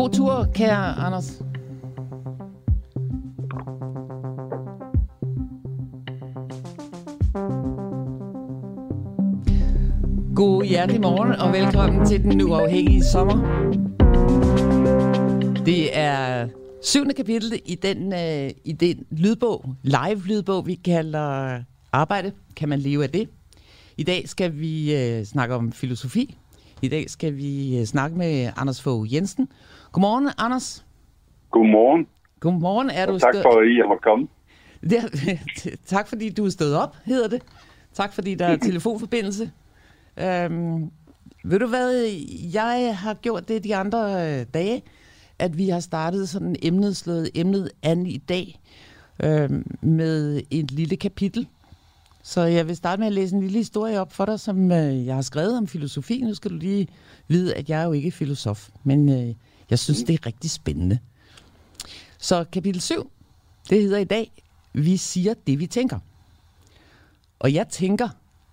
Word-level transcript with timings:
God 0.00 0.10
tur, 0.10 0.46
kære 0.54 0.76
Anders. 0.76 1.42
God 10.36 10.64
hjertelig 10.64 11.00
morgen 11.00 11.32
og 11.32 11.52
velkommen 11.52 12.06
til 12.06 12.22
den 12.22 12.40
uafhængige 12.40 13.04
sommer. 13.04 13.36
Det 15.64 15.98
er 15.98 16.48
syvende 16.82 17.14
kapitel 17.14 17.60
i 17.66 17.74
den, 17.74 18.12
øh, 18.12 18.50
i 18.64 18.72
den 18.72 19.06
lydbog, 19.10 19.74
live-lydbog, 19.82 20.66
vi 20.66 20.74
kalder 20.74 21.60
Arbejde. 21.92 22.32
Kan 22.56 22.68
man 22.68 22.78
leve 22.78 23.02
af 23.02 23.10
det? 23.10 23.28
I 23.96 24.02
dag 24.02 24.28
skal 24.28 24.58
vi 24.58 24.96
øh, 24.96 25.24
snakke 25.24 25.54
om 25.54 25.72
filosofi. 25.72 26.36
I 26.82 26.88
dag 26.88 27.10
skal 27.10 27.36
vi 27.36 27.78
øh, 27.78 27.84
snakke 27.84 28.18
med 28.18 28.50
Anders 28.56 28.82
Fogh 28.82 29.14
Jensen. 29.14 29.48
Godmorgen, 29.92 30.30
Anders. 30.38 30.86
Godmorgen. 31.50 32.06
Godmorgen. 32.40 32.90
Er 32.90 33.06
du 33.06 33.18
tak 33.18 33.34
stød... 33.34 33.42
for, 33.42 33.60
at 33.60 33.66
I 33.66 33.76
har 33.76 33.98
kommet. 34.02 34.28
Det, 34.82 35.38
tak 35.94 36.08
fordi 36.08 36.30
du 36.30 36.44
er 36.44 36.50
stået 36.50 36.76
op, 36.76 36.96
hedder 37.04 37.28
det. 37.28 37.42
Tak 37.94 38.12
fordi 38.12 38.34
der 38.34 38.46
er 38.46 38.56
telefonforbindelse. 38.68 39.50
Øhm, 40.16 40.90
ved 41.44 41.58
du 41.58 41.66
hvad, 41.66 42.04
jeg 42.52 42.96
har 42.98 43.14
gjort 43.14 43.48
det 43.48 43.64
de 43.64 43.76
andre 43.76 44.00
øh, 44.40 44.46
dage, 44.54 44.82
at 45.38 45.58
vi 45.58 45.68
har 45.68 45.80
startet 45.80 46.28
sådan 46.28 46.56
emnet, 46.62 46.96
slået 46.96 47.30
emnet 47.34 47.70
an 47.82 48.06
i 48.06 48.16
dag 48.16 48.60
øhm, 49.22 49.76
med 49.80 50.42
et 50.50 50.70
lille 50.70 50.96
kapitel. 50.96 51.48
Så 52.22 52.40
jeg 52.40 52.68
vil 52.68 52.76
starte 52.76 53.00
med 53.00 53.06
at 53.06 53.12
læse 53.12 53.34
en 53.36 53.42
lille 53.42 53.58
historie 53.58 54.00
op 54.00 54.12
for 54.12 54.24
dig, 54.24 54.40
som 54.40 54.72
øh, 54.72 55.06
jeg 55.06 55.14
har 55.14 55.22
skrevet 55.22 55.58
om 55.58 55.66
filosofi. 55.66 56.20
Nu 56.20 56.34
skal 56.34 56.50
du 56.50 56.56
lige 56.56 56.88
vide, 57.28 57.54
at 57.54 57.70
jeg 57.70 57.80
er 57.80 57.84
jo 57.84 57.92
ikke 57.92 58.10
filosof, 58.10 58.68
men 58.84 59.08
øh, 59.08 59.34
jeg 59.70 59.78
synes, 59.78 60.02
det 60.02 60.14
er 60.14 60.26
rigtig 60.26 60.50
spændende. 60.50 60.98
Så 62.18 62.44
kapitel 62.52 62.80
7, 62.80 63.10
det 63.70 63.82
hedder 63.82 63.98
i 63.98 64.04
dag, 64.04 64.42
vi 64.72 64.96
siger 64.96 65.34
det, 65.46 65.58
vi 65.58 65.66
tænker. 65.66 65.98
Og 67.38 67.54
jeg 67.54 67.68
tænker, 67.68 68.08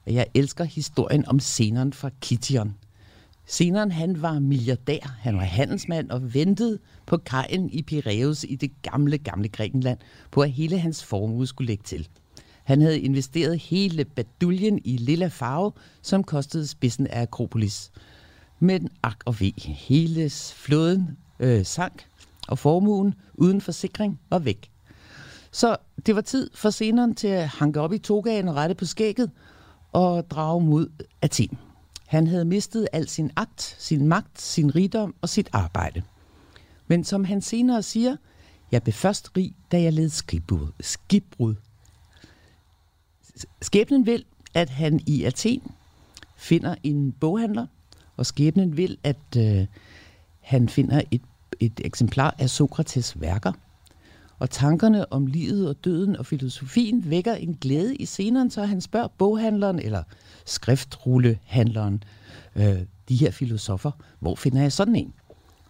at 0.05 0.13
jeg 0.13 0.27
elsker 0.33 0.63
historien 0.63 1.27
om 1.27 1.39
Zenon 1.39 1.93
fra 1.93 2.09
Kition. 2.21 2.75
Zenon, 3.49 3.91
han 3.91 4.21
var 4.21 4.39
milliardær, 4.39 5.17
han 5.19 5.35
var 5.37 5.43
handelsmand 5.43 6.09
og 6.09 6.33
ventede 6.33 6.79
på 7.05 7.17
kajen 7.17 7.69
i 7.69 7.81
Piraeus 7.81 8.43
i 8.43 8.55
det 8.55 8.81
gamle, 8.81 9.17
gamle 9.17 9.47
Grækenland, 9.47 9.99
på 10.31 10.41
at 10.41 10.51
hele 10.51 10.79
hans 10.79 11.03
formue 11.03 11.47
skulle 11.47 11.67
lægge 11.67 11.83
til. 11.83 12.07
Han 12.63 12.81
havde 12.81 12.99
investeret 12.99 13.59
hele 13.59 14.05
baduljen 14.05 14.81
i 14.83 14.97
lilla 14.97 15.27
farve, 15.27 15.71
som 16.01 16.23
kostede 16.23 16.67
spidsen 16.67 17.07
af 17.07 17.21
Akropolis. 17.21 17.91
Men 18.59 18.89
ak 19.03 19.17
og 19.25 19.39
ve, 19.39 19.53
hele 19.57 20.29
flåden 20.29 21.17
øh, 21.39 21.65
sank, 21.65 22.05
og 22.47 22.59
formuen 22.59 23.13
uden 23.33 23.61
forsikring 23.61 24.19
var 24.29 24.39
væk. 24.39 24.71
Så 25.51 25.77
det 26.05 26.15
var 26.15 26.21
tid 26.21 26.49
for 26.53 26.69
Zenon 26.69 27.15
til 27.15 27.27
at 27.27 27.47
hanke 27.47 27.81
op 27.81 27.93
i 27.93 27.97
togaen 27.97 28.47
og 28.47 28.55
rette 28.55 28.75
på 28.75 28.85
skægget 28.85 29.31
og 29.91 30.29
drage 30.29 30.61
mod 30.61 30.89
Athen. 31.21 31.57
Han 32.07 32.27
havde 32.27 32.45
mistet 32.45 32.87
al 32.93 33.07
sin 33.07 33.31
agt, 33.35 33.75
sin 33.79 34.07
magt, 34.07 34.41
sin 34.41 34.75
rigdom 34.75 35.15
og 35.21 35.29
sit 35.29 35.49
arbejde. 35.53 36.03
Men 36.87 37.03
som 37.03 37.23
han 37.23 37.41
senere 37.41 37.83
siger, 37.83 38.15
jeg 38.71 38.83
blev 38.83 38.93
først 38.93 39.37
rig, 39.37 39.55
da 39.71 39.81
jeg 39.81 39.93
led 39.93 40.09
skibbrud. 40.09 40.67
skibbrud. 40.79 41.55
Skæbnen 43.61 44.05
vil, 44.05 44.25
at 44.53 44.69
han 44.69 44.99
i 45.05 45.23
Athen 45.23 45.61
finder 46.37 46.75
en 46.83 47.11
boghandler, 47.11 47.67
og 48.17 48.25
skæbnen 48.25 48.77
vil, 48.77 48.97
at 49.03 49.17
øh, 49.37 49.65
han 50.39 50.69
finder 50.69 51.01
et, 51.11 51.21
et 51.59 51.81
eksemplar 51.83 52.35
af 52.39 52.49
Sokrates 52.49 53.21
værker. 53.21 53.51
Og 54.39 54.49
tankerne 54.49 55.13
om 55.13 55.25
livet 55.25 55.69
og 55.69 55.75
døden 55.83 56.15
og 56.15 56.25
filosofien 56.25 57.09
vækker 57.09 57.33
en 57.33 57.57
glæde 57.61 57.95
i 57.95 58.05
scenen, 58.05 58.51
så 58.51 58.63
han 58.63 58.81
spørger 58.81 59.07
boghandleren 59.17 59.79
eller 59.79 60.03
skriftrullehandleren, 60.45 62.03
øh, 62.55 62.77
de 63.09 63.15
her 63.15 63.31
filosofer, 63.31 63.91
hvor 64.19 64.35
finder 64.35 64.61
jeg 64.61 64.71
sådan 64.71 64.95
en? 64.95 65.13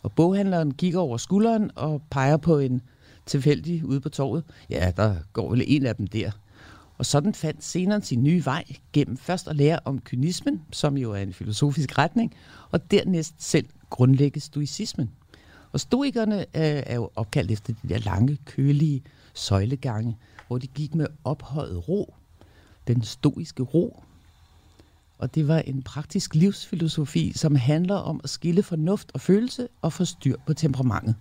Og 0.03 0.11
boghandleren 0.11 0.73
kigger 0.73 0.99
over 0.99 1.17
skulderen 1.17 1.71
og 1.75 2.01
peger 2.09 2.37
på 2.37 2.59
en 2.59 2.81
tilfældig 3.25 3.85
ude 3.85 4.01
på 4.01 4.09
torvet. 4.09 4.43
Ja, 4.69 4.91
der 4.97 5.15
går 5.33 5.49
vel 5.49 5.63
en 5.67 5.85
af 5.85 5.95
dem 5.95 6.07
der. 6.07 6.31
Og 6.97 7.05
sådan 7.05 7.33
fandt 7.33 7.63
senere 7.63 8.01
sin 8.01 8.23
nye 8.23 8.45
vej 8.45 8.63
gennem 8.93 9.17
først 9.17 9.47
at 9.47 9.55
lære 9.55 9.79
om 9.85 9.99
kynismen, 9.99 10.61
som 10.71 10.97
jo 10.97 11.11
er 11.11 11.21
en 11.21 11.33
filosofisk 11.33 11.97
retning, 11.97 12.33
og 12.71 12.91
dernæst 12.91 13.33
selv 13.37 13.65
grundlægge 13.89 14.39
stoicismen. 14.39 15.09
Og 15.71 15.79
stoikerne 15.79 16.39
øh, 16.39 16.83
er 16.85 16.95
jo 16.95 17.09
opkaldt 17.15 17.51
efter 17.51 17.73
de 17.83 17.89
der 17.89 17.97
lange, 17.99 18.37
kølige 18.45 19.03
søjlegange, 19.33 20.17
hvor 20.47 20.57
de 20.57 20.67
gik 20.67 20.95
med 20.95 21.07
ophøjet 21.23 21.89
ro, 21.89 22.13
den 22.87 23.03
stoiske 23.03 23.63
ro. 23.63 24.03
Og 25.17 25.35
det 25.35 25.47
var 25.47 25.59
en 25.59 25.83
praktisk 25.83 26.35
livsfilosofi, 26.35 27.31
som 27.35 27.55
handler 27.55 27.95
om 27.95 28.21
at 28.23 28.29
skille 28.29 28.63
fornuft 28.63 29.11
og 29.13 29.21
følelse 29.21 29.67
og 29.81 29.93
få 29.93 30.05
styr 30.05 30.35
på 30.45 30.53
temperamentet. 30.53 31.15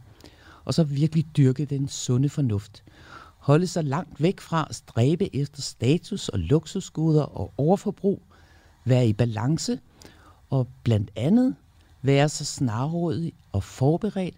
Og 0.65 0.75
så 0.75 0.85
virkelig 0.85 1.27
dyrke 1.37 1.65
den 1.65 1.89
sunde 1.89 2.29
fornuft. 2.29 2.85
Holde 3.47 3.67
sig 3.67 3.84
langt 3.84 4.23
væk 4.23 4.41
fra 4.41 4.67
at 4.71 4.77
stræbe 4.77 5.37
efter 5.37 5.62
status 5.62 6.29
og 6.29 6.39
luksusgoder 6.39 7.23
og 7.23 7.53
overforbrug. 7.57 8.23
Være 8.84 9.09
i 9.09 9.12
balance 9.12 9.81
og 10.51 10.69
blandt 10.83 11.11
andet 11.17 11.55
være 12.03 12.29
så 12.29 12.45
snarrådig 12.45 13.33
og 13.53 13.62
forberedt, 13.62 14.34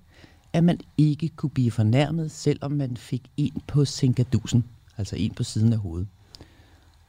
at 0.52 0.64
man 0.64 0.80
ikke 0.98 1.28
kunne 1.28 1.50
blive 1.50 1.70
fornærmet, 1.70 2.30
selvom 2.30 2.72
man 2.72 2.96
fik 2.96 3.30
en 3.36 3.62
på 3.66 3.84
sinkadusen, 3.84 4.64
altså 4.96 5.16
en 5.16 5.34
på 5.34 5.42
siden 5.42 5.72
af 5.72 5.78
hovedet. 5.78 6.08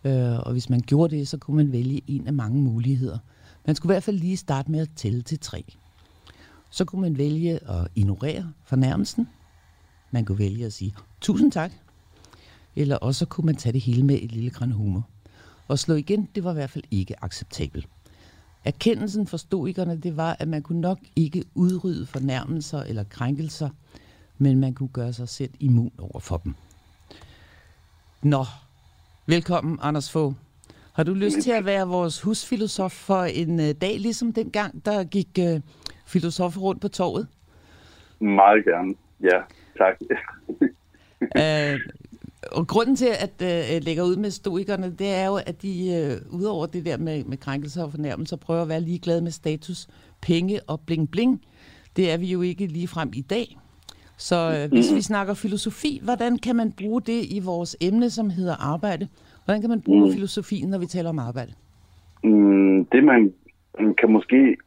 Øh, 0.03 0.39
og 0.39 0.51
hvis 0.51 0.69
man 0.69 0.79
gjorde 0.79 1.15
det, 1.15 1.27
så 1.27 1.37
kunne 1.37 1.57
man 1.57 1.71
vælge 1.71 2.01
en 2.07 2.27
af 2.27 2.33
mange 2.33 2.61
muligheder. 2.61 3.17
Man 3.65 3.75
skulle 3.75 3.93
i 3.93 3.95
hvert 3.95 4.03
fald 4.03 4.19
lige 4.19 4.37
starte 4.37 4.71
med 4.71 4.79
at 4.79 4.89
tælle 4.95 5.21
til 5.21 5.39
tre. 5.39 5.65
Så 6.69 6.85
kunne 6.85 7.01
man 7.01 7.17
vælge 7.17 7.69
at 7.69 7.87
ignorere 7.95 8.51
fornærmelsen. 8.63 9.29
Man 10.11 10.25
kunne 10.25 10.39
vælge 10.39 10.65
at 10.65 10.73
sige 10.73 10.95
tusind 11.21 11.51
tak. 11.51 11.71
Eller 12.79 12.95
også 12.95 13.25
kunne 13.25 13.45
man 13.45 13.55
tage 13.55 13.73
det 13.73 13.81
hele 13.81 14.03
med 14.03 14.15
et 14.21 14.31
lille 14.31 14.49
græn 14.49 14.71
humor. 14.71 15.07
Og 15.67 15.79
slå 15.79 15.95
igen, 15.95 16.29
det 16.35 16.43
var 16.43 16.51
i 16.51 16.53
hvert 16.53 16.69
fald 16.69 16.83
ikke 16.91 17.23
acceptabelt. 17.23 17.87
Erkendelsen 18.65 19.27
for 19.27 19.37
stoikerne, 19.37 19.97
det 19.97 20.17
var, 20.17 20.35
at 20.39 20.47
man 20.47 20.61
kunne 20.61 20.81
nok 20.81 20.99
ikke 21.15 21.43
udrydde 21.55 22.05
fornærmelser 22.05 22.83
eller 22.83 23.03
krænkelser, 23.03 23.69
men 24.37 24.59
man 24.59 24.73
kunne 24.73 24.89
gøre 24.89 25.13
sig 25.13 25.29
selv 25.29 25.49
immun 25.59 25.91
over 25.97 26.19
for 26.19 26.37
dem. 26.37 26.53
Nå, 28.23 28.45
velkommen 29.27 29.79
Anders 29.81 30.11
Fogh. 30.11 30.33
Har 30.93 31.03
du 31.03 31.13
lyst 31.13 31.41
til 31.41 31.51
at 31.51 31.65
være 31.65 31.87
vores 31.87 32.21
husfilosof 32.21 32.91
for 32.91 33.23
en 33.23 33.59
uh, 33.59 33.71
dag, 33.81 33.99
ligesom 33.99 34.33
dengang, 34.33 34.85
der 34.85 35.03
gik 35.03 35.39
uh, 35.39 35.61
filosofer 36.05 36.61
rundt 36.61 36.81
på 36.81 36.87
torvet? 36.87 37.27
Meget 38.19 38.65
gerne, 38.65 38.95
ja, 39.21 39.41
tak. 39.77 39.95
uh, 41.21 41.79
og 42.51 42.67
grunden 42.67 42.95
til, 42.95 43.09
at 43.25 43.41
øh, 43.41 43.73
jeg 43.73 43.83
lægger 43.83 44.03
ud 44.03 44.15
med 44.15 44.29
stoikerne, 44.29 44.95
det 44.99 45.07
er 45.15 45.25
jo, 45.25 45.35
at 45.35 45.61
de, 45.61 45.73
øh, 45.93 46.39
udover 46.39 46.65
det 46.65 46.85
der 46.85 46.97
med, 46.97 47.23
med 47.23 47.37
krænkelser 47.37 47.83
og 47.83 47.91
fornærmelser, 47.91 48.37
prøver 48.37 48.61
at 48.61 48.69
være 48.69 48.81
ligeglade 48.81 49.21
med 49.21 49.31
status, 49.31 49.87
penge 50.21 50.59
og 50.67 50.79
bling-bling. 50.85 51.41
Det 51.95 52.11
er 52.11 52.17
vi 52.17 52.25
jo 52.25 52.41
ikke 52.41 52.65
lige 52.65 52.87
frem 52.87 53.09
i 53.13 53.21
dag. 53.21 53.57
Så 54.17 54.35
øh, 54.35 54.71
hvis 54.71 54.95
vi 54.95 55.01
snakker 55.01 55.33
filosofi, 55.33 56.01
hvordan 56.03 56.37
kan 56.37 56.55
man 56.55 56.71
bruge 56.71 57.01
det 57.01 57.21
i 57.37 57.39
vores 57.45 57.77
emne, 57.81 58.09
som 58.09 58.29
hedder 58.29 58.55
arbejde? 58.73 59.07
Hvordan 59.45 59.61
kan 59.61 59.69
man 59.69 59.81
bruge 59.81 60.05
mm. 60.05 60.13
filosofien, 60.13 60.69
når 60.69 60.77
vi 60.77 60.85
taler 60.85 61.09
om 61.09 61.19
arbejde? 61.19 61.53
Mm, 62.23 62.85
det 62.85 63.03
man 63.03 63.33
kan 63.97 64.11
måske 64.11 64.57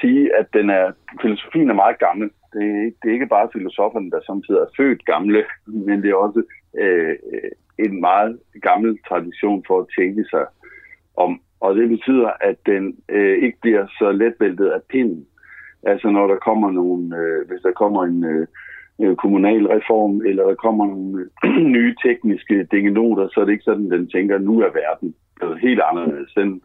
sige, 0.00 0.36
at 0.38 0.46
den 0.52 0.70
er, 0.70 0.92
filosofien 1.22 1.70
er 1.70 1.74
meget 1.74 1.98
gammel. 1.98 2.30
Det 2.52 2.62
er, 2.62 2.84
ikke, 2.84 2.96
det 3.02 3.08
er 3.08 3.12
ikke 3.12 3.34
bare 3.36 3.48
filosoferne, 3.52 4.10
der 4.10 4.20
samtidig 4.26 4.60
er 4.60 4.74
født 4.76 5.04
gamle, 5.04 5.44
men 5.66 6.02
det 6.02 6.10
er 6.10 6.14
også 6.14 6.42
Øh, 6.78 7.16
øh, 7.32 7.50
en 7.78 8.00
meget 8.00 8.38
gammel 8.62 8.98
tradition 9.08 9.64
for 9.66 9.80
at 9.80 9.86
tænke 9.98 10.24
sig 10.30 10.46
om. 11.16 11.40
Og 11.60 11.76
det 11.76 11.88
betyder, 11.88 12.30
at 12.40 12.56
den 12.66 12.96
øh, 13.08 13.42
ikke 13.44 13.58
bliver 13.60 13.86
så 13.98 14.12
letvæltet 14.12 14.66
af 14.66 14.80
pinden. 14.90 15.26
Altså 15.82 16.10
når 16.10 16.26
der 16.26 16.36
kommer 16.36 16.70
nogle, 16.70 17.16
øh, 17.16 17.48
hvis 17.48 17.60
der 17.62 17.72
kommer 17.72 18.04
en 18.04 18.24
øh, 18.24 18.46
kommunal 19.16 19.66
reform, 19.66 20.22
eller 20.26 20.44
der 20.46 20.54
kommer 20.54 20.86
nogle 20.86 21.28
øh, 21.44 21.66
nye 21.76 21.94
tekniske 22.04 22.64
dingenoter, 22.70 23.28
så 23.28 23.40
er 23.40 23.44
det 23.44 23.52
ikke 23.52 23.70
sådan, 23.70 23.90
den 23.90 24.10
tænker, 24.10 24.38
nu 24.38 24.60
er 24.60 24.70
verden 24.82 25.14
blevet 25.36 25.60
helt 25.60 25.80
anderledes. 25.90 26.32
Den, 26.34 26.62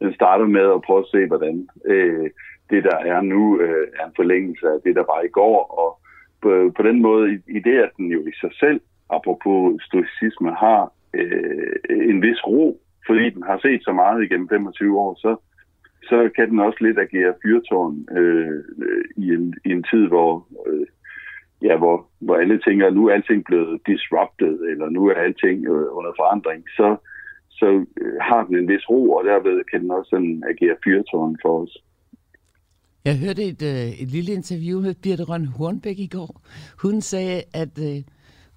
den 0.00 0.14
starter 0.14 0.46
med 0.46 0.66
at 0.74 0.82
prøve 0.82 0.98
at 0.98 1.10
se, 1.12 1.26
hvordan 1.26 1.68
øh, 1.84 2.30
det, 2.70 2.84
der 2.84 2.96
er 2.96 3.20
nu, 3.20 3.60
øh, 3.60 3.86
er 4.00 4.06
en 4.06 4.12
forlængelse 4.16 4.66
af 4.66 4.78
det, 4.84 4.94
der 4.96 5.04
var 5.12 5.20
i 5.24 5.28
går. 5.28 5.58
Og 5.82 6.00
på, 6.42 6.72
på 6.76 6.82
den 6.82 7.02
måde, 7.02 7.32
i, 7.32 7.56
i 7.56 7.58
det, 7.58 7.78
at 7.78 7.90
den 7.96 8.06
jo 8.06 8.20
i 8.20 8.32
sig 8.40 8.50
selv 8.60 8.80
apropos 9.10 9.82
stoicisme, 9.82 10.50
har 10.54 10.92
øh, 11.14 11.76
en 12.12 12.22
vis 12.22 12.46
ro, 12.46 12.80
fordi 13.06 13.30
den 13.30 13.42
har 13.42 13.58
set 13.62 13.84
så 13.84 13.92
meget 13.92 14.24
igennem 14.24 14.48
25 14.48 14.98
år, 14.98 15.14
så, 15.14 15.36
så 16.02 16.30
kan 16.36 16.50
den 16.50 16.58
også 16.60 16.78
lidt 16.80 16.98
agere 16.98 17.34
fyrtårn 17.42 18.08
øh, 18.18 18.64
i, 19.16 19.26
en, 19.36 19.54
i 19.64 19.70
en 19.76 19.84
tid, 19.90 20.06
hvor, 20.06 20.46
øh, 20.66 20.86
ja, 21.62 21.76
hvor, 21.76 22.06
hvor 22.18 22.36
alle 22.36 22.60
tænker, 22.60 22.86
at 22.86 22.94
nu 22.94 23.06
er 23.06 23.14
alting 23.14 23.44
blevet 23.44 23.80
disrupted, 23.86 24.54
eller 24.70 24.88
nu 24.88 25.06
er 25.06 25.14
alting 25.14 25.66
øh, 25.66 25.86
under 25.98 26.12
forandring, 26.20 26.64
så, 26.68 26.96
så 27.50 27.84
øh, 28.00 28.16
har 28.20 28.44
den 28.44 28.56
en 28.56 28.68
vis 28.68 28.90
ro, 28.90 29.10
og 29.10 29.24
derved 29.24 29.64
kan 29.70 29.80
den 29.82 29.90
også 29.90 30.10
sådan 30.10 30.42
agere 30.50 30.76
fyrtårn 30.84 31.36
for 31.42 31.62
os. 31.62 31.76
Jeg 33.04 33.18
hørte 33.18 33.42
et, 33.52 33.62
øh, 33.62 33.88
et 34.02 34.08
lille 34.16 34.32
interview 34.32 34.80
med 34.80 34.94
Birte 35.02 35.24
Røn 35.24 35.46
Hornbæk 35.46 35.98
i 35.98 36.10
går. 36.16 36.32
Hun 36.82 37.00
sagde, 37.00 37.42
at 37.54 37.74
øh, 37.88 37.98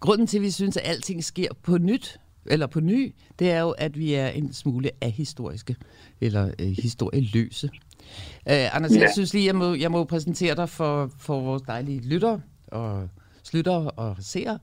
grunden 0.02 0.28
til, 0.28 0.38
at 0.38 0.42
vi 0.42 0.52
synes, 0.52 0.78
at 0.78 0.84
alting 0.86 1.24
sker 1.24 1.48
på 1.64 1.78
nyt, 1.78 2.20
eller 2.46 2.68
på 2.68 2.80
ny, 2.80 3.16
det 3.40 3.52
er 3.52 3.60
jo, 3.60 3.70
at 3.70 3.98
vi 3.98 4.14
er 4.14 4.28
en 4.28 4.54
smule 4.54 4.92
ahistoriske, 5.02 5.76
eller 6.22 6.52
øh, 6.60 6.68
historieløse. 6.68 7.70
Øh, 8.50 8.76
Anders, 8.76 8.92
ja. 8.92 9.00
jeg 9.00 9.10
synes 9.14 9.34
lige, 9.34 9.46
jeg 9.46 9.56
må, 9.56 9.74
jeg 9.74 9.92
må 9.92 10.04
præsentere 10.04 10.56
dig 10.56 10.70
for, 10.70 11.12
for 11.18 11.42
vores 11.42 11.62
dejlige 11.62 12.00
lytter 12.00 12.40
og 12.68 13.10
slutter 13.44 13.74
og 13.74 14.16
ser. 14.20 14.58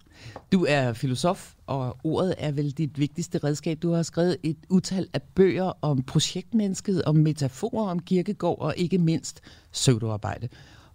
Du 0.53 0.67
er 0.69 0.93
filosof, 0.93 1.55
og 1.67 1.97
ordet 2.05 2.35
er 2.39 2.53
vel 2.53 2.71
dit 2.71 2.99
vigtigste 2.99 3.39
redskab. 3.39 3.79
Du 3.83 3.93
har 3.93 4.03
skrevet 4.03 4.37
et 4.43 4.57
utal 4.69 5.09
af 5.13 5.23
bøger 5.23 5.73
om 5.83 6.03
projektmennesket, 6.03 7.03
om 7.05 7.17
metaforer 7.17 7.91
om 7.91 7.99
kirkegård 7.99 8.61
og 8.61 8.75
ikke 8.77 8.99
mindst 8.99 9.41
søvdearbejde. 9.73 10.49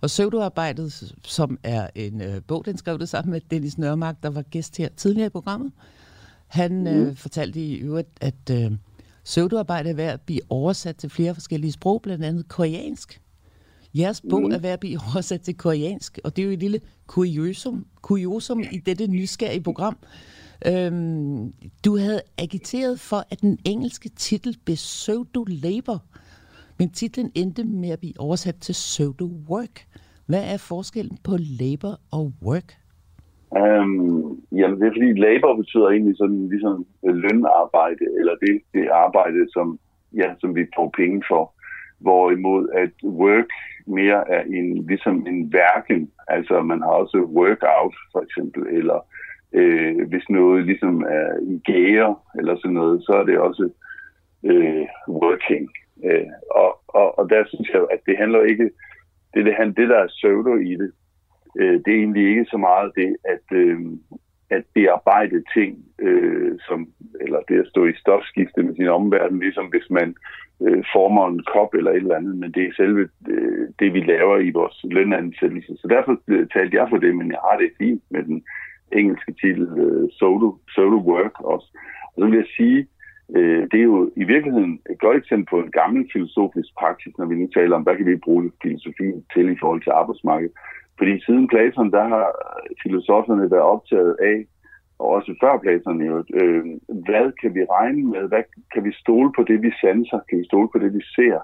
Og 0.04 0.10
Søvdearbejdet, 0.10 1.16
som 1.26 1.60
er 1.64 1.88
en 1.96 2.22
øh, 2.22 2.42
bog, 2.48 2.66
den 2.66 2.78
skrev 2.78 3.00
det 3.00 3.10
sammen 3.10 3.32
med 3.32 3.42
Dennis 3.52 3.78
Nørmark, 3.78 4.24
der 4.24 4.30
var 4.30 4.42
gæst 4.42 4.78
her 4.78 4.90
tidligere 4.98 5.26
i 5.26 5.30
programmet. 5.30 5.72
Han 6.48 6.80
mm. 6.80 6.88
øh, 6.88 7.16
fortalte 7.16 7.60
i 7.60 7.76
øvrigt, 7.76 8.10
at 8.22 8.50
øh, 8.52 8.72
søvdearbejde 9.24 9.90
er 9.90 9.94
ved 9.94 10.04
at 10.04 10.22
blive 10.22 10.42
oversat 10.50 10.96
til 10.96 11.10
flere 11.10 11.34
forskellige 11.34 11.72
sprog, 11.72 12.02
blandt 12.02 12.26
andet 12.26 12.48
koreansk. 12.48 13.22
Jeres 13.94 14.22
bog 14.30 14.42
mm. 14.42 14.52
er 14.52 14.58
ved 14.58 14.70
at 14.70 14.80
blive 14.80 15.00
oversat 15.14 15.42
til 15.42 15.58
koreansk, 15.58 16.20
og 16.24 16.36
det 16.36 16.42
er 16.42 16.46
jo 16.46 16.52
et 16.52 16.60
lille 16.60 16.82
kuriosum, 17.08 17.86
kuriosum 18.02 18.64
i 18.72 18.78
dette 18.78 19.08
nysgerrige 19.08 19.64
program. 19.64 19.98
Øhm, 20.66 21.54
du 21.86 21.98
havde 21.98 22.22
agiteret 22.38 23.00
for, 23.00 23.26
at 23.30 23.42
den 23.42 23.60
engelske 23.66 24.10
titel 24.10 24.58
blev 24.66 24.76
Pseudo 24.76 25.44
Labor, 25.48 26.04
men 26.84 26.92
titlen 26.92 27.32
endte 27.36 27.64
med 27.64 27.90
at 27.90 28.00
blive 28.00 28.20
oversat 28.20 28.56
til 28.66 28.74
Pseudo 28.74 29.28
Work. 29.50 29.76
Hvad 30.30 30.44
er 30.54 30.58
forskellen 30.72 31.18
på 31.28 31.34
labor 31.62 31.96
og 32.18 32.26
work? 32.48 32.70
Um, 33.62 34.44
jamen, 34.60 34.76
det 34.80 34.86
er 34.88 34.96
fordi 34.98 35.12
labor 35.28 35.52
betyder 35.62 35.88
egentlig 35.90 36.18
sådan 36.18 36.50
ligesom 36.54 36.86
lønarbejde, 37.04 38.06
eller 38.20 38.36
det, 38.44 38.54
det 38.74 38.86
arbejde, 39.06 39.40
som, 39.56 39.80
ja, 40.22 40.28
som 40.42 40.56
vi 40.56 40.64
får 40.76 40.90
penge 40.98 41.24
for. 41.32 41.44
Hvorimod 42.06 42.64
at 42.84 42.94
work 43.04 43.52
mere 43.88 44.20
er 44.36 44.44
en, 44.58 44.68
ligesom 44.92 45.16
en 45.28 45.54
værken. 45.54 46.12
Altså 46.28 46.62
man 46.62 46.80
har 46.82 46.94
også 47.04 47.18
workout 47.42 47.96
for 48.12 48.22
eksempel, 48.26 48.64
eller 48.78 49.00
øh, 49.54 50.08
hvis 50.10 50.30
noget 50.30 50.66
ligesom 50.66 50.96
er 51.02 51.30
i 51.54 51.56
gære 51.70 52.16
eller 52.38 52.56
sådan 52.56 52.78
noget, 52.82 53.04
så 53.06 53.12
er 53.20 53.24
det 53.24 53.38
også 53.40 53.70
øh, 54.44 54.86
working. 55.08 55.70
Øh, 56.04 56.28
og, 56.52 56.80
og, 56.88 57.20
og 57.20 57.30
der 57.30 57.44
synes 57.48 57.70
jeg, 57.70 57.82
at 57.92 58.00
det 58.06 58.18
handler 58.18 58.42
ikke, 58.42 58.72
det, 59.34 59.46
det, 59.46 59.78
det 59.78 59.90
der 59.90 60.00
er 60.00 60.08
pseudo 60.08 60.56
i 60.56 60.76
det, 60.76 60.92
øh, 61.60 61.74
det 61.86 61.88
er 61.94 62.00
egentlig 62.04 62.30
ikke 62.30 62.46
så 62.46 62.58
meget 62.58 62.92
det, 62.96 63.16
at, 63.24 63.58
øh, 63.58 63.80
at 64.50 64.64
bearbejde 64.74 65.44
ting, 65.54 65.86
øh, 66.00 66.60
som, 66.68 66.88
eller 67.22 67.40
det 67.50 67.60
at 67.60 67.68
stå 67.68 67.86
i 67.86 67.94
stofskifte 67.94 68.64
med 68.64 68.76
sin 68.76 68.88
omverden, 68.88 69.40
ligesom 69.40 69.66
hvis 69.66 69.90
man 69.90 70.16
øh, 70.62 70.84
former 70.94 71.28
en 71.28 71.44
kop 71.54 71.74
eller 71.74 71.92
et 71.92 71.98
eller 71.98 72.16
andet, 72.16 72.36
men 72.36 72.52
det 72.52 72.64
er 72.64 72.74
selve 72.76 73.10
øh, 73.30 73.68
det, 73.80 73.94
vi 73.94 74.00
laver 74.00 74.38
i 74.38 74.52
vores 74.52 74.78
lønansættelse. 74.84 75.78
Så 75.78 75.88
derfor 75.88 76.18
øh, 76.28 76.48
talte 76.54 76.78
jeg 76.78 76.88
for 76.90 76.98
det, 76.98 77.16
men 77.16 77.32
jeg 77.32 77.40
har 77.50 77.58
det 77.58 77.72
fint 77.78 78.04
med 78.10 78.24
den 78.24 78.44
engelske 78.92 79.34
titel 79.42 79.68
øh, 79.80 80.10
solo, 80.12 80.56
solo 80.76 80.98
Work 80.98 81.42
også. 81.42 81.68
Og 82.14 82.18
så 82.18 82.26
vil 82.26 82.36
jeg 82.36 82.50
sige, 82.58 82.88
øh, 83.36 83.62
det 83.72 83.80
er 83.80 83.84
jo 83.84 84.12
i 84.16 84.24
virkeligheden 84.24 84.80
et 84.90 85.00
godt 85.00 85.18
eksempel 85.18 85.46
på 85.50 85.60
en 85.60 85.72
gammel 85.72 86.10
filosofisk 86.14 86.70
praksis, 86.80 87.18
når 87.18 87.26
vi 87.26 87.36
nu 87.36 87.48
taler 87.48 87.76
om, 87.76 87.84
hvad 87.84 87.96
kan 87.96 88.06
vi 88.06 88.16
bruge 88.16 88.52
filosofien 88.64 89.26
til 89.34 89.50
i 89.50 89.58
forhold 89.60 89.82
til 89.84 89.90
arbejdsmarkedet. 89.90 90.54
Fordi 90.98 91.24
siden 91.26 91.48
Platon, 91.48 91.92
der 91.92 92.04
har 92.04 92.26
filosoferne 92.84 93.52
været 93.52 93.64
optaget 93.64 94.16
af, 94.22 94.46
og 95.00 95.08
også 95.10 95.36
før 95.42 95.58
Platon 95.58 96.02
jo, 96.02 96.24
øh, 96.34 96.66
hvad 96.88 97.32
kan 97.42 97.56
vi 97.56 97.64
regne 97.64 98.04
med? 98.04 98.28
Hvad 98.28 98.44
kan 98.74 98.84
vi 98.84 98.92
stole 98.94 99.32
på 99.36 99.44
det, 99.44 99.62
vi 99.62 99.72
sanser? 99.82 100.20
Kan 100.30 100.40
vi 100.40 100.46
stole 100.46 100.70
på 100.70 100.80
det, 100.80 100.94
vi 100.94 101.02
ser? 101.16 101.40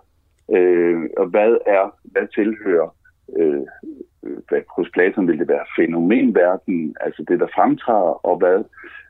Øh, 0.58 1.10
og 1.18 1.25
hvad 1.25 1.58
er, 1.66 1.96
hvad 2.04 2.28
tilhører 2.28 2.96
øh, 3.38 3.64
hvad, 4.50 4.62
hos 4.75 4.90
Platon 4.94 5.28
vil 5.28 5.40
det 5.40 5.48
være 5.48 5.66
fænomenverden, 5.78 6.96
altså 7.02 7.24
det, 7.28 7.40
der 7.40 7.48
fremtræder, 7.56 8.25
og 8.25 8.38
hvad 8.38 8.64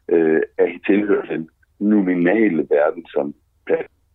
øh, 0.10 0.42
er 0.58 0.68
tilhører 0.86 1.26
den 1.26 1.50
nominale 1.80 2.68
verden, 2.70 3.06
som 3.08 3.34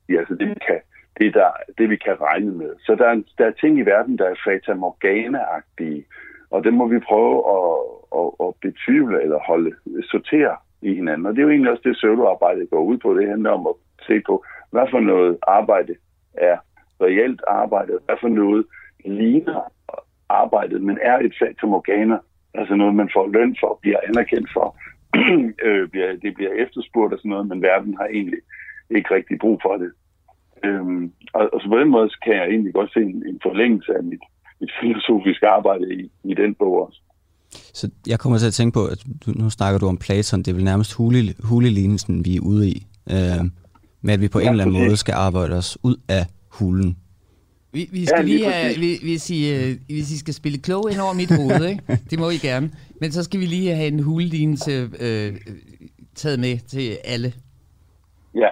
altså 0.09 0.35
det, 0.35 0.49
vi 0.49 0.55
kan, 0.67 0.81
det, 1.19 1.35
der, 1.35 1.51
det, 1.79 1.91
vi 1.91 1.97
kan 1.97 2.21
regne 2.21 2.53
med. 2.53 2.71
Så 2.79 2.95
der 2.95 3.07
er, 3.07 3.23
der 3.39 3.47
er 3.47 3.51
ting 3.51 3.79
i 3.79 3.83
verden, 3.83 4.19
der 4.19 4.27
er 4.29 4.35
fata 4.45 4.73
morgana-agtige, 4.75 6.05
og 6.51 6.65
det 6.65 6.75
må 6.75 6.87
vi 6.89 6.99
prøve 6.99 7.37
at, 7.57 7.69
at, 8.21 8.47
at 8.47 8.55
betvivle 8.63 9.23
eller 9.23 9.39
holde, 9.39 9.73
sortere 10.11 10.57
i 10.83 10.95
hinanden. 10.95 11.27
Og 11.27 11.33
det 11.33 11.39
er 11.39 11.43
jo 11.43 11.51
egentlig 11.51 11.71
også 11.71 11.83
det, 11.85 11.97
pseudoarbejde 11.97 12.67
går 12.67 12.83
ud 12.83 12.99
på. 12.99 13.15
Det 13.15 13.29
handler 13.29 13.51
om 13.51 13.67
at 13.67 13.75
se 14.07 14.21
på, 14.27 14.45
hvad 14.71 14.87
for 14.91 15.01
noget 15.01 15.39
arbejde 15.47 15.95
er 16.35 16.57
reelt 17.01 17.41
arbejde, 17.49 17.99
hvad 18.07 18.17
for 18.21 18.29
noget 18.29 18.67
ligner 19.05 19.61
arbejdet, 20.29 20.83
men 20.83 20.99
er 21.03 21.19
et 21.19 21.35
fatum 21.39 21.75
organer, 21.75 22.19
altså 22.55 22.75
noget, 22.75 22.95
man 22.95 23.11
får 23.15 23.27
løn 23.27 23.57
for, 23.61 23.79
bliver 23.83 23.99
anerkendt 24.09 24.51
for, 24.53 24.77
øh, 25.67 25.83
det 26.23 26.35
bliver 26.35 26.53
efterspurgt 26.65 27.13
og 27.13 27.19
sådan 27.19 27.29
noget, 27.29 27.49
men 27.49 27.63
verden 27.63 27.97
har 28.01 28.07
egentlig 28.07 28.41
ikke 28.91 29.15
rigtig 29.15 29.39
brug 29.39 29.61
for 29.63 29.77
det. 29.83 29.91
Øhm, 30.65 31.13
og, 31.35 31.51
og 31.53 31.61
så 31.61 31.69
på 31.69 31.79
den 31.79 31.91
måde 31.91 32.09
kan 32.25 32.35
jeg 32.41 32.47
egentlig 32.49 32.75
godt 32.75 32.93
se 32.93 33.01
en, 33.01 33.23
en 33.31 33.39
forlængelse 33.43 33.93
af 33.99 34.03
mit, 34.03 34.25
mit 34.61 34.73
filosofiske 34.81 35.47
arbejde 35.47 35.95
i, 35.95 36.11
i 36.25 36.35
den 36.35 36.55
bog 36.55 36.87
også. 36.87 37.01
Så 37.51 37.91
jeg 38.07 38.19
kommer 38.19 38.39
til 38.39 38.47
at 38.47 38.53
tænke 38.53 38.75
på, 38.75 38.87
at 38.87 39.05
du, 39.27 39.31
nu 39.31 39.51
snakker 39.51 39.79
du 39.79 39.87
om 39.87 39.99
Platon, 39.99 40.39
det 40.39 40.49
er 40.49 40.55
vel 40.55 40.65
nærmest 40.65 40.95
hule, 40.95 41.35
hulelignelsen, 41.49 42.25
vi 42.25 42.37
er 42.37 42.41
ude 42.41 42.69
i, 42.69 42.87
øh, 43.11 43.45
med 44.03 44.15
at 44.15 44.21
vi 44.21 44.29
på 44.29 44.39
ja, 44.39 44.45
en 44.45 44.51
eller 44.51 44.65
anden 44.65 44.83
måde 44.83 44.97
skal 44.97 45.15
arbejde 45.15 45.57
os 45.57 45.79
ud 45.83 45.97
af 46.09 46.25
hulen. 46.49 46.97
Vi, 47.75 47.83
vi 47.93 48.03
skal 48.07 48.19
ja, 48.19 48.25
lige, 48.25 48.37
lige 48.37 48.51
have, 48.51 48.99
hvis, 49.09 49.31
I, 49.31 49.41
øh, 49.55 49.71
hvis 49.87 50.09
I 50.15 50.19
skal 50.19 50.35
spille 50.35 50.59
klog 50.67 50.85
ind 50.91 51.01
over 51.07 51.15
mit 51.23 51.33
hoved, 51.39 51.63
ikke? 51.73 51.83
det 52.11 52.17
må 52.23 52.27
I 52.37 52.41
gerne, 52.49 52.67
men 53.01 53.09
så 53.17 53.21
skal 53.25 53.41
vi 53.41 53.47
lige 53.47 53.75
have 53.75 53.89
en 53.95 54.03
hulelignelse 54.09 54.73
øh, 55.07 55.31
taget 56.21 56.39
med 56.45 56.55
til 56.73 56.87
alle. 57.15 57.31
Ja, 58.43 58.51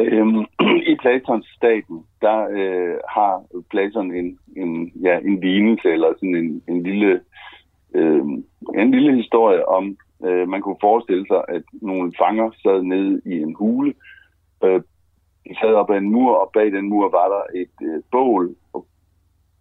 øhm, 0.00 0.40
i 0.92 0.94
Platons 1.02 1.46
staten, 1.58 1.96
der 2.24 2.38
øh, 2.58 2.96
har 3.16 3.32
Platon 3.70 4.14
en, 4.20 4.38
en, 4.56 4.92
ja, 5.06 5.14
en 5.18 5.40
lignelse, 5.40 5.88
eller 5.94 6.08
sådan 6.18 6.36
en, 6.42 6.62
en 6.68 6.82
lille 6.82 7.20
øh, 7.94 8.24
en 8.74 8.90
lille 8.90 9.16
historie 9.16 9.68
om, 9.68 9.96
øh, 10.26 10.48
man 10.48 10.60
kunne 10.62 10.76
forestille 10.80 11.26
sig, 11.26 11.42
at 11.48 11.62
nogle 11.72 12.12
fanger 12.18 12.50
sad 12.62 12.82
nede 12.82 13.20
i 13.26 13.34
en 13.46 13.54
hule. 13.54 13.94
Øh, 14.64 14.80
de 15.48 15.54
sad 15.60 15.74
op 15.74 15.90
ad 15.90 15.96
en 15.96 16.10
mur, 16.10 16.34
og 16.34 16.50
bag 16.54 16.72
den 16.72 16.88
mur 16.88 17.10
var 17.10 17.28
der 17.34 17.60
et 17.60 17.76
øh, 17.88 18.02
bål, 18.10 18.54
og 18.72 18.86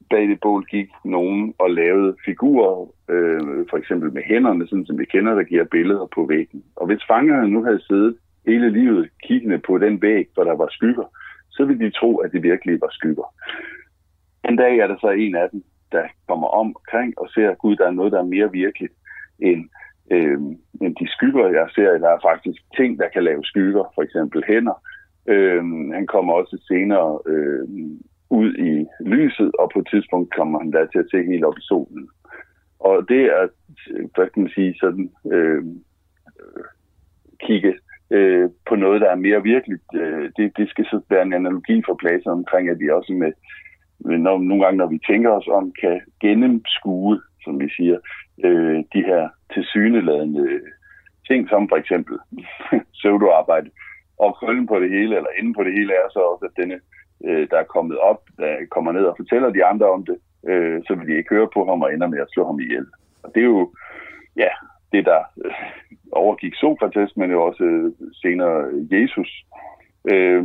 bag 0.09 0.27
det 0.27 0.39
bål 0.39 0.65
gik 0.65 0.89
nogen 1.05 1.53
og 1.59 1.71
lavede 1.71 2.15
figurer, 2.25 2.87
øh, 3.09 3.65
for 3.69 3.77
eksempel 3.77 4.13
med 4.13 4.23
hænderne, 4.25 4.67
sådan 4.67 4.85
som 4.85 4.99
vi 4.99 5.05
kender, 5.05 5.33
der 5.35 5.43
giver 5.43 5.63
billeder 5.63 6.07
på 6.15 6.25
væggen. 6.25 6.63
Og 6.75 6.85
hvis 6.85 7.07
fangerne 7.07 7.49
nu 7.49 7.63
havde 7.63 7.83
siddet 7.87 8.17
hele 8.45 8.69
livet 8.69 9.09
kiggende 9.23 9.57
på 9.57 9.77
den 9.77 10.01
væg, 10.01 10.27
hvor 10.33 10.43
der 10.43 10.55
var 10.55 10.67
skygger, 10.71 11.07
så 11.49 11.65
ville 11.65 11.85
de 11.85 11.91
tro, 11.99 12.17
at 12.17 12.31
det 12.31 12.43
virkelig 12.43 12.81
var 12.81 12.89
skygger. 12.91 13.33
En 14.49 14.55
dag 14.55 14.77
er 14.77 14.87
der 14.87 14.97
så 15.01 15.09
en 15.09 15.35
af 15.35 15.49
dem, 15.51 15.63
der 15.91 16.03
kommer 16.27 16.47
omkring 16.47 17.19
og 17.19 17.29
ser, 17.29 17.49
at 17.49 17.57
Gud, 17.57 17.75
der 17.75 17.87
er 17.87 17.91
noget, 17.91 18.11
der 18.11 18.19
er 18.19 18.33
mere 18.35 18.51
virkeligt 18.51 18.93
end, 19.39 19.69
øh, 20.11 20.39
end 20.81 20.95
de 20.95 21.07
skygger, 21.07 21.47
jeg 21.47 21.67
ser. 21.75 21.97
Der 21.97 22.09
er 22.09 22.27
faktisk 22.29 22.61
ting, 22.77 22.99
der 22.99 23.07
kan 23.13 23.23
lave 23.23 23.43
skygger, 23.43 23.83
for 23.95 24.01
eksempel 24.01 24.43
hænder. 24.47 24.83
Øh, 25.27 25.63
han 25.93 26.07
kommer 26.07 26.33
også 26.33 26.57
senere 26.67 27.19
øh, 27.25 27.67
ud 28.29 28.53
i 28.53 28.85
lyset, 29.05 29.51
og 29.59 29.71
på 29.73 29.79
et 29.79 29.87
tidspunkt 29.91 30.35
kommer 30.35 30.59
han 30.59 30.71
der 30.71 30.85
til 30.85 30.99
at 30.99 31.09
se 31.11 31.23
helt 31.23 31.45
op 31.45 31.57
i 31.57 31.61
solen. 31.61 32.09
Og 32.79 33.09
det 33.09 33.21
er, 33.25 33.47
hvad 34.15 34.29
kan 34.29 34.41
man 34.43 34.51
sige, 34.55 34.75
sådan 34.79 35.11
øh, 35.31 35.63
kigge 37.45 37.73
øh, 38.11 38.49
på 38.67 38.75
noget, 38.75 39.01
der 39.01 39.09
er 39.09 39.15
mere 39.15 39.43
virkeligt. 39.43 39.83
Øh, 39.93 40.31
det, 40.37 40.57
det 40.57 40.69
skal 40.69 40.85
så 40.85 41.01
være 41.09 41.21
en 41.21 41.33
analogi 41.33 41.83
for 41.85 41.95
pladser 41.95 42.31
omkring, 42.31 42.69
at 42.69 42.79
vi 42.79 42.89
også 42.89 43.13
med 43.13 43.31
når, 43.99 44.37
nogle 44.37 44.63
gange, 44.63 44.77
når 44.77 44.87
vi 44.87 44.99
tænker 45.07 45.29
os 45.29 45.47
om, 45.47 45.73
kan 45.81 46.01
gennemskue, 46.19 47.21
som 47.43 47.59
vi 47.59 47.69
siger, 47.77 47.97
øh, 48.43 48.83
de 48.93 49.01
her 49.09 49.29
tilsyneladende 49.53 50.59
ting, 51.27 51.49
som 51.49 51.69
for 51.69 51.75
eksempel 51.75 52.17
pseudoarbejde. 52.93 53.69
Og 54.23 54.29
krøllen 54.37 54.67
på 54.67 54.79
det 54.79 54.89
hele, 54.89 55.15
eller 55.17 55.37
inden 55.39 55.53
på 55.53 55.63
det 55.63 55.73
hele, 55.73 55.93
er 55.93 56.07
så 56.09 56.19
også, 56.31 56.45
at 56.49 56.57
denne 56.61 56.77
øh, 57.25 57.43
der 57.51 57.57
er 57.59 57.73
kommet 57.75 57.97
op, 57.97 58.21
der 58.37 58.51
kommer 58.75 58.91
ned 58.91 59.05
og 59.05 59.15
fortæller 59.17 59.49
de 59.49 59.65
andre 59.65 59.87
om 59.95 60.05
det, 60.05 60.17
øh, 60.49 60.77
så 60.87 60.95
vil 60.95 61.07
de 61.07 61.17
ikke 61.17 61.35
høre 61.35 61.49
på 61.53 61.65
ham 61.69 61.81
og 61.81 61.93
ender 61.93 62.07
med 62.07 62.19
at 62.19 62.31
slå 62.33 62.45
ham 62.45 62.59
ihjel. 62.59 62.87
Og 63.23 63.31
det 63.35 63.41
er 63.41 63.51
jo, 63.55 63.73
ja, 64.37 64.51
det 64.91 65.05
der 65.05 65.21
øh, 65.45 65.51
overgik 66.11 66.55
Sokrates, 66.55 67.17
men 67.17 67.31
jo 67.31 67.43
også 67.43 67.63
øh, 67.63 67.91
senere 68.21 68.57
Jesus. 68.91 69.29
Øh, 70.11 70.43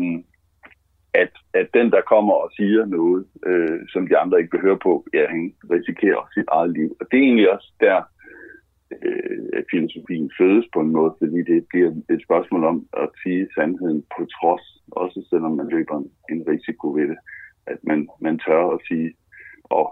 at, 1.22 1.32
at 1.60 1.68
den, 1.74 1.90
der 1.94 2.00
kommer 2.12 2.34
og 2.34 2.50
siger 2.56 2.84
noget, 2.86 3.26
øh, 3.46 3.80
som 3.92 4.08
de 4.08 4.18
andre 4.18 4.38
ikke 4.38 4.52
vil 4.52 4.66
høre 4.66 4.78
på, 4.78 4.92
ja, 5.14 5.26
han 5.28 5.54
risikerer 5.70 6.30
sit 6.34 6.48
eget 6.52 6.70
liv. 6.78 6.96
Og 7.00 7.06
det 7.10 7.18
er 7.18 7.22
egentlig 7.22 7.52
også 7.52 7.72
der, 7.80 8.02
øh, 8.92 9.62
filosofien 9.70 10.30
fødes 10.38 10.66
på 10.74 10.80
en 10.80 10.90
måde, 10.90 11.14
fordi 11.18 11.38
det 11.52 11.66
bliver 11.70 11.90
et 12.14 12.22
spørgsmål 12.26 12.64
om 12.64 12.86
at 13.02 13.08
sige 13.22 13.48
sandheden 13.54 14.04
på 14.16 14.26
trods, 14.36 14.64
også 14.90 15.26
selvom 15.30 15.52
man 15.52 15.68
løber 15.68 15.96
en, 16.30 16.42
risiko 16.48 16.92
ved 16.92 17.08
det, 17.08 17.18
at 17.66 17.78
man, 17.82 18.08
man 18.20 18.38
tør 18.38 18.64
at 18.74 18.80
sige, 18.88 19.14
og 19.64 19.86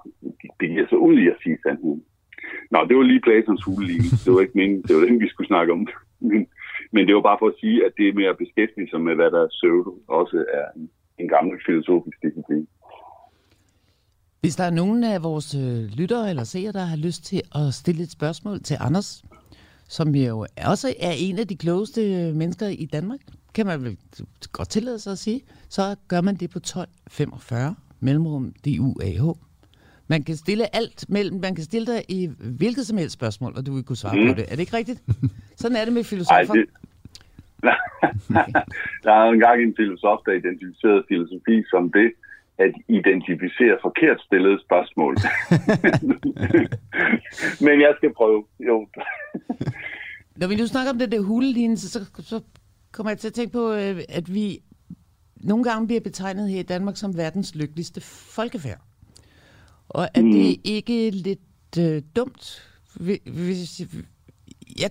begiver 0.58 0.86
sig 0.88 0.98
ud 0.98 1.18
i 1.18 1.26
at 1.28 1.36
sige 1.42 1.58
sandheden. 1.62 2.04
Nå, 2.70 2.78
det 2.88 2.96
var 2.96 3.02
lige 3.02 3.20
Platons 3.20 3.64
hulelige. 3.64 4.10
Det 4.24 4.32
var 4.32 4.40
ikke 4.40 4.58
meningen, 4.58 4.82
det 4.82 4.96
var 4.96 5.04
den, 5.04 5.20
vi 5.20 5.28
skulle 5.28 5.46
snakke 5.52 5.72
om. 5.72 5.86
Men, 6.20 6.46
men 6.92 7.06
det 7.06 7.14
var 7.14 7.20
bare 7.20 7.40
for 7.40 7.48
at 7.48 7.60
sige, 7.60 7.86
at 7.86 7.92
det 7.98 8.14
med 8.14 8.24
at 8.24 8.38
beskæftige 8.38 8.90
sig 8.90 9.00
med, 9.00 9.14
hvad 9.14 9.30
der 9.30 9.40
er 9.42 9.54
pseudo, 9.54 9.92
også 10.08 10.44
er 10.58 10.66
en, 10.76 10.90
en 11.18 11.28
gammel 11.28 11.60
filosofisk 11.66 12.22
disciplin. 12.22 12.68
Hvis 14.44 14.56
der 14.56 14.64
er 14.64 14.70
nogen 14.70 15.04
af 15.04 15.22
vores 15.22 15.54
øh, 15.54 15.98
lyttere 15.98 16.30
eller 16.30 16.44
seere, 16.44 16.72
der 16.72 16.84
har 16.84 16.96
lyst 16.96 17.24
til 17.24 17.42
at 17.54 17.74
stille 17.74 18.02
et 18.02 18.10
spørgsmål 18.10 18.62
til 18.62 18.76
Anders, 18.80 19.24
som 19.88 20.14
jo 20.14 20.46
også 20.64 20.94
er 21.00 21.12
en 21.18 21.38
af 21.38 21.48
de 21.48 21.56
klogeste 21.56 22.00
mennesker 22.34 22.66
i 22.66 22.88
Danmark, 22.92 23.18
kan 23.54 23.66
man 23.66 23.84
vel 23.84 23.96
godt 24.52 24.68
tillade 24.68 24.98
sig 24.98 25.12
at 25.12 25.18
sige, 25.18 25.40
så 25.68 25.96
gør 26.08 26.20
man 26.20 26.34
det 26.34 26.50
på 26.50 26.58
1245 26.58 27.74
mellemrum 28.00 28.52
DUAH. 28.64 29.36
Man 30.08 30.22
kan 30.22 30.36
stille 30.36 30.76
alt 30.76 31.04
mellem, 31.08 31.40
man 31.40 31.54
kan 31.54 31.64
stille 31.64 31.86
dig 31.86 32.02
i 32.08 32.30
hvilket 32.58 32.86
som 32.86 32.98
helst 32.98 33.12
spørgsmål, 33.12 33.52
og 33.56 33.66
du 33.66 33.74
vil 33.74 33.84
kunne 33.84 33.96
svare 33.96 34.16
mm. 34.16 34.28
på 34.28 34.34
det. 34.34 34.44
Er 34.48 34.50
det 34.56 34.60
ikke 34.60 34.76
rigtigt? 34.76 35.02
Sådan 35.60 35.76
er 35.76 35.84
det 35.84 35.94
med 35.94 36.04
filosofer. 36.04 36.34
Ej, 36.34 36.42
det... 36.42 36.66
der 39.04 39.12
er 39.12 39.30
engang 39.30 39.62
en 39.62 39.74
filosof, 39.76 40.18
der 40.26 40.32
identificerede 40.32 41.04
filosofi 41.08 41.62
som 41.70 41.92
det, 41.92 42.12
at 42.58 42.73
identificere 42.88 43.78
forkert 43.82 44.20
stillede 44.20 44.61
spørgsmål. 44.66 45.14
Men 47.66 47.80
jeg 47.80 47.94
skal 47.96 48.14
prøve, 48.14 48.44
jo. 48.61 48.87
Når 50.37 50.46
vi 50.46 50.56
nu 50.56 50.66
snakker 50.66 50.92
om 50.92 50.99
det 50.99 51.12
der 51.12 51.20
hulelignende, 51.20 51.80
så, 51.80 52.11
så 52.18 52.40
kommer 52.92 53.11
jeg 53.11 53.18
til 53.18 53.28
at 53.28 53.34
tænke 53.34 53.52
på, 53.52 53.73
øh, 53.73 54.00
at 54.08 54.34
vi 54.34 54.58
nogle 55.37 55.64
gange 55.64 55.87
bliver 55.87 56.00
betegnet 56.00 56.50
her 56.50 56.61
i 56.61 56.62
Danmark 56.62 56.96
som 56.96 57.16
verdens 57.16 57.54
lykkeligste 57.54 58.00
folkefærd. 58.37 58.80
Og 59.88 60.08
er 60.14 60.23
mm. 60.23 60.32
det 60.32 60.56
ikke 60.64 61.11
lidt 61.11 61.78
øh, 61.78 62.02
dumt? 62.16 62.70
Hvis, 63.25 63.80
jeg, 64.80 64.90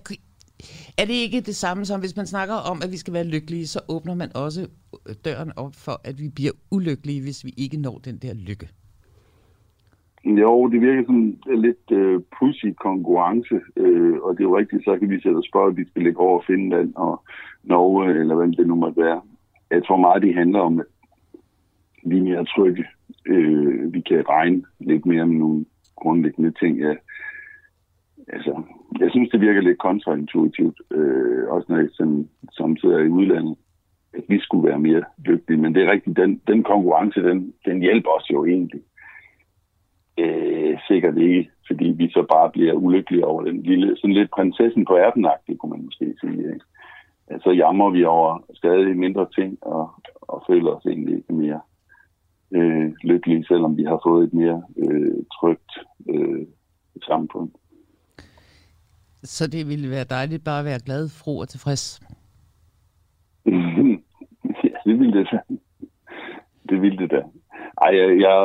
er 0.98 1.04
det 1.04 1.14
ikke 1.24 1.40
det 1.40 1.56
samme 1.56 1.84
som, 1.84 2.00
hvis 2.00 2.16
man 2.16 2.26
snakker 2.26 2.54
om, 2.54 2.80
at 2.84 2.92
vi 2.92 2.96
skal 2.96 3.14
være 3.14 3.24
lykkelige, 3.24 3.66
så 3.66 3.80
åbner 3.88 4.14
man 4.14 4.30
også 4.34 4.60
øh, 5.08 5.14
døren 5.24 5.52
op 5.56 5.74
for, 5.74 6.00
at 6.04 6.14
vi 6.18 6.28
bliver 6.34 6.52
ulykkelige, 6.70 7.22
hvis 7.22 7.44
vi 7.44 7.52
ikke 7.56 7.76
når 7.76 8.00
den 8.04 8.16
der 8.18 8.34
lykke? 8.34 8.68
Jo, 10.24 10.68
det 10.68 10.80
virker 10.80 11.04
som 11.04 11.16
en 11.16 11.38
lidt 11.46 11.90
øh, 11.90 12.20
pussy 12.38 12.66
konkurrence, 12.80 13.60
øh, 13.76 14.14
og 14.22 14.32
det 14.32 14.40
er 14.40 14.48
jo 14.48 14.58
rigtigt, 14.58 14.84
så 14.84 14.98
kan 14.98 15.10
vi 15.10 15.20
sætte 15.20 15.36
og 15.36 15.44
spørge, 15.44 15.70
at 15.70 15.76
vi 15.76 15.84
skal 15.88 16.02
lægge 16.02 16.20
over 16.20 16.42
Finland 16.46 16.92
og 16.96 17.22
Norge, 17.62 18.20
eller 18.20 18.34
hvad 18.34 18.48
det 18.48 18.66
nu 18.66 18.74
måtte 18.74 19.02
være. 19.02 19.20
Jeg 19.70 19.84
tror 19.84 19.96
meget, 19.96 20.22
det 20.22 20.34
handler 20.34 20.60
om, 20.60 20.80
at 20.80 20.86
vi 22.04 22.18
er 22.18 22.22
mere 22.22 22.44
trygge. 22.44 22.84
Øh, 23.26 23.92
vi 23.92 24.00
kan 24.00 24.28
regne 24.28 24.62
lidt 24.80 25.06
mere 25.06 25.26
med 25.26 25.36
nogle 25.36 25.64
grundlæggende 25.96 26.52
ting. 26.60 26.78
Ja. 26.78 26.94
Altså, 28.28 28.62
jeg 29.00 29.10
synes, 29.10 29.30
det 29.30 29.40
virker 29.40 29.60
lidt 29.60 29.78
kontraintuitivt, 29.78 30.80
øh, 30.90 31.48
også 31.48 31.66
når 31.68 31.78
jeg 31.78 31.88
sådan, 31.92 32.28
samtidig 32.52 32.94
er 32.94 33.04
i 33.04 33.08
udlandet, 33.08 33.56
at 34.14 34.24
vi 34.28 34.38
skulle 34.40 34.68
være 34.68 34.78
mere 34.78 35.04
dygtige. 35.26 35.56
Men 35.56 35.74
det 35.74 35.82
er 35.82 35.92
rigtigt, 35.92 36.16
den, 36.16 36.40
den 36.46 36.62
konkurrence, 36.62 37.22
den, 37.22 37.54
den 37.64 37.80
hjælper 37.80 38.10
os 38.10 38.30
jo 38.30 38.44
egentlig. 38.44 38.82
Øh, 40.18 40.78
sikkert 40.88 41.16
ikke, 41.18 41.50
fordi 41.66 41.84
vi 41.84 42.10
så 42.10 42.26
bare 42.30 42.50
bliver 42.50 42.72
ulykkelige 42.72 43.26
over 43.26 43.42
den 43.42 43.62
lille, 43.62 43.96
sådan 43.96 44.14
lidt 44.14 44.30
prinsessen 44.30 44.84
på 44.84 44.98
ærten 44.98 45.26
kunne 45.58 45.70
man 45.70 45.84
måske 45.84 46.14
sige. 46.20 46.38
Ikke? 46.38 46.64
Så 47.42 47.50
jammer 47.50 47.90
vi 47.90 48.04
over 48.04 48.44
stadig 48.54 48.96
mindre 48.96 49.26
ting, 49.34 49.58
og, 49.62 49.90
og 50.22 50.44
føler 50.48 50.70
os 50.70 50.86
egentlig 50.86 51.16
ikke 51.16 51.34
mere 51.34 51.60
øh, 52.54 52.92
lykkelige, 53.02 53.44
selvom 53.44 53.76
vi 53.76 53.84
har 53.84 54.00
fået 54.04 54.24
et 54.24 54.34
mere 54.34 54.62
øh, 54.76 55.24
trygt 55.40 55.72
øh, 56.08 56.46
samfund. 57.02 57.50
Så 59.24 59.46
det 59.46 59.68
ville 59.68 59.90
være 59.90 60.04
dejligt 60.04 60.44
bare 60.44 60.58
at 60.58 60.64
være 60.64 60.84
glad, 60.86 61.08
fro 61.08 61.38
og 61.38 61.48
tilfreds? 61.48 62.00
ja, 64.64 64.76
det 64.86 64.98
ville 64.98 65.18
det 65.18 65.28
da. 65.32 65.38
Det 66.68 66.82
ville 66.82 66.98
det 66.98 67.10
da. 67.10 67.22
Ej, 67.82 67.96
jeg, 68.00 68.08
jeg, 68.20 68.36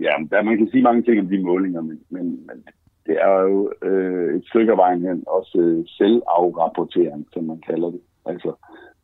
ja, 0.00 0.12
der, 0.30 0.42
man 0.42 0.58
kan 0.58 0.68
sige 0.70 0.82
mange 0.82 1.02
ting 1.02 1.20
om 1.20 1.28
de 1.28 1.42
målinger, 1.42 1.80
men, 1.80 2.00
men, 2.10 2.24
men 2.46 2.64
det 3.06 3.16
er 3.20 3.40
jo 3.40 3.72
øh, 3.82 4.36
et 4.36 4.44
stykke 4.46 4.72
af 4.72 4.78
vejen 4.78 5.02
hen 5.02 5.24
også 5.26 5.58
øh, 5.58 5.84
selvafrapportering, 5.86 7.26
som 7.32 7.44
man 7.44 7.60
kalder 7.60 7.90
det. 7.90 8.00
Altså, 8.26 8.52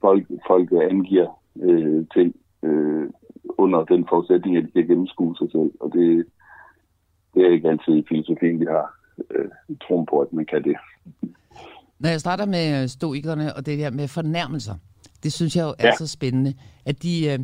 folk, 0.01 0.27
folk 0.47 0.73
angiver 0.73 1.41
øh, 1.63 2.07
ting 2.15 2.37
øh, 2.63 3.11
under 3.59 3.85
den 3.85 4.07
forudsætning, 4.09 4.57
at 4.57 4.65
de 4.65 4.71
kan 4.73 4.87
gennemskue 4.87 5.37
sig 5.37 5.51
selv, 5.51 5.71
og 5.81 5.93
det, 5.93 6.27
det 7.35 7.47
er 7.47 7.51
ikke 7.51 7.69
altid 7.69 7.95
i 7.97 8.07
filosofien, 8.09 8.61
vi 8.61 8.65
har 8.65 9.04
øh, 9.31 9.77
troen 9.83 10.07
på, 10.07 10.21
at 10.21 10.33
man 10.33 10.47
kan 10.47 10.65
det. 10.65 10.77
Når 11.99 12.09
jeg 12.09 12.21
starter 12.21 12.47
med 12.47 12.83
øh, 12.83 12.89
stoikerne 12.89 13.57
og 13.57 13.67
det 13.67 13.77
her 13.77 13.91
med 13.91 14.09
fornærmelser, 14.09 14.75
det 15.23 15.33
synes 15.33 15.57
jeg 15.57 15.63
jo 15.63 15.75
er 15.79 15.87
ja. 15.87 15.97
så 15.99 16.07
spændende, 16.07 16.55
at 16.85 17.03
de, 17.03 17.27
øh, 17.27 17.39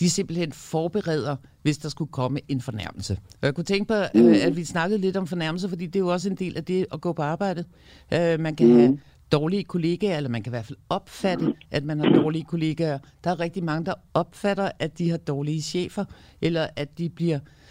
de 0.00 0.10
simpelthen 0.10 0.52
forbereder, 0.52 1.36
hvis 1.62 1.78
der 1.78 1.88
skulle 1.88 2.12
komme 2.12 2.40
en 2.48 2.60
fornærmelse. 2.60 3.18
Og 3.32 3.46
jeg 3.46 3.54
kunne 3.54 3.64
tænke 3.64 3.88
på, 3.88 3.94
øh, 3.94 4.24
mm. 4.24 4.34
at 4.42 4.56
vi 4.56 4.64
snakkede 4.64 5.00
lidt 5.00 5.16
om 5.16 5.26
fornærmelser, 5.26 5.68
fordi 5.68 5.86
det 5.86 5.96
er 5.96 6.00
jo 6.00 6.08
også 6.08 6.30
en 6.30 6.36
del 6.36 6.56
af 6.56 6.64
det 6.64 6.86
at 6.92 7.00
gå 7.00 7.12
på 7.12 7.22
arbejde. 7.22 7.64
Man 8.10 8.56
kan 8.56 8.68
mm. 8.68 8.76
have 8.76 8.98
dårlige 9.32 9.64
kollegaer, 9.64 10.16
eller 10.16 10.30
man 10.30 10.42
kan 10.42 10.50
i 10.50 10.54
hvert 10.54 10.64
fald 10.64 10.78
opfatte, 10.88 11.54
at 11.70 11.84
man 11.84 12.00
har 12.00 12.08
dårlige 12.08 12.44
kollegaer. 12.44 12.98
Der 13.24 13.30
er 13.30 13.40
rigtig 13.40 13.64
mange, 13.64 13.86
der 13.86 13.94
opfatter, 14.14 14.70
at 14.78 14.98
de 14.98 15.10
har 15.10 15.16
dårlige 15.16 15.62
chefer, 15.62 16.04
eller 16.42 16.66
at 16.76 16.98
de 16.98 17.08
bliver 17.08 17.38
øh, 17.38 17.63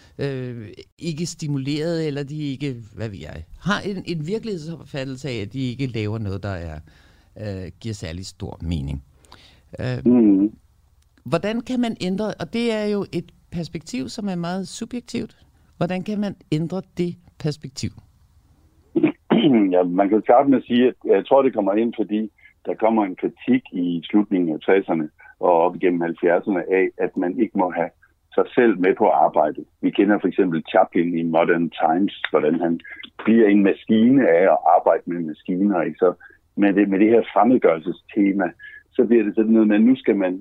ikke 1.00 1.26
stimuleret, 1.26 2.08
eller 2.08 2.24
de 2.24 2.52
ikke, 2.52 2.76
hvad 2.96 3.10
ved 3.10 3.18
jeg, 3.18 3.44
har 3.62 3.80
en, 3.90 4.04
en 4.06 4.28
virkelighedsopfattelse 4.28 5.30
af, 5.30 5.42
at 5.42 5.54
de 5.54 5.70
ikke 5.72 5.88
laver 5.88 6.18
noget, 6.18 6.44
der 6.44 6.50
er, 6.50 6.80
øh, 7.38 7.72
giver 7.80 7.94
særlig 7.94 8.26
stor 8.26 8.60
mening. 8.62 9.04
Øh, 9.80 10.14
mm. 10.14 10.54
Hvordan 11.26 11.62
kan 11.62 11.80
man 11.80 11.98
ændre, 12.02 12.34
og 12.40 12.54
det 12.54 12.74
er 12.74 12.86
jo 12.86 13.06
et 13.14 13.32
perspektiv, 13.52 14.10
som 14.10 14.28
er 14.28 14.36
meget 14.36 14.68
subjektivt, 14.68 15.38
hvordan 15.78 16.04
kan 16.04 16.20
man 16.20 16.36
ændre 16.52 16.82
det 16.98 17.16
perspektiv? 17.40 17.92
Ja, 19.72 19.84
man 19.84 20.10
kan 20.10 20.22
starte 20.22 20.50
med 20.50 20.58
at 20.58 20.64
sige, 20.64 20.88
at 20.88 20.96
jeg 21.06 21.26
tror, 21.26 21.42
det 21.42 21.54
kommer 21.54 21.74
ind, 21.74 21.94
fordi 21.98 22.32
der 22.66 22.74
kommer 22.74 23.06
en 23.06 23.16
kritik 23.16 23.64
i 23.72 24.02
slutningen 24.04 24.50
af 24.56 24.60
60'erne 24.70 25.08
og 25.40 25.52
op 25.52 25.76
igennem 25.76 26.02
70'erne 26.04 26.74
af, 26.74 26.90
at 26.98 27.18
man 27.18 27.40
ikke 27.40 27.58
må 27.58 27.72
have 27.76 27.90
sig 28.36 28.46
selv 28.56 28.80
med 28.80 28.96
på 28.96 29.08
arbejde. 29.10 29.66
Vi 29.82 29.90
kender 29.90 30.20
for 30.20 30.28
eksempel 30.28 30.64
Chaplin 30.72 31.18
i 31.18 31.24
Modern 31.24 31.70
Times, 31.70 32.22
hvordan 32.30 32.60
han 32.60 32.80
bliver 33.24 33.48
en 33.48 33.64
maskine 33.64 34.30
af 34.30 34.44
at 34.54 34.58
arbejde 34.78 35.04
med 35.06 35.20
maskiner. 35.20 35.82
Ikke? 35.82 35.98
Så 35.98 36.14
med 36.56 36.74
det, 36.74 36.90
med 36.90 37.00
det 37.00 37.10
her 37.10 37.24
fremmedgørelsestema, 37.34 38.52
så 38.92 39.06
bliver 39.06 39.24
det 39.24 39.36
sådan 39.36 39.52
noget, 39.52 39.68
men 39.68 39.82
nu 39.82 39.96
skal 39.96 40.16
man, 40.16 40.34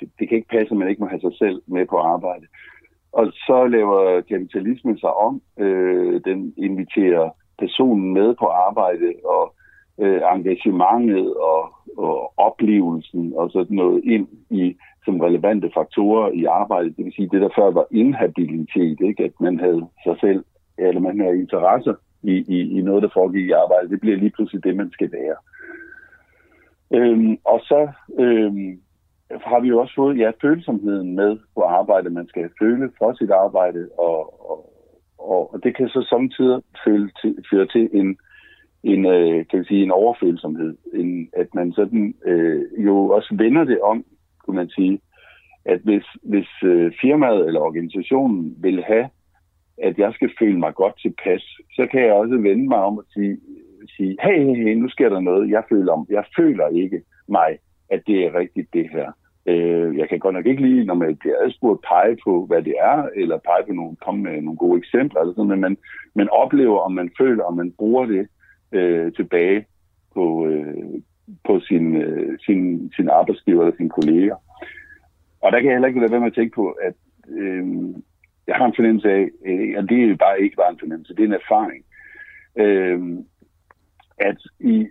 det, 0.00 0.08
det 0.18 0.28
kan 0.28 0.36
ikke 0.36 0.48
passe, 0.48 0.70
at 0.70 0.78
man 0.78 0.88
ikke 0.88 1.02
må 1.02 1.08
have 1.08 1.20
sig 1.20 1.34
selv 1.38 1.62
med 1.66 1.86
på 1.86 1.96
arbejde. 1.96 2.46
Og 3.12 3.32
så 3.32 3.66
laver 3.66 4.20
kapitalismen 4.20 4.98
sig 4.98 5.12
om. 5.14 5.42
Øh, 5.58 6.20
den 6.24 6.54
inviterer 6.56 7.30
personen 7.58 8.12
med 8.12 8.34
på 8.34 8.46
arbejde, 8.46 9.12
og 9.24 9.54
øh, 10.00 10.20
engagementet 10.34 11.34
og, 11.34 11.72
og 11.96 12.32
oplevelsen 12.36 13.32
og 13.36 13.50
sådan 13.50 13.76
noget 13.76 14.04
ind 14.04 14.28
i 14.50 14.76
som 15.04 15.20
relevante 15.20 15.70
faktorer 15.74 16.30
i 16.30 16.44
arbejdet. 16.44 16.96
Det 16.96 17.04
vil 17.04 17.12
sige, 17.12 17.28
det 17.32 17.40
der 17.40 17.48
før 17.56 17.70
var 17.70 17.86
inhabilitet, 17.90 19.00
ikke? 19.00 19.24
at 19.24 19.40
man 19.40 19.60
havde 19.60 19.86
sig 20.04 20.16
selv, 20.20 20.44
eller 20.78 21.00
man 21.00 21.20
havde 21.20 21.40
interesser 21.40 21.94
i, 22.22 22.34
i, 22.48 22.78
i 22.78 22.82
noget, 22.82 23.02
der 23.02 23.08
foregik 23.12 23.46
i 23.46 23.50
arbejdet. 23.50 23.90
Det 23.90 24.00
bliver 24.00 24.16
lige 24.16 24.30
pludselig 24.30 24.64
det, 24.64 24.76
man 24.76 24.90
skal 24.90 25.12
være. 25.12 25.36
Øhm, 26.94 27.38
og 27.44 27.60
så 27.60 27.88
øhm, 28.18 28.80
har 29.30 29.60
vi 29.60 29.68
jo 29.68 29.78
også 29.80 29.94
fået 29.94 30.18
ja, 30.18 30.30
følsomheden 30.42 31.14
med 31.14 31.38
på 31.54 31.60
arbejde. 31.60 32.10
Man 32.10 32.28
skal 32.28 32.50
føle 32.58 32.90
for 32.98 33.12
sit 33.12 33.30
arbejde, 33.30 33.88
og, 33.98 34.50
og, 34.50 34.72
og, 35.18 35.54
og 35.54 35.64
det 35.64 35.76
kan 35.76 35.88
så 35.88 36.06
samtidig 36.10 36.62
føre 36.84 37.08
til, 37.22 37.44
føre 37.50 37.66
til 37.66 37.90
en, 37.92 38.18
en, 38.82 39.06
øh, 39.06 39.46
kan 39.46 39.58
vi 39.58 39.64
sige, 39.64 39.82
en 39.82 39.90
overfølsomhed. 39.90 40.76
En, 40.94 41.30
at 41.32 41.54
man 41.54 41.72
sådan 41.72 42.14
øh, 42.24 42.62
jo 42.78 43.08
også 43.08 43.34
vender 43.38 43.64
det 43.64 43.80
om, 43.80 44.04
kunne 44.44 44.56
man 44.56 44.68
sige, 44.68 45.00
at 45.64 45.80
hvis, 45.84 46.04
hvis 46.22 46.48
øh, 46.64 46.92
firmaet 47.00 47.46
eller 47.46 47.60
organisationen 47.60 48.54
vil 48.58 48.84
have, 48.84 49.08
at 49.82 49.98
jeg 49.98 50.12
skal 50.14 50.30
føle 50.38 50.58
mig 50.58 50.74
godt 50.74 51.00
tilpas, 51.00 51.42
så 51.76 51.86
kan 51.90 52.00
jeg 52.02 52.12
også 52.12 52.36
vende 52.36 52.68
mig 52.68 52.78
om 52.78 52.98
og 52.98 53.04
sige, 53.14 53.38
sige 53.96 54.16
hey, 54.22 54.44
hey, 54.44 54.56
hey, 54.56 54.74
nu 54.74 54.88
sker 54.88 55.08
der 55.08 55.20
noget, 55.20 55.50
jeg 55.50 55.62
føler 55.68 55.92
om. 55.92 56.06
Jeg 56.10 56.24
føler 56.36 56.68
ikke 56.68 57.02
mig, 57.28 57.58
at 57.90 58.02
det 58.06 58.26
er 58.26 58.34
rigtigt 58.34 58.68
det 58.72 58.88
her. 58.90 59.12
Øh, 59.46 59.98
jeg 59.98 60.08
kan 60.08 60.18
godt 60.18 60.34
nok 60.34 60.46
ikke 60.46 60.62
lige, 60.62 60.84
når 60.84 60.94
man 60.94 61.16
bliver 61.16 61.36
adspurgt, 61.44 61.84
pege 61.88 62.16
på, 62.24 62.46
hvad 62.46 62.62
det 62.62 62.74
er, 62.80 63.08
eller 63.16 63.38
pege 63.38 63.66
på 63.66 63.72
nogle, 63.72 63.96
komme 63.96 64.22
med 64.22 64.42
nogle 64.42 64.58
gode 64.58 64.78
eksempler, 64.78 65.20
eller 65.20 65.34
sådan, 65.34 65.48
men 65.48 65.60
man, 65.60 65.76
man 66.14 66.28
oplever, 66.30 66.78
om 66.78 66.92
man 66.92 67.10
føler, 67.18 67.44
om 67.44 67.56
man 67.56 67.72
bruger 67.78 68.06
det 68.06 68.28
øh, 68.72 69.12
tilbage 69.12 69.66
på, 70.14 70.46
øh, 70.46 70.74
på 71.44 71.60
sin, 71.60 71.96
øh, 71.96 72.38
sin, 72.46 72.92
sin 72.96 73.08
arbejdsgiver 73.08 73.62
eller 73.62 73.76
sine 73.76 73.90
kolleger. 73.90 74.36
Og 75.40 75.52
der 75.52 75.58
kan 75.58 75.66
jeg 75.66 75.74
heller 75.74 75.88
ikke 75.88 76.00
lade 76.00 76.12
være 76.12 76.20
med 76.20 76.32
at 76.32 76.34
tænke 76.34 76.54
på, 76.54 76.70
at 76.70 76.94
øh, 77.28 77.64
jeg 78.46 78.56
har 78.56 78.66
en 78.66 78.74
fornemmelse 78.76 79.10
af, 79.10 79.28
øh, 79.46 79.74
og 79.76 79.88
det 79.88 80.10
er 80.10 80.16
bare 80.16 80.40
ikke 80.40 80.56
bare 80.56 80.70
en 80.70 80.78
fornemmelse, 80.78 81.14
det 81.14 81.22
er 81.22 81.26
en 81.26 81.40
erfaring, 81.44 81.84
øh, 82.56 83.00
at 84.18 84.36
i 84.60 84.86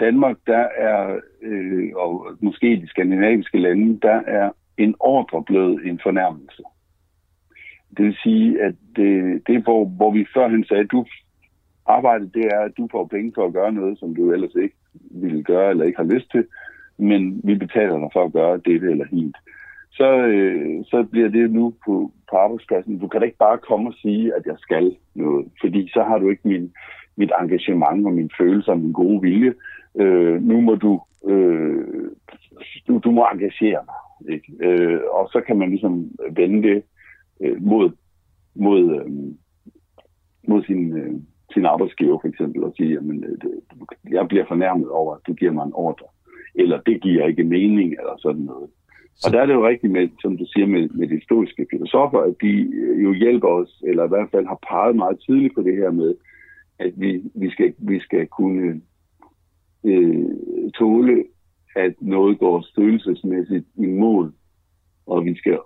Danmark, 0.00 0.36
der 0.46 0.66
er, 0.76 1.20
øh, 1.42 1.90
og 1.96 2.26
måske 2.40 2.72
i 2.72 2.80
de 2.80 2.88
skandinaviske 2.88 3.58
lande, 3.58 3.98
der 4.02 4.22
er 4.26 4.50
en 4.76 4.94
ordre 5.00 5.44
blevet 5.44 5.86
en 5.86 6.00
fornærmelse. 6.02 6.62
Det 7.96 8.04
vil 8.04 8.16
sige, 8.22 8.62
at 8.62 8.74
det, 8.96 9.42
det 9.46 9.62
hvor, 9.62 9.84
hvor 9.84 10.10
vi 10.10 10.26
førhen 10.34 10.64
sagde, 10.64 10.82
at 10.82 10.90
du 10.90 11.04
arbejde, 11.86 12.30
det 12.34 12.44
er, 12.44 12.60
at 12.60 12.76
du 12.76 12.88
får 12.90 13.04
penge 13.06 13.32
for 13.34 13.46
at 13.46 13.52
gøre 13.52 13.72
noget, 13.72 13.98
som 13.98 14.14
du 14.14 14.32
ellers 14.32 14.54
ikke 14.54 14.76
ville 15.10 15.42
gøre 15.42 15.70
eller 15.70 15.84
ikke 15.84 15.96
har 15.96 16.14
lyst 16.14 16.30
til, 16.30 16.44
men 16.98 17.40
vi 17.44 17.54
betaler 17.54 17.98
dig 17.98 18.08
for 18.12 18.24
at 18.24 18.32
gøre 18.32 18.56
dette 18.56 18.90
eller 18.90 19.04
hint. 19.10 19.36
Så, 19.92 20.26
øh, 20.26 20.84
så 20.84 21.02
bliver 21.10 21.28
det 21.28 21.50
nu 21.50 21.74
på, 21.84 22.12
på 22.30 22.36
arbejdspladsen. 22.36 22.98
Du 22.98 23.08
kan 23.08 23.20
da 23.20 23.26
ikke 23.26 23.38
bare 23.38 23.58
komme 23.58 23.90
og 23.90 23.94
sige, 23.94 24.34
at 24.34 24.46
jeg 24.46 24.56
skal 24.58 24.96
noget, 25.14 25.46
fordi 25.60 25.90
så 25.94 26.02
har 26.02 26.18
du 26.18 26.30
ikke 26.30 26.48
min, 26.48 26.72
mit 27.16 27.32
engagement 27.40 28.06
og 28.06 28.12
min 28.12 28.30
følelse 28.38 28.70
og 28.70 28.78
min 28.78 28.92
gode 28.92 29.20
vilje. 29.20 29.54
Øh, 30.00 30.42
nu 30.42 30.60
må 30.60 30.74
du, 30.74 31.00
øh, 31.28 32.10
du, 32.88 32.98
du 32.98 33.10
må 33.10 33.26
engagere 33.32 33.80
mig. 33.86 34.32
Ikke? 34.34 34.52
Øh, 34.60 35.00
og 35.12 35.28
så 35.32 35.40
kan 35.46 35.58
man 35.58 35.70
ligesom 35.70 36.10
vende 36.30 36.68
det 36.68 36.82
øh, 37.40 37.62
mod, 37.62 37.90
mod, 38.54 39.00
øh, 39.00 39.10
mod 40.48 40.64
sin, 40.64 40.96
øh, 40.98 41.14
sin 41.52 41.66
arbejdsgiver 41.66 42.18
for 42.20 42.28
eksempel 42.28 42.64
og 42.64 42.72
sige, 42.76 42.96
at 42.96 43.04
øh, 43.04 44.12
jeg 44.12 44.28
bliver 44.28 44.44
fornærmet 44.48 44.88
over, 44.88 45.14
at 45.14 45.20
du 45.26 45.32
giver 45.32 45.52
mig 45.52 45.64
en 45.66 45.74
ordre. 45.74 46.06
Eller 46.54 46.80
det 46.80 47.02
giver 47.02 47.26
ikke 47.26 47.44
mening, 47.44 47.90
eller 47.92 48.16
sådan 48.18 48.42
noget. 48.42 48.70
Så. 49.14 49.26
Og 49.26 49.32
der 49.32 49.40
er 49.40 49.46
det 49.46 49.54
jo 49.54 49.68
rigtigt 49.68 49.92
med, 49.92 50.08
som 50.22 50.36
du 50.36 50.44
siger, 50.52 50.66
med, 50.66 50.88
med 50.88 51.08
de 51.08 51.14
historiske 51.14 51.66
filosofer, 51.70 52.18
at 52.18 52.34
de 52.42 52.52
øh, 52.74 53.02
jo 53.04 53.12
hjælper 53.12 53.48
os, 53.48 53.82
eller 53.86 54.04
i 54.04 54.08
hvert 54.08 54.30
fald 54.30 54.46
har 54.46 54.58
peget 54.68 54.96
meget 54.96 55.18
tidligt 55.26 55.54
på 55.54 55.62
det 55.62 55.76
her 55.76 55.90
med, 55.90 56.14
at 56.78 56.92
vi, 56.96 57.22
vi, 57.34 57.50
skal, 57.50 57.74
vi 57.78 58.00
skal 58.00 58.26
kunne 58.26 58.80
øh, 59.84 60.26
tåle, 60.78 61.24
at 61.76 61.94
noget 62.00 62.38
går 62.38 62.66
følelsesmæssigt 62.76 63.66
i 63.76 63.86
mål, 63.86 64.32
og 65.06 65.24
vi 65.24 65.34
skal 65.34 65.58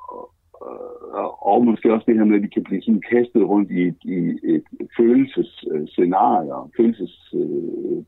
Øh, 0.62 1.28
og 1.50 1.64
måske 1.64 1.92
også 1.92 2.04
det 2.08 2.16
her 2.16 2.24
med, 2.24 2.36
at 2.36 2.42
vi 2.42 2.48
kan 2.48 2.64
blive 2.64 2.82
sådan 2.82 3.02
kastet 3.10 3.48
rundt 3.48 3.70
i, 3.70 3.82
et, 3.82 4.00
i 4.04 4.18
et 4.44 4.64
følelsesscenarie, 4.96 6.70
følelses, 6.76 7.34
øh, 7.34 7.98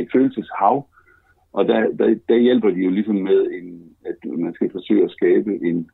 et 0.00 0.08
følelseshav, 0.12 0.86
og 1.52 1.68
der, 1.68 1.80
der, 1.98 2.18
der 2.28 2.36
hjælper 2.36 2.70
de 2.70 2.80
jo 2.80 2.90
ligesom 2.90 3.16
med, 3.16 3.50
en, 3.50 3.96
at 4.04 4.16
man 4.24 4.54
skal 4.54 4.70
forsøge 4.72 5.04
at 5.04 5.10
skabe 5.10 5.50
en, 5.62 5.90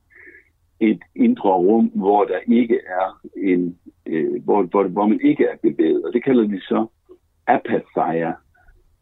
et 0.80 1.00
indre 1.14 1.52
rum, 1.52 1.86
hvor 1.86 2.24
der 2.24 2.38
ikke 2.46 2.80
er 2.86 3.20
en, 3.36 3.78
øh, 4.06 4.44
hvor, 4.44 4.62
hvor, 4.62 4.88
hvor 4.88 5.06
man 5.06 5.20
ikke 5.22 5.44
er 5.44 5.56
bevæget. 5.62 6.04
Og 6.04 6.12
det 6.12 6.24
kalder 6.24 6.46
de 6.46 6.60
så 6.60 6.86
apatheia. 7.46 8.32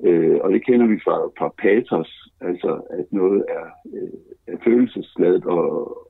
Øh, 0.04 0.38
og 0.40 0.52
det 0.52 0.66
kender 0.66 0.86
vi 0.86 1.00
fra, 1.04 1.16
fra 1.38 1.54
pathos, 1.58 2.28
altså 2.40 2.80
at 2.90 3.06
noget 3.10 3.44
er, 3.48 3.66
øh, 3.94 4.18
er 4.46 4.56
følelsesladet 4.64 5.44
og, 5.44 6.05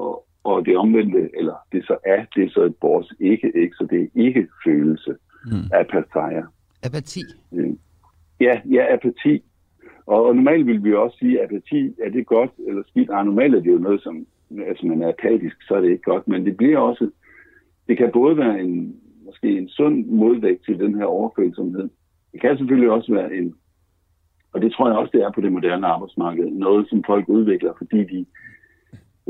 og, 0.00 0.26
og 0.44 0.66
det 0.66 0.76
omvendte, 0.76 1.30
eller 1.38 1.54
det 1.72 1.86
så 1.86 1.96
er, 2.04 2.24
det 2.34 2.44
er 2.44 2.50
så 2.50 2.62
et 2.62 2.74
vores 2.82 3.12
ikke, 3.20 3.52
ikke, 3.54 3.74
så 3.76 3.86
det 3.90 4.02
er 4.02 4.08
ikke 4.14 4.48
følelse 4.64 5.16
mm. 5.44 5.66
apatheia. 5.72 6.44
Apati? 6.82 7.20
Øh, 7.52 7.72
ja, 8.40 8.60
ja, 8.70 8.94
apati. 8.94 9.42
Og, 10.06 10.26
og 10.26 10.36
normalt 10.36 10.66
vil 10.66 10.84
vi 10.84 10.94
også 10.94 11.16
sige, 11.18 11.40
at 11.40 11.44
apati, 11.44 11.94
er 12.04 12.10
det 12.10 12.26
godt 12.26 12.50
eller 12.68 12.82
skidt? 12.86 13.08
Nej, 13.08 13.24
normalt 13.24 13.54
er 13.54 13.60
det 13.60 13.72
jo 13.72 13.78
noget, 13.78 14.02
som, 14.02 14.26
altså 14.66 14.86
man 14.86 15.02
er 15.02 15.08
apatisk, 15.08 15.56
så 15.68 15.74
er 15.74 15.80
det 15.80 15.90
ikke 15.90 16.10
godt, 16.12 16.28
men 16.28 16.46
det 16.46 16.56
bliver 16.56 16.78
også, 16.78 17.10
det 17.88 17.96
kan 17.96 18.10
både 18.12 18.36
være 18.36 18.60
en, 18.60 18.96
måske 19.24 19.58
en 19.58 19.68
sund 19.68 20.06
modvægt 20.06 20.64
til 20.64 20.78
den 20.78 20.94
her 20.94 21.04
overfølsomhed. 21.04 21.88
Det 22.32 22.40
kan 22.40 22.56
selvfølgelig 22.56 22.90
også 22.90 23.12
være 23.12 23.34
en, 23.34 23.54
og 24.52 24.62
det 24.62 24.72
tror 24.72 24.88
jeg 24.88 24.98
også, 24.98 25.10
det 25.12 25.22
er 25.22 25.32
på 25.32 25.40
det 25.40 25.52
moderne 25.52 25.86
arbejdsmarked, 25.86 26.46
noget, 26.46 26.88
som 26.88 27.04
folk 27.04 27.28
udvikler, 27.28 27.72
fordi 27.78 28.04
de, 28.04 28.26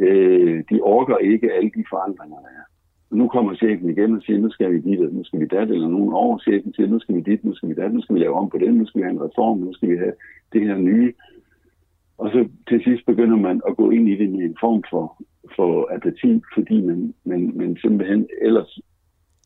øh, 0.01 0.65
de 0.71 0.81
orker 0.81 1.17
ikke 1.17 1.53
alle 1.53 1.71
de 1.79 1.85
forandringer, 1.91 2.37
der 2.37 2.53
er. 2.61 2.67
Nu 3.11 3.29
kommer 3.29 3.55
chefen 3.55 3.91
igen 3.91 4.17
og 4.17 4.23
siger, 4.23 4.39
nu 4.39 4.51
skal 4.51 4.73
vi 4.73 4.81
dit, 4.81 5.13
nu 5.13 5.25
skal 5.25 5.41
vi 5.41 5.47
dat, 5.47 5.71
eller 5.71 5.89
nogen 5.89 6.13
over 6.13 6.39
chefen 6.39 6.73
siger, 6.75 6.89
nu 6.89 6.99
skal 7.01 7.15
vi 7.15 7.21
dit, 7.21 7.45
nu 7.45 7.55
skal 7.55 7.69
vi 7.69 7.75
dat, 7.75 7.93
nu 7.93 8.01
skal 8.03 8.15
vi 8.15 8.21
lave 8.21 8.35
om 8.35 8.51
på 8.51 8.59
det, 8.59 8.75
nu 8.75 8.87
skal 8.87 8.99
vi 8.99 9.05
have 9.05 9.15
en 9.15 9.23
reform, 9.23 9.59
nu 9.59 9.73
skal 9.73 9.89
vi 9.91 9.97
have 9.97 10.13
det 10.53 10.63
her 10.63 10.77
nye. 10.77 11.13
Og 12.19 12.31
så 12.31 12.49
til 12.69 12.81
sidst 12.85 13.07
begynder 13.07 13.37
man 13.37 13.61
at 13.69 13.77
gå 13.77 13.91
ind 13.91 14.09
i 14.09 14.17
det 14.17 14.31
med 14.31 14.41
en 14.41 14.57
form 14.61 14.83
for, 14.91 15.23
for 15.57 15.95
apati, 15.95 16.43
fordi 16.55 16.81
man, 16.81 17.15
man, 17.25 17.53
man 17.57 17.77
simpelthen 17.77 18.27
ellers, 18.43 18.79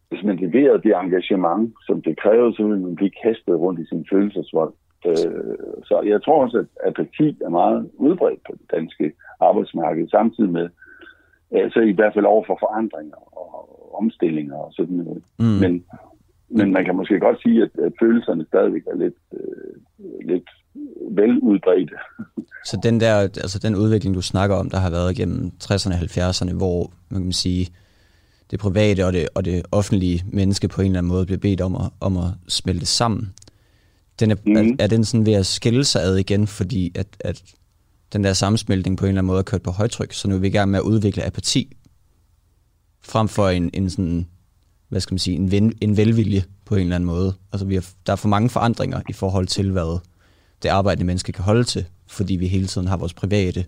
hvis 0.09 0.25
man 0.25 0.37
leverer 0.37 0.77
det 0.77 0.93
engagement, 1.03 1.75
som 1.87 2.03
det 2.03 2.19
kræver, 2.19 2.53
så 2.53 2.67
vil 2.67 2.81
man 2.81 2.95
blive 2.95 3.11
kastet 3.23 3.55
rundt 3.55 3.81
i 3.81 3.87
sin 3.87 4.07
følelsesvold. 4.13 4.75
Øh, 5.07 5.57
så 5.85 6.03
jeg 6.13 6.23
tror 6.23 6.43
også, 6.45 6.59
at 6.59 6.69
apati 6.89 7.29
er 7.45 7.49
meget 7.49 7.91
udbredt 7.95 8.41
på 8.47 8.53
det 8.53 8.71
danske 8.77 9.13
arbejdsmarked, 9.41 10.09
samtidig 10.09 10.51
med, 10.51 10.69
altså 11.51 11.81
i 11.81 11.93
hvert 11.93 12.15
fald 12.15 12.25
over 12.25 12.45
for 12.47 12.57
forandringer 12.61 13.39
og 13.43 13.55
omstillinger 13.99 14.57
og 14.57 14.73
sådan 14.73 14.97
noget. 14.97 15.23
Mm. 15.39 15.45
Men, 15.45 15.85
men 16.49 16.73
man 16.73 16.85
kan 16.85 16.97
måske 16.97 17.21
godt 17.21 17.43
sige, 17.43 17.63
at, 17.63 17.71
at 17.87 17.93
følelserne 18.01 18.47
stadigvæk 18.47 18.83
er 18.87 18.97
lidt, 18.97 19.19
øh, 19.33 19.75
lidt 20.31 20.49
veludbredte. 21.11 21.97
Så 22.71 22.81
den 22.83 23.01
der, 23.01 23.15
altså 23.21 23.59
den 23.63 23.77
udvikling, 23.77 24.15
du 24.15 24.23
snakker 24.23 24.57
om, 24.57 24.71
der 24.71 24.79
har 24.79 24.91
været 24.91 25.17
gennem 25.17 25.53
60'erne 25.65 25.95
og 25.95 26.01
70'erne, 26.01 26.57
hvor 26.57 26.91
man 27.11 27.23
kan 27.23 27.33
sige, 27.33 27.67
det 28.51 28.61
private 28.61 29.07
og 29.07 29.13
det, 29.13 29.29
og 29.35 29.45
det 29.45 29.63
offentlige 29.73 30.25
menneske 30.33 30.69
på 30.69 30.81
en 30.81 30.87
eller 30.87 30.99
anden 30.99 31.13
måde 31.13 31.27
bliver 31.27 31.39
bedt 31.39 31.61
om 31.61 31.75
at, 31.75 31.89
om 32.01 32.17
at 32.17 32.31
smelte 32.49 32.87
sammen. 32.87 33.35
Den 34.21 34.31
er, 34.31 34.37
mm. 34.47 34.57
er, 34.57 34.77
er 34.79 34.87
den 34.87 35.05
sådan 35.05 35.27
ved 35.27 35.33
at 35.33 35.47
skille 35.47 35.85
sig 35.85 36.03
ad 36.03 36.17
igen, 36.17 36.47
fordi 36.47 36.93
at, 36.95 37.07
at 37.21 37.43
den 38.13 38.25
der 38.25 38.33
sammensmeltning 38.33 38.99
på 38.99 39.05
en 39.05 39.09
eller 39.09 39.19
anden 39.19 39.27
måde 39.27 39.39
er 39.39 39.43
kørt 39.43 39.63
på 39.63 39.71
højtryk, 39.71 40.13
så 40.13 40.29
nu 40.29 40.35
er 40.35 40.39
vi 40.39 40.47
i 40.47 40.51
gang 40.51 40.71
med 40.71 40.79
at 40.79 40.83
udvikle 40.83 41.27
apati, 41.27 41.77
frem 43.01 43.29
for 43.29 43.49
en, 43.49 43.71
en 43.73 43.91
sådan, 43.91 44.27
hvad 44.89 45.01
skal 45.01 45.15
man 45.15 45.19
sige, 45.19 45.37
en, 45.37 45.51
ven, 45.51 45.73
en 45.81 45.97
velvilje 45.97 46.43
på 46.65 46.75
en 46.75 46.81
eller 46.81 46.95
anden 46.95 47.07
måde. 47.07 47.35
Altså 47.53 47.67
vi 47.67 47.75
har, 47.75 47.93
der 48.07 48.13
er 48.13 48.17
for 48.17 48.29
mange 48.29 48.51
forandringer 48.51 49.01
i 49.09 49.13
forhold 49.13 49.47
til, 49.47 49.71
hvad 49.71 50.01
det 50.63 50.69
arbejdende 50.69 51.07
menneske 51.07 51.33
kan 51.33 51.45
holde 51.45 51.65
til, 51.65 51.87
fordi 52.07 52.37
vi 52.37 52.47
hele 52.47 52.67
tiden 52.67 52.87
har 52.87 52.97
vores 52.97 53.15
private 53.15 53.65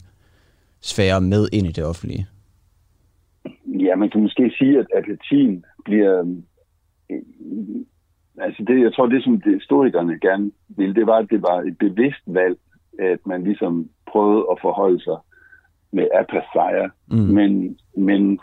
sfære 0.81 1.21
med 1.21 1.49
ind 1.53 1.67
i 1.67 1.73
det 1.73 1.85
offentlige. 1.85 2.27
Ja, 3.67 3.97
man 3.97 4.11
kan 4.11 4.23
måske 4.23 4.53
sige, 4.59 4.79
at 4.79 4.87
apatien 4.97 5.65
bliver... 5.85 6.43
Øh, 8.39 8.45
altså 8.45 8.65
det, 8.67 8.81
jeg 8.81 8.95
tror, 8.95 9.07
det 9.07 9.25
som 9.25 9.41
det 9.41 9.55
historikerne 9.55 10.19
gerne 10.21 10.51
ville, 10.69 10.95
det 10.95 11.07
var, 11.07 11.19
at 11.19 11.31
det 11.31 11.43
var 11.43 11.61
et 11.61 11.79
bevidst 11.79 12.23
valg, 12.27 12.59
at 12.99 13.19
man 13.27 13.45
ligesom 13.45 13.89
prøvede 14.07 14.47
at 14.51 14.59
forholde 14.61 15.01
sig 15.01 15.17
med 15.93 16.07
apatheia, 16.15 16.89
mm. 17.11 17.17
men, 17.17 17.79
men 17.97 18.39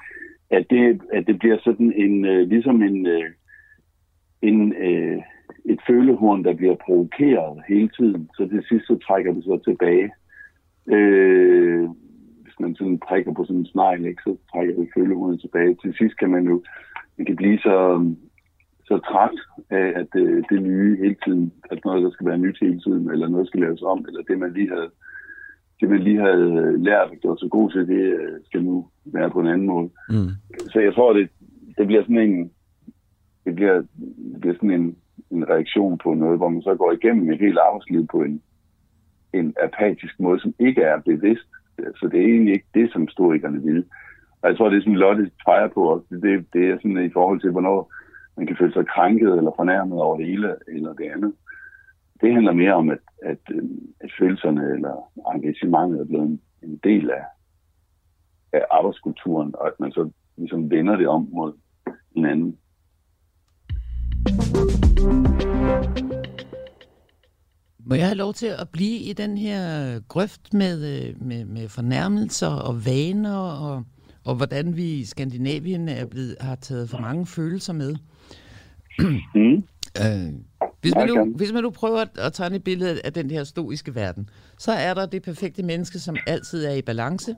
at, 0.50 0.66
det, 0.70 1.02
at 1.14 1.28
det 1.28 1.40
bliver 1.40 1.58
sådan 1.64 1.94
en, 1.96 2.26
uh, 2.26 2.48
ligesom 2.48 2.82
en, 2.82 3.08
uh, 3.08 3.30
en 4.42 4.74
uh, 4.74 5.24
et 5.66 5.80
følehorn, 5.88 6.44
der 6.44 6.54
bliver 6.54 6.76
provokeret 6.76 7.64
hele 7.68 7.90
tiden, 7.98 8.30
så 8.38 8.48
til 8.48 8.64
sidst 8.70 8.88
så 8.88 8.98
trækker 9.08 9.34
det 9.34 9.44
sig 9.44 9.64
tilbage. 9.64 10.12
Uh, 10.86 11.96
hvis 12.44 12.60
man 12.60 12.76
sådan 12.76 13.00
prikker 13.00 13.34
på 13.34 13.46
sådan 13.46 13.60
en 13.60 13.66
snegl, 13.66 14.06
ikke, 14.06 14.22
så 14.26 14.38
trækker 14.52 14.76
det 14.76 14.90
følehornet 14.98 15.42
tilbage. 15.42 15.76
Til 15.82 15.94
sidst 15.98 16.18
kan 16.18 16.30
man 16.30 16.44
jo 16.44 16.64
man 17.18 17.26
kan 17.26 17.36
blive 17.36 17.60
så, 17.60 17.76
så 18.86 18.98
træt 18.98 19.40
af, 19.70 19.94
at 20.00 20.08
det, 20.14 20.46
det 20.50 20.62
nye 20.62 20.98
hele 20.98 21.16
tiden, 21.26 21.54
at 21.72 21.86
noget, 21.86 22.04
der 22.04 22.12
skal 22.12 22.28
være 22.28 22.38
nyt 22.38 22.58
hele 22.62 22.80
tiden, 22.80 23.12
eller 23.12 23.28
noget 23.28 23.48
skal 23.48 23.60
laves 23.60 23.82
om, 23.82 24.06
eller 24.08 24.22
det, 24.22 24.40
man 24.40 24.54
lige 24.54 24.70
havde 24.70 24.90
det, 25.80 25.90
man 25.90 26.00
lige 26.00 26.20
havde 26.20 26.84
lært 26.84 27.10
og 27.10 27.18
gjort 27.22 27.40
så 27.40 27.48
god 27.48 27.72
til, 27.72 27.88
det 27.88 28.04
øh, 28.20 28.40
skal 28.46 28.64
nu 28.64 28.88
være 29.06 29.30
på 29.30 29.40
en 29.40 29.48
anden 29.48 29.68
måde. 29.68 29.90
Mm. 30.10 30.30
Så 30.74 30.80
jeg 30.80 30.94
tror, 30.94 31.14
det, 31.14 31.30
det 31.78 31.88
bliver 31.88 32.02
sådan 32.02 32.18
en 32.18 32.52
det 33.46 33.56
bliver, 33.56 33.74
det 34.34 34.42
bliver 34.42 34.56
sådan 34.56 34.72
en, 34.72 34.96
en 35.32 35.50
reaktion 35.50 35.98
på 35.98 36.14
noget, 36.14 36.38
hvor 36.38 36.50
man 36.50 36.62
så 36.62 36.76
går 36.76 36.92
igennem 36.92 37.32
et 37.32 37.40
helt 37.40 37.58
arbejdsliv 37.58 38.08
på 38.08 38.22
en, 38.22 38.42
en 39.34 39.54
apatisk 39.64 40.20
måde, 40.20 40.40
som 40.40 40.54
ikke 40.60 40.82
er 40.82 41.00
bevidst, 41.00 41.48
Så 41.78 42.10
det 42.12 42.20
er 42.20 42.26
egentlig 42.26 42.54
ikke 42.54 42.72
det, 42.74 42.92
som 42.92 43.02
historikerne 43.02 43.64
vil. 43.64 43.86
Og 44.42 44.50
jeg 44.50 44.58
tror, 44.58 44.70
det 44.70 44.78
er 44.78 44.82
sådan, 44.82 45.04
Lotte 45.04 45.32
peger 45.46 45.68
på 45.68 45.82
også. 45.94 46.06
Det, 46.10 46.46
det 46.54 46.70
er 46.70 46.78
sådan 46.78 47.06
i 47.06 47.14
forhold 47.14 47.40
til, 47.42 47.52
hvornår 47.52 47.94
man 48.38 48.48
kan 48.48 48.58
føle 48.60 48.74
sig 48.74 48.88
krænket 48.88 49.38
eller 49.38 49.52
fornærmet 49.56 50.02
over 50.02 50.18
det 50.18 50.34
ene 50.34 50.56
eller 50.68 50.94
det 50.94 51.12
andet. 51.16 51.34
Det 52.22 52.34
handler 52.34 52.54
mere 52.54 52.74
om, 52.74 52.90
at, 52.90 53.00
at, 53.24 53.40
at 54.00 54.10
følelserne 54.20 54.64
eller 54.76 55.12
engagementet 55.34 56.00
er 56.00 56.06
blevet 56.06 56.26
en, 56.26 56.42
en 56.64 56.80
del 56.84 57.10
af, 57.12 57.26
af 58.54 58.66
arbejdskulturen, 58.72 59.56
og 59.56 59.68
at 59.68 59.74
man 59.80 59.92
så 59.92 60.10
ligesom 60.38 60.72
vender 60.72 60.96
det 60.96 61.08
om 61.08 61.30
mod 61.32 61.54
hinanden. 62.16 62.58
Må 67.86 67.96
jeg 67.96 68.06
have 68.06 68.18
lov 68.18 68.34
til 68.34 68.48
at 68.48 68.70
blive 68.72 69.00
i 69.00 69.14
den 69.14 69.38
her 69.38 69.60
grøft 70.00 70.54
med, 70.54 70.76
øh, 70.94 71.22
med, 71.22 71.46
med 71.46 71.70
fornærmelser 71.70 72.48
og 72.48 72.86
vaner, 72.86 73.38
og, 73.38 73.84
og 74.26 74.36
hvordan 74.36 74.78
vi 74.78 74.84
i 74.84 75.06
Skandinavien 75.06 75.90
er 75.90 76.06
blevet, 76.06 76.36
har 76.40 76.56
taget 76.56 76.90
for 76.90 76.98
mange 76.98 77.26
følelser 77.26 77.74
med? 77.74 77.96
Mm. 79.00 79.64
øh, 80.02 80.34
hvis, 80.82 80.96
man 80.96 81.08
nu, 81.08 81.34
hvis 81.36 81.52
man 81.52 81.64
nu 81.64 81.70
prøver 81.70 82.06
at 82.16 82.34
tegne 82.34 82.56
et 82.56 82.64
billede 82.64 83.02
af 83.04 83.14
den 83.14 83.32
her 83.32 83.44
stoiske 83.44 83.96
verden, 83.96 84.30
så 84.58 84.72
er 84.72 84.94
der 84.94 85.06
det 85.06 85.22
perfekte 85.22 85.64
menneske, 85.64 86.00
som 86.00 86.16
altid 86.28 86.66
er 86.66 86.74
i 86.74 86.82
balance, 86.82 87.36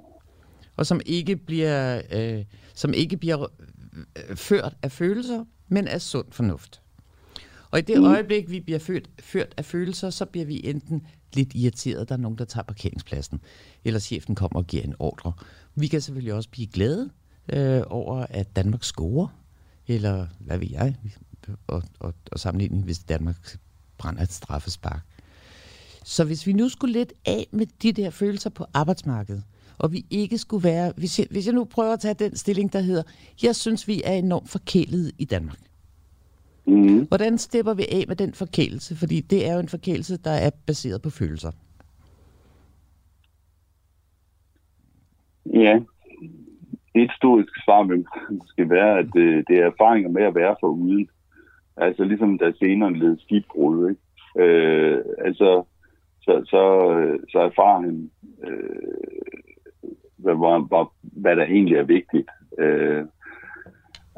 og 0.77 0.85
som 0.85 1.01
ikke 1.05 1.35
bliver, 1.35 2.01
øh, 2.11 2.43
som 2.73 2.93
ikke 2.93 3.17
bliver 3.17 3.45
øh, 3.95 4.35
ført 4.35 4.75
af 4.81 4.91
følelser, 4.91 5.45
men 5.67 5.87
af 5.87 6.01
sund 6.01 6.27
fornuft. 6.31 6.81
Og 7.71 7.79
i 7.79 7.81
det 7.81 7.97
mm. 7.97 8.05
øjeblik, 8.05 8.51
vi 8.51 8.59
bliver 8.59 8.79
ført, 8.79 9.09
ført 9.19 9.53
af 9.57 9.65
følelser, 9.65 10.09
så 10.09 10.25
bliver 10.25 10.45
vi 10.45 10.61
enten 10.63 11.07
lidt 11.33 11.55
irriteret, 11.55 12.09
der 12.09 12.15
er 12.15 12.19
nogen, 12.19 12.37
der 12.37 12.45
tager 12.45 12.63
parkeringspladsen, 12.63 13.41
eller 13.85 13.99
chefen 13.99 14.35
kommer 14.35 14.59
og 14.59 14.67
giver 14.67 14.83
en 14.83 14.95
ordre. 14.99 15.33
Vi 15.75 15.87
kan 15.87 16.01
selvfølgelig 16.01 16.33
også 16.33 16.49
blive 16.49 16.67
glade 16.67 17.09
øh, 17.53 17.81
over, 17.87 18.25
at 18.29 18.55
Danmark 18.55 18.83
scorer, 18.83 19.27
eller 19.87 20.27
hvad 20.39 20.57
ved 20.57 20.67
jeg, 20.71 20.95
og, 21.67 21.84
og, 21.99 22.13
og 22.31 22.39
sammenligning, 22.39 22.84
hvis 22.84 22.99
Danmark 22.99 23.58
brænder 23.97 24.21
et 24.21 24.31
straffespark. 24.31 25.01
Så 26.03 26.23
hvis 26.23 26.47
vi 26.47 26.53
nu 26.53 26.69
skulle 26.69 26.93
lidt 26.93 27.13
af 27.25 27.47
med 27.51 27.65
de 27.81 27.91
der 27.91 28.10
følelser 28.10 28.49
på 28.49 28.65
arbejdsmarkedet, 28.73 29.43
og 29.77 29.91
vi 29.91 30.05
ikke 30.10 30.38
skulle 30.38 30.63
være, 30.63 30.93
hvis 30.97 31.19
jeg, 31.19 31.27
hvis 31.31 31.45
jeg 31.45 31.53
nu 31.53 31.63
prøver 31.63 31.93
at 31.93 31.99
tage 31.99 32.13
den 32.13 32.36
stilling, 32.36 32.73
der 32.73 32.79
hedder, 32.79 33.03
jeg 33.43 33.55
synes, 33.55 33.88
vi 33.88 34.01
er 34.05 34.13
enormt 34.13 34.49
forkælet 34.49 35.12
i 35.17 35.25
Danmark. 35.25 35.60
Mm. 36.67 37.05
Hvordan 37.05 37.38
stepper 37.38 37.73
vi 37.73 37.86
af 37.91 38.05
med 38.08 38.15
den 38.15 38.34
forkælelse? 38.34 38.95
Fordi 38.95 39.21
det 39.21 39.47
er 39.47 39.53
jo 39.53 39.60
en 39.60 39.69
forkælelse, 39.69 40.17
der 40.17 40.31
er 40.31 40.49
baseret 40.65 41.01
på 41.01 41.10
følelser. 41.10 41.51
Ja, 45.53 45.79
et 46.95 47.12
stort 47.17 47.45
svar 47.65 47.84
vil 47.84 48.05
måske 48.29 48.69
være, 48.69 48.99
at 48.99 49.05
det, 49.05 49.47
det 49.47 49.58
er 49.60 49.65
erfaringer 49.65 50.10
med 50.10 50.23
at 50.23 50.36
være 50.36 50.55
for 50.60 50.67
uden. 50.67 51.10
Altså 51.77 52.03
ligesom 52.03 52.38
da 52.38 52.51
senere 52.51 52.93
led 52.93 53.17
skibbrud, 53.19 53.89
ikke? 53.89 54.01
Øh, 54.39 55.03
altså, 55.17 55.63
så, 56.21 56.41
så, 56.45 56.63
så 57.29 57.39
erfarer 57.39 57.81
han, 57.81 58.11
øh, 58.43 59.23
hvad, 60.17 60.35
hvad, 60.35 60.85
hvad 61.01 61.35
der 61.35 61.43
egentlig 61.43 61.77
er 61.77 61.83
vigtigt. 61.83 62.29
Øh, 62.59 63.05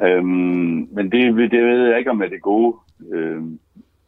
Øhm, 0.03 0.87
men 0.91 1.11
det, 1.11 1.51
det 1.51 1.63
ved 1.63 1.87
jeg 1.87 1.99
ikke, 1.99 2.11
om 2.11 2.21
er 2.21 2.27
det 2.27 2.41
gode. 2.41 2.75
Øhm, 3.13 3.59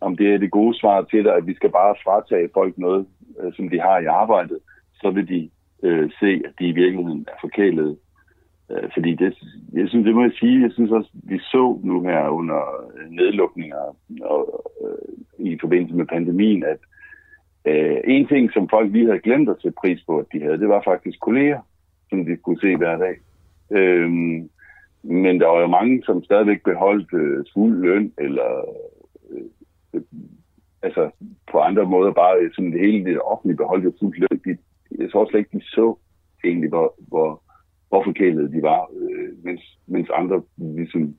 om 0.02 0.18
det 0.18 0.34
er 0.34 0.38
det 0.38 0.52
gode 0.52 0.80
svar 0.80 1.02
til 1.02 1.24
dig, 1.24 1.36
at 1.36 1.48
vi 1.48 1.54
skal 1.56 1.70
bare 1.70 1.96
fratage 2.04 2.50
folk 2.54 2.78
noget, 2.78 3.08
øh, 3.40 3.54
som 3.54 3.70
de 3.70 3.80
har 3.80 4.00
i 4.00 4.06
arbejdet, 4.06 4.60
så 4.94 5.12
vil 5.12 5.28
de 5.28 5.50
øh, 5.84 6.12
se, 6.20 6.42
at 6.46 6.54
de 6.60 6.68
i 6.68 6.72
virkeligheden 6.72 7.26
er 7.28 7.38
forkælet. 7.42 7.98
Øh, 8.72 8.90
fordi 8.94 9.16
det, 9.16 9.38
jeg 9.74 9.90
synes, 9.90 10.06
det 10.06 10.16
må 10.16 10.22
jeg 10.24 10.32
sige, 10.40 10.62
jeg 10.62 10.72
synes 10.72 10.92
også, 10.92 11.10
vi 11.14 11.40
så 11.40 11.80
nu 11.84 12.04
her 12.04 12.30
under 12.30 12.62
øh, 12.98 13.12
nedlukninger 13.12 13.96
og, 14.22 14.72
øh, 14.84 15.46
i 15.46 15.58
forbindelse 15.62 15.96
med 15.96 16.06
pandemien, 16.06 16.64
at 16.64 16.80
øh, 17.66 17.98
en 18.04 18.28
ting, 18.28 18.52
som 18.52 18.70
folk 18.70 18.92
lige 18.92 19.06
havde 19.06 19.20
glemt 19.20 19.50
at 19.50 19.62
sætte 19.62 19.78
pris 19.82 20.04
på, 20.08 20.18
at 20.18 20.26
de 20.34 20.42
havde, 20.42 20.60
det 20.60 20.70
var 20.70 20.82
faktisk 20.86 21.20
kolleger, 21.20 21.62
som 22.10 22.26
de 22.26 22.36
kunne 22.36 22.60
se 22.60 22.76
hver 22.76 22.98
dag. 22.98 23.16
Øh, 23.72 24.10
men 25.04 25.40
der 25.40 25.48
var 25.48 25.62
jo 25.62 25.68
mange, 25.68 26.04
som 26.06 26.24
stadigvæk 26.24 26.64
beholdt 26.64 27.14
øh, 27.14 27.46
fuld 27.54 27.82
løn, 27.82 28.14
eller 28.18 28.50
øh, 29.30 29.46
øh, 29.94 30.02
altså 30.82 31.10
på 31.52 31.60
andre 31.60 31.86
måder 31.86 32.12
bare 32.12 32.38
øh, 32.40 32.52
sådan 32.54 32.72
det 32.72 32.80
hele 32.80 33.06
det 33.06 33.22
offentlige 33.22 33.58
beholdt 33.58 33.86
jo 33.86 33.94
fuld 34.00 34.18
løn. 34.18 34.42
De, 34.46 34.58
jeg 34.98 35.12
tror 35.12 35.30
slet 35.30 35.40
ikke, 35.40 35.58
de 35.58 35.64
så 35.64 35.96
egentlig, 36.44 36.70
hvor, 36.70 36.96
hvor, 36.98 37.42
hvor 37.90 38.04
forkælede 38.04 38.52
de 38.52 38.62
var, 38.62 38.82
øh, 39.02 39.30
mens, 39.44 39.80
mens 39.88 40.10
andre 40.10 40.42
ligesom 40.58 41.16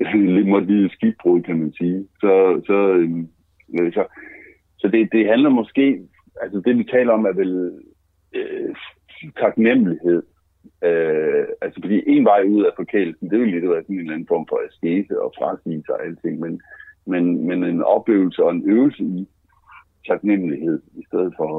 lidt 0.36 0.48
måtte 0.48 0.66
lide 0.66 0.90
skibbrud, 0.92 1.42
kan 1.42 1.58
man 1.58 1.72
sige. 1.72 2.08
Så, 2.20 2.62
så, 2.66 2.94
øh, 3.78 3.92
så, 3.92 4.04
så 4.78 4.88
det, 4.88 5.08
det 5.12 5.26
handler 5.26 5.50
måske, 5.50 6.00
altså 6.42 6.60
det 6.60 6.78
vi 6.78 6.84
taler 6.84 7.12
om 7.12 7.24
er 7.24 7.32
vel 7.32 7.72
øh, 8.34 8.74
taknemmelighed 9.40 10.22
Øh, 10.82 11.46
altså 11.62 11.80
fordi 11.82 12.02
en 12.06 12.24
vej 12.24 12.42
ud 12.42 12.62
af 12.64 12.72
forkælelsen, 12.76 13.30
det 13.30 13.40
vil 13.40 13.48
lidt 13.48 13.70
være 13.70 13.82
sådan 13.82 13.96
en 13.96 14.00
eller 14.00 14.12
anden 14.12 14.28
form 14.28 14.46
for 14.48 14.60
askese 14.68 15.22
og 15.22 15.32
frasige 15.38 15.82
sig 15.86 15.94
og 15.94 16.04
alting, 16.06 16.40
men, 16.40 16.60
men, 17.06 17.46
men 17.46 17.64
en 17.64 17.82
oplevelse 17.82 18.44
og 18.44 18.50
en 18.50 18.70
øvelse 18.70 19.02
i 19.02 19.28
taknemmelighed, 20.08 20.82
i 21.00 21.04
stedet 21.08 21.34
for, 21.36 21.50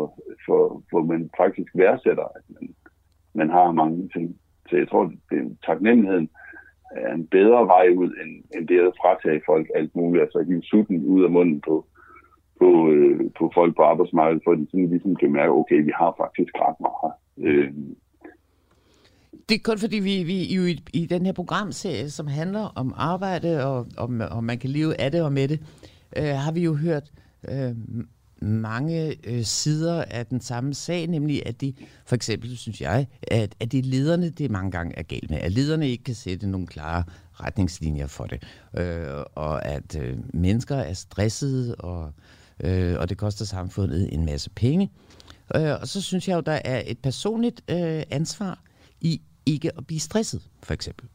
for 0.45 0.83
hvor 0.89 1.03
man 1.03 1.29
faktisk 1.37 1.71
værdsætter, 1.75 2.27
at 2.37 2.43
man, 2.49 2.75
man 3.35 3.49
har 3.49 3.71
mange 3.71 4.09
ting. 4.13 4.35
Så 4.69 4.77
jeg 4.77 4.89
tror, 4.89 5.03
at 5.05 5.37
taknemmeligheden 5.65 6.29
er 6.91 7.13
en 7.13 7.27
bedre 7.27 7.67
vej 7.67 7.87
ud, 7.97 8.11
end, 8.21 8.31
end 8.55 8.67
det 8.67 8.79
at 8.79 8.99
fratage 9.01 9.41
folk 9.45 9.67
alt 9.75 9.95
muligt, 9.95 10.21
altså 10.21 10.43
hive 10.47 10.63
sutten 10.63 11.05
ud 11.05 11.23
af 11.23 11.31
munden 11.31 11.61
på, 11.61 11.85
på, 12.59 12.89
øh, 12.89 13.19
på 13.39 13.51
folk 13.53 13.75
på 13.75 13.83
arbejdsmarkedet, 13.83 14.41
for 14.45 14.53
de 14.55 14.67
sådan 14.71 14.89
ligesom 14.89 15.15
kan 15.15 15.31
mærke, 15.31 15.51
okay, 15.51 15.83
vi 15.83 15.91
har 15.95 16.13
faktisk 16.17 16.51
ret 16.55 16.79
meget. 16.87 17.13
Øh, 17.37 17.73
det 19.49 19.55
er 19.55 19.59
kun 19.63 19.77
fordi, 19.77 19.99
vi, 19.99 20.23
vi 20.23 20.55
jo 20.55 20.61
i, 20.61 20.75
i 20.93 21.05
den 21.05 21.25
her 21.25 21.33
programserie, 21.33 22.09
som 22.09 22.27
handler 22.27 22.71
om 22.75 22.93
arbejde, 22.97 23.65
og 23.65 23.87
om, 23.97 24.21
om 24.31 24.43
man 24.43 24.57
kan 24.57 24.69
leve 24.69 25.01
af 25.01 25.11
det 25.11 25.23
og 25.23 25.33
med 25.33 25.47
det, 25.47 25.59
øh, 26.17 26.35
har 26.43 26.51
vi 26.51 26.61
jo 26.63 26.73
hørt 26.73 27.11
øh, 27.49 27.75
mange 28.45 29.15
øh, 29.23 29.43
sider 29.43 30.03
af 30.03 30.25
den 30.25 30.41
samme 30.41 30.73
sag, 30.73 31.07
nemlig 31.07 31.45
at 31.45 31.61
de, 31.61 31.73
for 32.05 32.15
eksempel 32.15 32.57
synes 32.57 32.81
jeg, 32.81 33.07
at, 33.21 33.55
at 33.59 33.71
de 33.71 33.81
lederne, 33.81 34.29
det 34.29 34.51
mange 34.51 34.71
gange 34.71 34.97
er 34.97 35.03
galt 35.03 35.29
med, 35.29 35.37
at 35.37 35.51
lederne 35.51 35.89
ikke 35.89 36.03
kan 36.03 36.15
sætte 36.15 36.47
nogle 36.47 36.67
klare 36.67 37.03
retningslinjer 37.33 38.07
for 38.07 38.25
det, 38.25 38.43
øh, 38.77 39.23
og 39.35 39.65
at 39.65 39.95
øh, 40.01 40.17
mennesker 40.33 40.75
er 40.75 40.93
stressede, 40.93 41.75
og, 41.75 42.11
øh, 42.59 42.95
og 42.99 43.09
det 43.09 43.17
koster 43.17 43.45
samfundet 43.45 44.13
en 44.13 44.25
masse 44.25 44.49
penge. 44.49 44.91
Øh, 45.55 45.71
og 45.81 45.87
så 45.87 46.01
synes 46.01 46.27
jeg 46.27 46.35
jo, 46.35 46.41
der 46.41 46.59
er 46.65 46.83
et 46.85 46.99
personligt 46.99 47.61
øh, 47.71 48.03
ansvar 48.11 48.63
i 49.01 49.21
ikke 49.45 49.77
at 49.77 49.87
blive 49.87 49.99
stresset, 49.99 50.41
for 50.63 50.73
eksempel. 50.73 51.07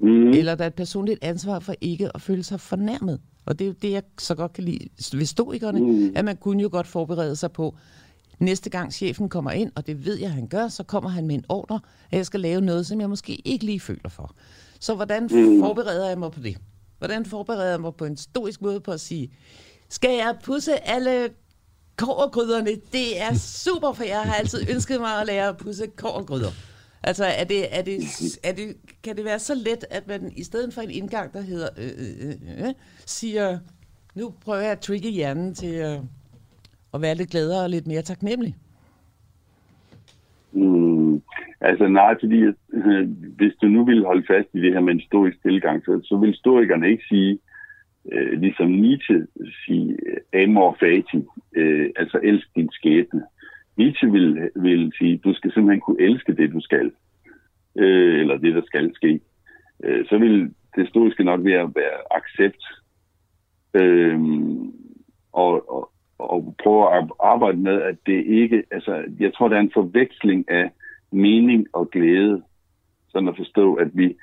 Mm. 0.00 0.28
Eller 0.28 0.54
der 0.54 0.64
er 0.64 0.68
et 0.68 0.74
personligt 0.74 1.18
ansvar 1.22 1.58
for 1.58 1.74
ikke 1.80 2.10
at 2.14 2.22
føle 2.22 2.42
sig 2.42 2.60
fornærmet. 2.60 3.20
Og 3.46 3.58
det 3.58 3.64
er 3.64 3.68
jo 3.68 3.74
det, 3.82 3.90
jeg 3.90 4.02
så 4.18 4.34
godt 4.34 4.52
kan 4.52 4.64
lide 4.64 4.88
ved 5.12 5.26
stoikerne, 5.26 5.80
mm. 5.80 6.12
at 6.16 6.24
man 6.24 6.36
kunne 6.36 6.62
jo 6.62 6.68
godt 6.72 6.86
forberede 6.86 7.36
sig 7.36 7.52
på, 7.52 7.74
næste 8.38 8.70
gang 8.70 8.92
chefen 8.92 9.28
kommer 9.28 9.50
ind, 9.50 9.72
og 9.74 9.86
det 9.86 10.04
ved 10.06 10.18
jeg, 10.18 10.32
han 10.32 10.46
gør, 10.46 10.68
så 10.68 10.82
kommer 10.82 11.10
han 11.10 11.26
med 11.26 11.34
en 11.34 11.44
ordre, 11.48 11.80
at 12.10 12.16
jeg 12.16 12.26
skal 12.26 12.40
lave 12.40 12.60
noget, 12.60 12.86
som 12.86 13.00
jeg 13.00 13.08
måske 13.08 13.48
ikke 13.48 13.64
lige 13.64 13.80
føler 13.80 14.08
for. 14.08 14.34
Så 14.80 14.94
hvordan 14.94 15.22
mm. 15.22 15.60
forbereder 15.60 16.08
jeg 16.08 16.18
mig 16.18 16.32
på 16.32 16.40
det? 16.40 16.56
Hvordan 16.98 17.26
forbereder 17.26 17.64
jeg 17.64 17.80
mig 17.80 17.94
på 17.94 18.04
en 18.04 18.16
stoisk 18.16 18.62
måde 18.62 18.80
på 18.80 18.92
at 18.92 19.00
sige, 19.00 19.30
skal 19.88 20.16
jeg 20.16 20.36
pusse 20.44 20.88
alle 20.88 21.28
kårgryderne? 21.96 22.70
Det 22.92 23.22
er 23.22 23.34
super, 23.34 23.92
for 23.92 24.04
jeg 24.04 24.20
har 24.22 24.34
altid 24.34 24.70
ønsket 24.70 25.00
mig 25.00 25.20
at 25.20 25.26
lære 25.26 25.48
at 25.48 25.56
pusse 25.56 25.86
kårgryder. 25.86 26.50
Altså, 27.06 27.24
er 27.24 27.44
det, 27.44 27.78
er 27.78 27.82
det, 27.82 27.98
er 28.44 28.52
det, 28.52 28.76
kan 29.04 29.16
det 29.16 29.24
være 29.24 29.38
så 29.38 29.54
let, 29.54 29.84
at 29.90 30.08
man 30.08 30.32
i 30.36 30.42
stedet 30.42 30.74
for 30.74 30.80
en 30.80 30.90
indgang, 30.90 31.32
der 31.32 31.40
hedder, 31.40 31.68
øh, 31.78 31.92
øh, 32.02 32.28
øh, 32.28 32.68
øh, 32.68 32.74
siger, 33.06 33.58
nu 34.14 34.34
prøver 34.44 34.60
jeg 34.60 34.72
at 34.72 34.80
trigge 34.80 35.10
hjernen 35.10 35.54
til 35.54 35.74
øh, 35.74 35.98
at 36.94 37.02
være 37.02 37.14
lidt 37.14 37.30
gladere 37.30 37.64
og 37.64 37.70
lidt 37.70 37.86
mere 37.86 38.02
taknemmelig? 38.02 38.54
Mm, 40.52 41.22
altså 41.60 41.88
nej, 41.88 42.14
fordi 42.20 42.38
øh, 42.72 43.08
hvis 43.36 43.52
du 43.62 43.66
nu 43.66 43.84
vil 43.84 44.04
holde 44.04 44.26
fast 44.26 44.48
i 44.54 44.60
det 44.60 44.72
her 44.72 44.80
med 44.80 44.92
en 44.92 45.00
historisk 45.00 45.42
tilgang, 45.42 45.84
så, 45.84 46.00
så 46.04 46.16
vil 46.16 46.30
historikerne 46.30 46.90
ikke 46.90 47.04
sige, 47.08 47.38
øh, 48.12 48.40
ligesom 48.40 48.70
Nietzsche 48.70 49.26
sige, 49.66 49.96
amor 50.34 50.76
fati, 50.80 51.24
øh, 51.56 51.90
altså 51.96 52.20
elsk 52.22 52.48
din 52.56 52.68
skæbne. 52.72 53.22
Nietzsche 53.76 54.12
vil, 54.12 54.50
vil 54.56 54.92
sige, 54.98 55.20
du 55.24 55.34
skal 55.34 55.52
simpelthen 55.52 55.80
kunne 55.80 56.02
elske 56.02 56.36
det, 56.36 56.52
du 56.52 56.60
skal, 56.60 56.92
øh, 57.78 58.20
eller 58.20 58.36
det, 58.38 58.54
der 58.54 58.62
skal 58.66 58.94
ske. 58.94 59.20
Øh, 59.84 60.06
så 60.06 60.18
vil 60.18 60.54
det 60.76 60.88
stoiske 60.88 61.24
nok 61.24 61.44
være, 61.44 61.72
være 61.74 61.98
accept, 62.10 62.64
øh, 63.74 64.20
og, 65.32 65.72
og, 65.74 65.90
og 66.18 66.54
prøve 66.62 66.96
at 66.96 67.10
arbejde 67.20 67.58
med, 67.58 67.82
at 67.82 67.96
det 68.06 68.24
ikke, 68.26 68.64
altså 68.70 69.04
jeg 69.20 69.34
tror, 69.34 69.48
der 69.48 69.56
er 69.56 69.60
en 69.60 69.74
forveksling 69.74 70.50
af 70.50 70.70
mening 71.12 71.66
og 71.72 71.90
glæde, 71.90 72.42
sådan 73.08 73.28
at 73.28 73.36
forstå, 73.36 73.74
at 73.74 73.88
vi, 73.94 74.16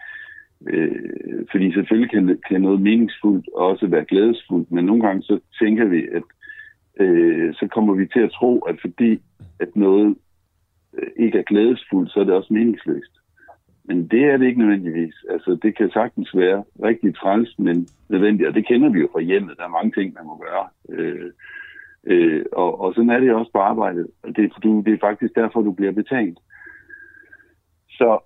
øh, 0.68 1.46
fordi 1.52 1.74
selvfølgelig 1.74 2.12
kan, 2.12 2.40
kan 2.48 2.62
noget 2.62 2.82
meningsfuldt 2.82 3.50
også 3.56 3.88
være 3.88 4.06
glædesfuldt, 4.06 4.72
men 4.72 4.86
nogle 4.86 5.02
gange 5.08 5.22
så 5.22 5.40
tænker 5.60 5.86
vi, 5.86 6.08
at 6.08 6.24
øh, 7.00 7.54
så 7.54 7.68
kommer 7.68 7.94
vi 7.94 8.08
til 8.08 8.20
at 8.20 8.32
tro, 8.32 8.60
at 8.60 8.76
fordi 8.82 9.22
at 9.60 9.76
noget 9.76 10.16
øh, 10.98 11.10
ikke 11.16 11.38
er 11.40 11.44
glædesfuldt, 11.44 12.12
så 12.12 12.20
er 12.20 12.24
det 12.24 12.34
også 12.34 12.54
meningsløst. 12.54 13.14
Men 13.84 14.08
det 14.08 14.24
er 14.24 14.38
det 14.38 14.46
ikke 14.46 14.60
nødvendigvis. 14.60 15.16
Altså, 15.30 15.58
det 15.64 15.78
kan 15.78 15.90
sagtens 15.94 16.36
være 16.36 16.64
rigtig 16.84 17.16
træls, 17.16 17.60
men 17.60 17.88
nødvendigt. 18.10 18.48
Og 18.48 18.56
det 18.56 18.68
kender 18.68 18.90
vi 18.90 19.00
jo 19.00 19.10
fra 19.12 19.22
hjemmet. 19.22 19.58
Der 19.58 19.64
er 19.64 19.78
mange 19.78 19.92
ting, 19.92 20.14
man 20.14 20.26
må 20.26 20.38
gøre. 20.38 20.68
Øh, 20.90 21.32
øh, 22.04 22.46
og, 22.52 22.82
og 22.82 22.94
sådan 22.94 23.10
er 23.10 23.20
det 23.20 23.34
også 23.34 23.52
på 23.52 23.60
arbejdet. 23.60 24.08
Og 24.24 24.36
det, 24.36 24.52
du, 24.64 24.84
det 24.86 24.94
er 24.94 25.08
faktisk 25.08 25.36
derfor, 25.36 25.62
du 25.62 25.72
bliver 25.72 25.92
betalt. 25.92 26.40
Så, 27.90 28.20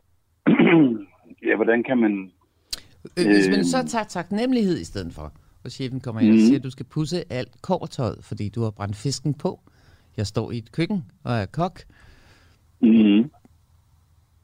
ja, 1.47 1.55
hvordan 1.55 1.83
kan 1.83 1.97
man... 1.97 2.31
Øh, 3.19 3.25
hvis 3.25 3.49
man 3.49 3.65
så 3.65 3.87
tager 3.87 4.03
taknemmelighed 4.03 4.77
i 4.77 4.85
stedet 4.85 5.13
for, 5.13 5.31
og 5.65 5.71
chefen 5.71 5.99
kommer 5.99 6.21
ind 6.21 6.29
mm. 6.31 6.35
og 6.35 6.41
siger, 6.41 6.57
at 6.57 6.63
du 6.63 6.69
skal 6.69 6.85
pusse 6.85 7.23
alt 7.33 7.61
kovertøjet, 7.61 8.17
fordi 8.21 8.49
du 8.49 8.63
har 8.63 8.71
brændt 8.71 8.95
fisken 8.95 9.33
på. 9.33 9.59
Jeg 10.17 10.27
står 10.27 10.51
i 10.51 10.57
et 10.57 10.71
køkken 10.71 11.05
og 11.23 11.33
er 11.33 11.45
kok. 11.45 11.79
Mm. 12.81 13.31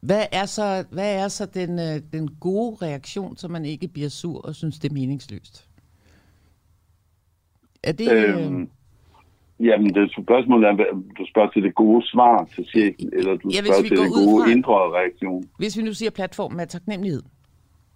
Hvad 0.01 0.25
er 0.31 0.45
så, 0.45 0.86
hvad 0.91 1.15
er 1.15 1.27
så 1.27 1.45
den, 1.45 1.79
øh, 1.79 2.01
den 2.13 2.29
gode 2.39 2.86
reaktion, 2.86 3.38
så 3.38 3.47
man 3.47 3.65
ikke 3.65 3.88
bliver 3.88 4.10
sur 4.10 4.41
og 4.41 4.55
synes, 4.55 4.79
det 4.79 4.89
er 4.89 4.93
meningsløst? 4.93 5.69
Er 7.84 7.91
det... 7.91 8.12
Øhm, 8.12 8.62
øh... 8.62 8.67
Jamen, 9.60 9.93
det 9.93 10.12
spørgsmålet 10.12 10.69
er, 10.69 10.75
du 11.17 11.25
spørger 11.29 11.49
til 11.49 11.63
det 11.63 11.75
gode 11.75 12.07
svar 12.07 12.49
til 12.55 12.65
chefen, 12.65 13.10
eller 13.13 13.36
du 13.36 13.49
ja, 13.49 13.63
spørger 13.63 13.81
til 13.81 13.97
den 13.97 14.12
gode 14.12 14.43
fra, 14.43 14.51
indre 14.51 14.73
reaktion. 14.73 15.43
Hvis 15.57 15.77
vi 15.77 15.84
nu 15.84 15.93
siger, 15.93 16.10
at 16.10 16.13
platformen 16.13 16.60
er 16.60 16.65
taknemmelighed. 16.65 17.21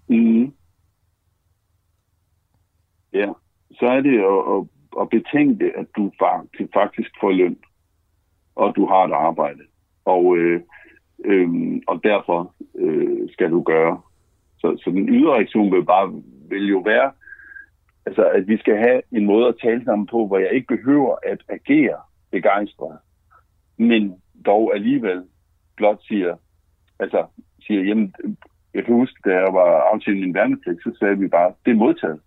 Mm. 0.07 0.53
Ja, 3.15 3.30
så 3.80 3.86
er 3.86 4.01
det 4.01 4.17
at, 4.19 4.39
at, 4.54 4.62
at 5.01 5.10
betænke, 5.10 5.78
at 5.78 5.88
du 5.97 6.12
faktisk 6.73 7.12
får 7.21 7.32
løn, 7.32 7.58
og 8.56 8.75
du 8.75 8.86
har 8.86 9.04
et 9.08 9.13
arbejde. 9.13 9.63
Og 10.06 10.38
øh, 10.38 10.62
øh, 11.25 11.49
og 11.88 12.04
derfor 12.04 12.54
øh, 12.75 13.30
skal 13.30 13.51
du 13.51 13.62
gøre. 13.62 14.01
Så, 14.58 14.78
så 14.84 14.89
den 14.89 15.10
ydre 15.10 15.34
reaktion 15.34 15.71
vil, 15.71 15.86
bare, 15.86 16.21
vil 16.49 16.67
jo 16.69 16.80
være, 16.80 17.12
altså, 18.06 18.30
at 18.30 18.47
vi 18.47 18.58
skal 18.58 18.78
have 18.78 19.01
en 19.12 19.25
måde 19.25 19.47
at 19.47 19.56
tale 19.62 19.84
sammen 19.84 20.08
på, 20.08 20.28
hvor 20.28 20.38
jeg 20.38 20.51
ikke 20.51 20.67
behøver 20.67 21.15
at 21.23 21.39
agere 21.49 21.97
begejstret, 22.32 22.97
men 23.78 24.21
dog 24.45 24.75
alligevel 24.75 25.23
blot 25.75 26.04
siger, 26.04 26.36
altså 26.99 27.25
siger, 27.62 27.84
jamen, 27.84 28.13
jeg 28.73 28.86
kan 28.86 28.93
huske, 28.93 29.19
da 29.25 29.36
jeg 29.36 29.54
var 29.54 29.82
aftalt 29.93 30.19
min 30.19 30.34
værnepligt, 30.34 30.84
så 30.84 30.95
sagde 30.99 31.19
vi 31.19 31.28
bare, 31.28 31.54
det 31.65 31.71
er 31.71 31.75
modtaget. 31.75 32.19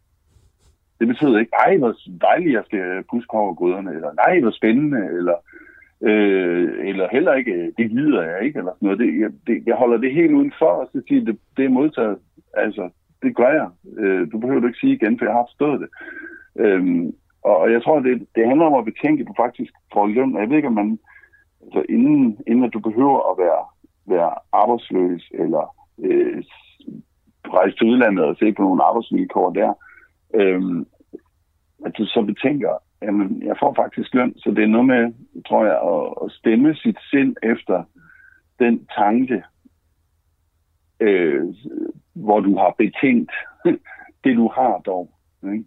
Det 1.01 1.09
betyder 1.09 1.39
ikke, 1.39 1.53
ej, 1.67 1.77
hvor 1.77 1.95
dejligt, 2.21 2.53
jeg 2.53 2.65
skal 2.67 3.05
puske 3.11 3.35
over 3.35 3.55
grøderne, 3.55 3.91
eller 3.91 4.11
nej, 4.15 4.41
hvor 4.41 4.51
spændende, 4.51 5.07
eller 5.19 5.35
øh, 6.03 6.89
eller 6.89 7.09
heller 7.13 7.35
ikke, 7.35 7.53
øh, 7.53 7.73
det 7.79 7.91
gider 7.91 8.23
jeg 8.23 8.45
ikke, 8.45 8.59
eller 8.59 8.73
sådan 8.73 8.87
noget. 8.87 8.99
Det, 8.99 9.21
jeg, 9.21 9.31
det, 9.47 9.67
jeg 9.67 9.77
holder 9.77 9.97
det 9.97 10.15
helt 10.15 10.33
udenfor, 10.33 10.67
og 10.67 10.89
så 10.93 11.03
siger 11.09 11.25
det, 11.25 11.39
det 11.57 11.65
er 11.65 11.69
modtaget. 11.69 12.19
Altså, 12.55 12.91
det 13.23 13.37
gør 13.37 13.53
jeg. 13.61 13.69
Øh, 13.99 14.33
du 14.33 14.39
behøver 14.39 14.61
du 14.61 14.67
ikke 14.67 14.79
sige 14.79 14.93
igen, 14.93 15.19
for 15.19 15.25
jeg 15.25 15.35
har 15.35 15.47
forstået 15.49 15.81
det. 15.81 15.89
Øh, 16.65 17.13
og 17.43 17.73
jeg 17.73 17.83
tror, 17.83 18.01
det, 18.01 18.27
det 18.35 18.47
handler 18.47 18.67
om 18.67 18.75
at 18.75 18.85
betænke, 18.85 19.25
på 19.25 19.35
faktisk 19.37 19.73
for 19.93 20.07
løn. 20.07 20.39
Jeg 20.39 20.49
ved 20.49 20.57
ikke, 20.57 20.69
om 20.69 20.75
man, 20.75 20.99
altså 21.65 21.83
inden, 21.89 22.39
inden 22.47 22.65
at 22.65 22.73
du 22.73 22.81
behøver 22.81 23.31
at 23.31 23.39
være, 23.45 23.63
være 24.07 24.31
arbejdsløs, 24.53 25.31
eller 25.35 25.75
øh, 26.05 26.43
rejse 27.47 27.77
til 27.77 27.87
udlandet 27.87 28.25
og 28.25 28.37
se 28.37 28.53
på 28.53 28.63
nogle 28.63 28.85
arbejdsvilkår 28.85 29.51
der, 29.53 29.73
øh, 30.35 30.63
at 31.87 31.93
du 31.99 32.05
så 32.05 32.23
betænker, 32.23 32.73
jamen, 33.03 33.43
jeg 33.43 33.57
får 33.61 33.75
faktisk 33.75 34.15
løn, 34.15 34.39
så 34.39 34.51
det 34.51 34.65
er 34.65 34.67
noget 34.67 34.87
med, 34.87 35.13
tror 35.49 35.65
jeg, 35.65 35.79
at, 35.93 36.25
at 36.25 36.33
stemme 36.33 36.75
sit 36.75 36.99
sind 37.11 37.37
efter 37.43 37.85
den 38.59 38.87
tanke, 38.99 39.43
øh, 41.01 41.45
hvor 42.15 42.41
du 42.41 42.57
har 42.57 42.75
betænkt 42.79 43.33
det, 44.25 44.37
du 44.37 44.49
har 44.49 44.79
dog. 44.79 45.11
Ikke? 45.53 45.65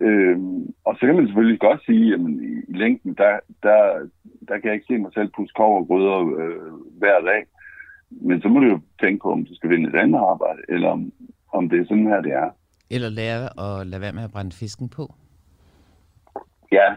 Øh, 0.00 0.38
og 0.84 0.94
så 0.94 1.06
kan 1.06 1.16
man 1.16 1.26
selvfølgelig 1.26 1.60
godt 1.60 1.84
sige, 1.84 2.14
at 2.14 2.20
i, 2.20 2.62
i 2.68 2.72
længden, 2.72 3.14
der, 3.14 3.40
der, 3.62 4.08
der 4.48 4.58
kan 4.58 4.64
jeg 4.64 4.74
ikke 4.74 4.86
se 4.86 4.98
mig 4.98 5.12
selv 5.14 5.30
pusse 5.36 5.54
kov 5.56 5.78
og 5.78 5.86
grøder 5.86 6.18
øh, 6.42 6.72
hver 6.98 7.20
dag. 7.20 7.44
Men 8.10 8.40
så 8.40 8.48
må 8.48 8.60
du 8.60 8.66
jo 8.66 8.80
tænke 9.00 9.22
på, 9.22 9.32
om 9.32 9.44
du 9.44 9.54
skal 9.54 9.70
vinde 9.70 9.88
et 9.88 9.94
andet 9.94 10.18
arbejde, 10.18 10.62
eller 10.68 10.88
om, 10.88 11.12
om 11.52 11.68
det 11.68 11.80
er 11.80 11.84
sådan 11.84 12.06
her, 12.06 12.20
det 12.20 12.32
er. 12.32 12.50
Eller 12.90 13.08
lære 13.08 13.80
at 13.80 13.86
lade 13.86 14.00
være 14.00 14.12
med 14.12 14.22
at 14.22 14.30
brænde 14.30 14.52
fisken 14.52 14.88
på. 14.88 15.14
Ja. 16.72 16.94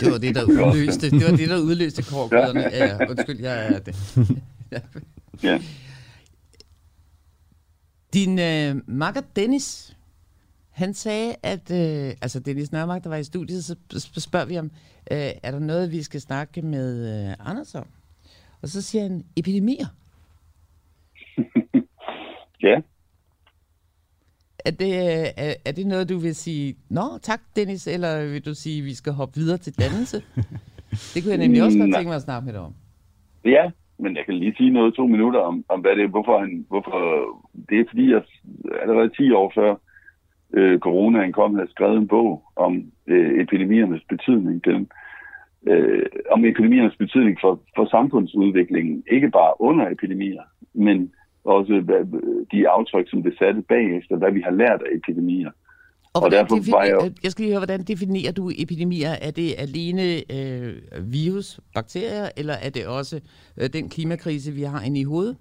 Det 0.00 0.12
var 0.12 0.18
det, 0.18 0.34
der 0.34 0.44
udløste, 0.72 1.10
det 1.10 1.30
var 1.30 1.36
det, 1.36 1.48
der 1.48 1.58
udløste 1.58 2.02
korkøderne. 2.02 2.60
Ja, 2.60 2.86
ja, 2.86 3.10
undskyld, 3.10 3.40
jeg 3.40 3.66
er 3.66 3.78
det. 3.78 4.16
ja. 4.72 4.80
ja. 5.48 5.60
Din 8.14 8.38
øh, 8.38 8.82
makker 8.86 9.20
Dennis, 9.36 9.96
han 10.70 10.94
sagde, 10.94 11.36
at, 11.42 11.70
øh, 11.70 12.14
altså 12.22 12.40
Dennis 12.40 12.72
Nørmark, 12.72 13.04
der 13.04 13.08
var 13.08 13.16
i 13.16 13.24
studiet, 13.24 13.64
så 13.64 13.76
spørger 14.20 14.46
vi 14.46 14.54
ham, 14.54 14.70
øh, 15.10 15.30
er 15.42 15.50
der 15.50 15.58
noget, 15.58 15.92
vi 15.92 16.02
skal 16.02 16.20
snakke 16.20 16.62
med 16.62 17.26
øh, 17.28 17.50
Anders 17.50 17.74
om? 17.74 17.86
Og 18.62 18.68
så 18.68 18.82
siger 18.82 19.02
han, 19.02 19.24
epidemier. 19.36 19.86
ja. 22.62 22.80
Er 24.64 24.70
det, 24.70 24.92
er, 25.36 25.54
er 25.66 25.72
det 25.72 25.86
noget, 25.86 26.08
du 26.08 26.18
vil 26.18 26.34
sige, 26.34 26.76
nå 26.90 27.18
tak 27.22 27.40
Dennis, 27.56 27.86
eller 27.86 28.32
vil 28.32 28.44
du 28.46 28.54
sige, 28.54 28.78
at 28.78 28.84
vi 28.84 28.94
skal 28.94 29.12
hoppe 29.12 29.34
videre 29.34 29.58
til 29.58 29.78
dannelse? 29.78 30.16
det 31.12 31.22
kunne 31.22 31.34
jeg 31.34 31.38
nemlig 31.38 31.62
også 31.62 31.78
godt 31.78 31.94
tænke 31.94 32.08
mig 32.08 32.16
at 32.16 32.22
snakke 32.22 32.46
med 32.46 32.52
dig 32.52 32.60
om. 32.60 32.74
Ja, 33.44 33.70
men 33.98 34.16
jeg 34.16 34.24
kan 34.24 34.34
lige 34.34 34.54
sige 34.56 34.70
noget 34.70 34.94
to 34.94 35.06
minutter 35.06 35.40
om, 35.40 35.64
om 35.68 35.80
hvad 35.80 35.96
det 35.96 36.04
er, 36.04 36.08
hvorfor, 36.08 36.40
han, 36.40 36.66
hvorfor 36.68 36.98
det 37.68 37.80
er 37.80 37.84
fordi, 37.88 38.12
jeg 38.12 38.22
allerede 38.82 39.08
10 39.08 39.32
år 39.32 39.52
før 39.54 39.74
øh, 40.52 40.78
coronaen 40.78 41.32
kom, 41.32 41.54
har 41.54 41.66
skrevet 41.70 41.98
en 41.98 42.08
bog 42.08 42.42
om 42.56 42.92
øh, 43.06 43.40
epidemiernes 43.40 44.02
betydning. 44.08 44.64
Den, 44.64 44.88
øh, 45.66 46.06
om 46.30 46.44
epidemiernes 46.44 46.96
betydning 46.96 47.38
for, 47.40 47.60
for 47.76 47.84
samfundsudviklingen, 47.90 49.04
ikke 49.10 49.30
bare 49.30 49.60
under 49.60 49.90
epidemier, 49.90 50.42
men 50.74 51.12
også 51.44 51.80
hvad, 51.84 52.20
de 52.52 52.68
aftryk, 52.68 53.10
som 53.10 53.22
det 53.22 53.38
satte 53.38 53.62
bagefter, 53.62 54.16
hvad 54.16 54.32
vi 54.32 54.40
har 54.40 54.50
lært 54.50 54.82
af 54.82 54.96
epidemier. 54.96 55.50
Og, 56.14 56.22
og 56.22 56.30
derfor 56.30 56.76
var 56.76 56.84
jeg... 56.84 57.12
jeg 57.22 57.30
skal 57.30 57.42
lige 57.42 57.52
høre, 57.52 57.60
hvordan 57.60 57.82
definerer 57.82 58.32
du 58.32 58.50
epidemier? 58.58 59.14
Er 59.22 59.30
det 59.30 59.54
alene 59.58 60.04
øh, 60.36 60.72
virus, 61.12 61.60
bakterier, 61.74 62.28
eller 62.36 62.54
er 62.54 62.70
det 62.70 62.86
også 62.86 63.20
øh, 63.60 63.68
den 63.72 63.88
klimakrise, 63.88 64.52
vi 64.52 64.62
har 64.62 64.80
inde 64.82 65.00
i 65.00 65.04
hovedet? 65.04 65.36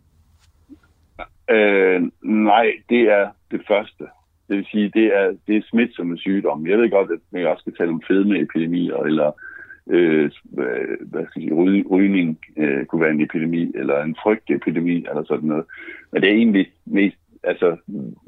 Øh, 1.50 2.02
nej, 2.24 2.68
det 2.90 3.02
er 3.02 3.26
det 3.52 3.62
første. 3.68 4.04
Det 4.48 4.58
vil 4.58 4.66
sige, 4.72 4.92
det 4.94 5.06
er, 5.06 5.36
det 5.48 5.58
er 5.58 5.62
smitsomme 5.70 6.18
sygdomme. 6.18 6.70
Jeg 6.70 6.78
ved 6.78 6.90
godt, 6.90 7.12
at 7.12 7.20
man 7.32 7.48
også 7.48 7.62
skal 7.62 7.76
tale 7.76 7.90
om 7.90 8.04
fedmeepidemier, 8.08 8.98
eller 8.98 9.28
øh, 9.28 9.53
Øh, 9.90 10.32
hvad 10.52 11.26
skal 11.26 11.42
jeg 11.42 11.50
sige, 11.50 11.54
ry, 11.54 11.84
rygning 11.92 12.40
øh, 12.58 12.86
kunne 12.86 13.02
være 13.02 13.12
en 13.12 13.22
epidemi, 13.22 13.72
eller 13.76 14.04
en 14.04 14.16
frygtepidemi, 14.24 14.96
eller 15.10 15.24
sådan 15.24 15.50
noget. 15.50 15.66
Men 16.12 16.22
det 16.22 16.30
er 16.30 16.36
egentlig 16.36 16.72
mest, 16.86 17.18
altså, 17.44 17.78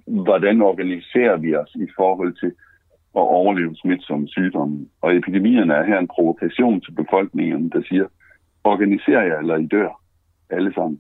hvordan 0.05 0.61
organiserer 0.61 1.37
vi 1.37 1.55
os 1.55 1.75
i 1.75 1.87
forhold 1.95 2.33
til 2.33 2.51
at 3.15 3.21
overleve 3.21 3.75
smitsomme 3.75 4.27
sygdomme. 4.27 4.85
Og 5.01 5.15
epidemierne 5.15 5.73
er 5.73 5.85
her 5.85 5.99
en 5.99 6.07
provokation 6.07 6.81
til 6.81 6.91
befolkningen, 6.91 7.69
der 7.69 7.81
siger, 7.89 8.07
organiser 8.63 9.21
jer, 9.21 9.39
eller 9.39 9.57
I 9.57 9.65
dør, 9.65 10.01
alle 10.49 10.73
sammen. 10.73 10.99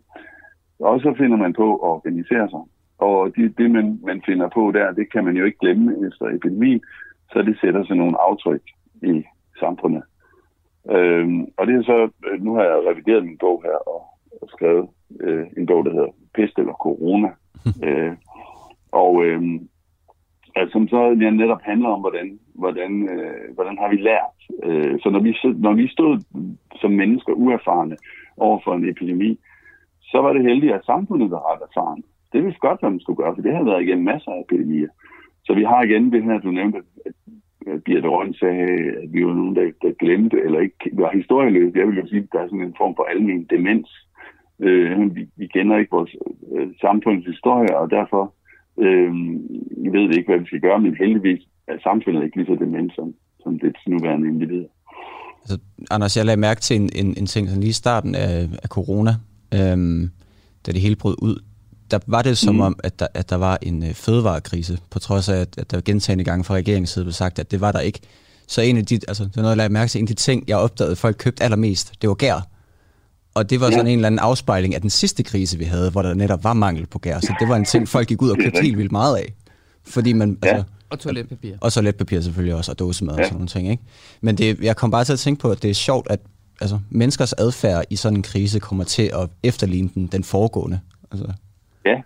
Og 0.79 0.99
så 0.99 1.13
finder 1.17 1.37
man 1.37 1.53
på 1.53 1.75
at 1.75 1.89
organisere 1.89 2.49
sig. 2.49 2.63
Og 2.97 3.35
det, 3.35 3.57
det 3.57 3.71
man, 3.71 3.99
man 4.03 4.21
finder 4.25 4.49
på 4.49 4.71
der, 4.71 4.91
det 4.91 5.11
kan 5.11 5.23
man 5.25 5.37
jo 5.37 5.45
ikke 5.45 5.59
glemme 5.59 6.07
efter 6.07 6.25
epidemien, 6.25 6.81
så 7.31 7.41
det 7.41 7.57
sætter 7.61 7.85
sig 7.85 7.95
nogle 7.95 8.21
aftryk 8.21 8.61
i 9.03 9.23
samfundet. 9.59 10.03
Øhm, 10.91 11.47
og 11.57 11.67
det 11.67 11.75
er 11.75 11.83
så, 11.83 12.09
øh, 12.27 12.43
nu 12.43 12.53
har 12.53 12.63
jeg 12.63 12.85
revideret 12.89 13.25
min 13.25 13.37
bog 13.37 13.63
her 13.65 13.77
og, 13.93 14.01
og 14.41 14.47
skrevet 14.49 14.87
øh, 15.19 15.45
en 15.57 15.65
bog, 15.65 15.85
der 15.85 15.91
hedder 15.91 16.11
Pest 16.35 16.59
eller 16.59 16.73
Corona. 16.73 17.29
øh, 17.87 18.13
og 18.91 19.25
øh, 19.25 19.41
altså, 20.55 20.71
som 20.71 20.87
så 20.87 21.01
ja, 21.21 21.29
netop 21.29 21.61
handler 21.61 21.89
om, 21.89 21.99
hvordan, 21.99 22.39
hvordan, 22.55 23.09
øh, 23.09 23.53
hvordan 23.55 23.77
har 23.77 23.89
vi 23.89 23.97
lært. 23.97 24.37
Øh, 24.63 24.99
så 24.99 25.09
når 25.09 25.19
vi, 25.19 25.37
når 25.57 25.73
vi 25.73 25.87
stod 25.87 26.13
som 26.81 26.91
mennesker 26.91 27.33
uerfarne 27.33 27.97
over 28.37 28.59
for 28.63 28.73
en 28.73 28.89
epidemi, 28.89 29.39
så 30.01 30.21
var 30.21 30.33
det 30.33 30.43
heldigt, 30.43 30.73
at 30.73 30.85
samfundet 30.85 31.31
var 31.31 31.51
ret 31.51 31.61
erfaren. 31.69 32.03
Det 32.33 32.43
vidste 32.43 32.59
godt, 32.59 32.79
hvad 32.79 32.89
man 32.89 32.99
skulle 32.99 33.17
gøre, 33.17 33.35
for 33.35 33.41
det 33.41 33.55
har 33.55 33.63
været 33.63 33.83
igennem 33.83 34.05
masser 34.05 34.31
af 34.31 34.41
epidemier. 34.41 34.87
Så 35.45 35.53
vi 35.53 35.63
har 35.63 35.83
igen 35.83 36.11
det 36.11 36.23
her, 36.23 36.39
du 36.39 36.51
nævnte, 36.51 36.81
Birte 37.85 38.07
Røn 38.07 38.33
sagde, 38.33 38.67
at 39.03 39.13
vi 39.13 39.25
var 39.25 39.33
nogen, 39.33 39.55
der, 39.55 39.65
der 39.81 39.91
glemte, 40.03 40.37
eller 40.45 40.59
ikke 40.59 40.89
var 40.93 41.11
historieløse. 41.13 41.79
Jeg 41.79 41.87
vil 41.87 41.97
jo 41.97 42.07
sige, 42.07 42.23
at 42.23 42.33
der 42.33 42.39
er 42.39 42.47
sådan 42.47 42.67
en 42.67 42.79
form 42.81 42.93
for 42.95 43.03
almen 43.03 43.47
demens. 43.49 43.89
Øh, 44.59 45.15
vi, 45.15 45.27
vi 45.37 45.47
kender 45.47 45.77
ikke 45.77 45.95
vores 45.97 46.15
øh, 46.55 46.67
samfunds 46.81 47.25
historie, 47.25 47.77
og 47.77 47.91
derfor 47.91 48.33
øh, 48.85 49.13
ved 49.95 50.07
vi 50.07 50.15
ikke, 50.17 50.29
hvad 50.31 50.39
vi 50.39 50.45
skal 50.45 50.61
gøre, 50.67 50.79
men 50.79 50.95
heldigvis 50.95 51.41
er 51.67 51.77
samfundet 51.83 52.23
ikke 52.23 52.37
lige 52.37 52.47
så 52.47 52.55
demens 52.65 52.93
som, 52.95 53.13
som 53.43 53.59
det 53.59 53.75
nuværende 53.87 54.27
individer. 54.27 54.69
Altså, 55.41 55.57
Anders, 55.91 56.17
jeg 56.17 56.25
lagde 56.25 56.39
mærke 56.39 56.61
til 56.61 56.75
en, 56.81 56.89
en, 57.01 57.07
en 57.17 57.25
ting 57.25 57.47
sådan 57.47 57.61
lige 57.61 57.75
i 57.77 57.81
starten 57.83 58.15
af, 58.15 58.35
af 58.63 58.69
corona, 58.69 59.13
øhm, 59.57 60.01
da 60.65 60.71
det 60.71 60.81
hele 60.81 60.95
brød 60.95 61.15
ud. 61.21 61.35
Der 61.91 61.99
var 62.07 62.21
det 62.21 62.37
som 62.37 62.55
mm. 62.55 62.61
om, 62.61 62.79
at 62.83 62.99
der, 62.99 63.07
at 63.13 63.29
der 63.29 63.35
var 63.35 63.57
en 63.61 63.83
øh, 63.83 63.93
fødevarekrise, 63.93 64.77
på 64.89 64.99
trods 64.99 65.29
af, 65.29 65.35
at, 65.35 65.57
at 65.57 65.71
der 65.71 65.81
gentagende 65.81 66.23
gange 66.23 66.43
fra 66.43 66.53
regeringens 66.53 66.89
side 66.89 67.05
blev 67.05 67.13
sagt, 67.13 67.39
at 67.39 67.51
det 67.51 67.61
var 67.61 67.71
der 67.71 67.79
ikke. 67.79 67.99
Så 68.47 68.61
en 68.61 68.77
af 68.77 68.85
de, 68.85 68.99
altså, 69.07 69.23
det 69.23 69.37
er 69.37 69.41
noget, 69.41 69.49
jeg 69.49 69.57
lagde 69.57 69.73
mærke 69.73 69.89
til, 69.89 69.99
en 69.99 70.03
af 70.03 70.07
de 70.07 70.13
ting, 70.13 70.43
jeg 70.47 70.57
opdagede, 70.57 70.91
at 70.91 70.97
folk 70.97 71.15
købte 71.19 71.43
allermest, 71.43 71.93
det 72.01 72.09
var 72.09 72.15
gær. 72.15 72.47
Og 73.33 73.49
det 73.49 73.59
var 73.59 73.69
sådan 73.69 73.85
ja. 73.85 73.91
en 73.91 73.99
eller 73.99 74.07
anden 74.07 74.19
afspejling 74.19 74.75
af 74.75 74.81
den 74.81 74.89
sidste 74.89 75.23
krise, 75.23 75.57
vi 75.57 75.63
havde, 75.63 75.91
hvor 75.91 76.01
der 76.01 76.13
netop 76.13 76.43
var 76.43 76.53
mangel 76.53 76.85
på 76.85 76.99
gær. 76.99 77.19
Så 77.19 77.35
det 77.39 77.49
var 77.49 77.55
en 77.55 77.65
ting, 77.65 77.87
folk 77.87 78.07
gik 78.07 78.21
ud 78.21 78.29
og 78.29 78.37
købte 78.37 78.61
helt 78.61 78.77
vildt 78.77 78.91
meget 78.91 79.17
af. 79.17 79.33
Fordi 79.83 80.13
man, 80.13 80.37
ja. 80.43 80.49
altså, 80.49 80.63
og 80.89 80.99
toiletpapir. 80.99 81.55
Og 81.61 81.73
toiletpapir 81.73 82.21
selvfølgelig 82.21 82.55
også, 82.55 82.71
og 82.71 82.79
dåsemad 82.79 83.15
ja. 83.15 83.21
og 83.21 83.25
sådan 83.25 83.35
nogle 83.35 83.47
ting. 83.47 83.69
Ikke? 83.69 83.83
Men 84.21 84.37
det, 84.37 84.59
jeg 84.61 84.75
kom 84.75 84.91
bare 84.91 85.05
til 85.05 85.13
at 85.13 85.19
tænke 85.19 85.41
på, 85.41 85.49
at 85.49 85.61
det 85.61 85.69
er 85.69 85.73
sjovt, 85.73 86.07
at 86.09 86.19
altså, 86.61 86.79
menneskers 86.89 87.33
adfærd 87.33 87.85
i 87.89 87.95
sådan 87.95 88.17
en 88.17 88.23
krise 88.23 88.59
kommer 88.59 88.83
til 88.83 89.11
at 89.13 89.29
efterligne 89.43 89.89
den, 89.95 90.07
den 90.07 90.23
foregående. 90.23 90.79
Altså. 91.11 91.27
Ja, 91.85 92.01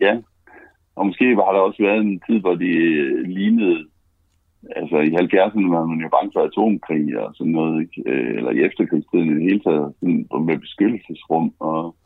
ja. 0.00 0.20
Og 0.96 1.06
måske 1.06 1.24
har 1.24 1.52
der 1.52 1.60
også 1.60 1.82
været 1.82 2.00
en 2.00 2.20
tid, 2.26 2.40
hvor 2.40 2.54
de 2.54 2.68
øh, 2.68 3.22
lignede 3.22 3.86
altså 4.76 4.96
i 4.96 5.10
70'erne 5.14 5.70
var 5.76 5.86
man 5.86 6.00
jo 6.00 6.08
bange 6.08 6.30
for 6.34 6.40
atomkrig 6.40 7.18
og 7.18 7.34
sådan 7.34 7.52
noget, 7.52 7.82
ikke? 7.82 8.10
Øh, 8.10 8.36
eller 8.36 8.50
i 8.50 8.60
efterkrigstiden 8.60 9.30
i 9.30 9.34
det 9.34 9.42
hele 9.42 9.60
taget, 9.60 9.94
sådan, 10.00 10.26
med 10.46 10.58
beskyttelsesrum. 10.58 11.54
Og, 11.58 11.96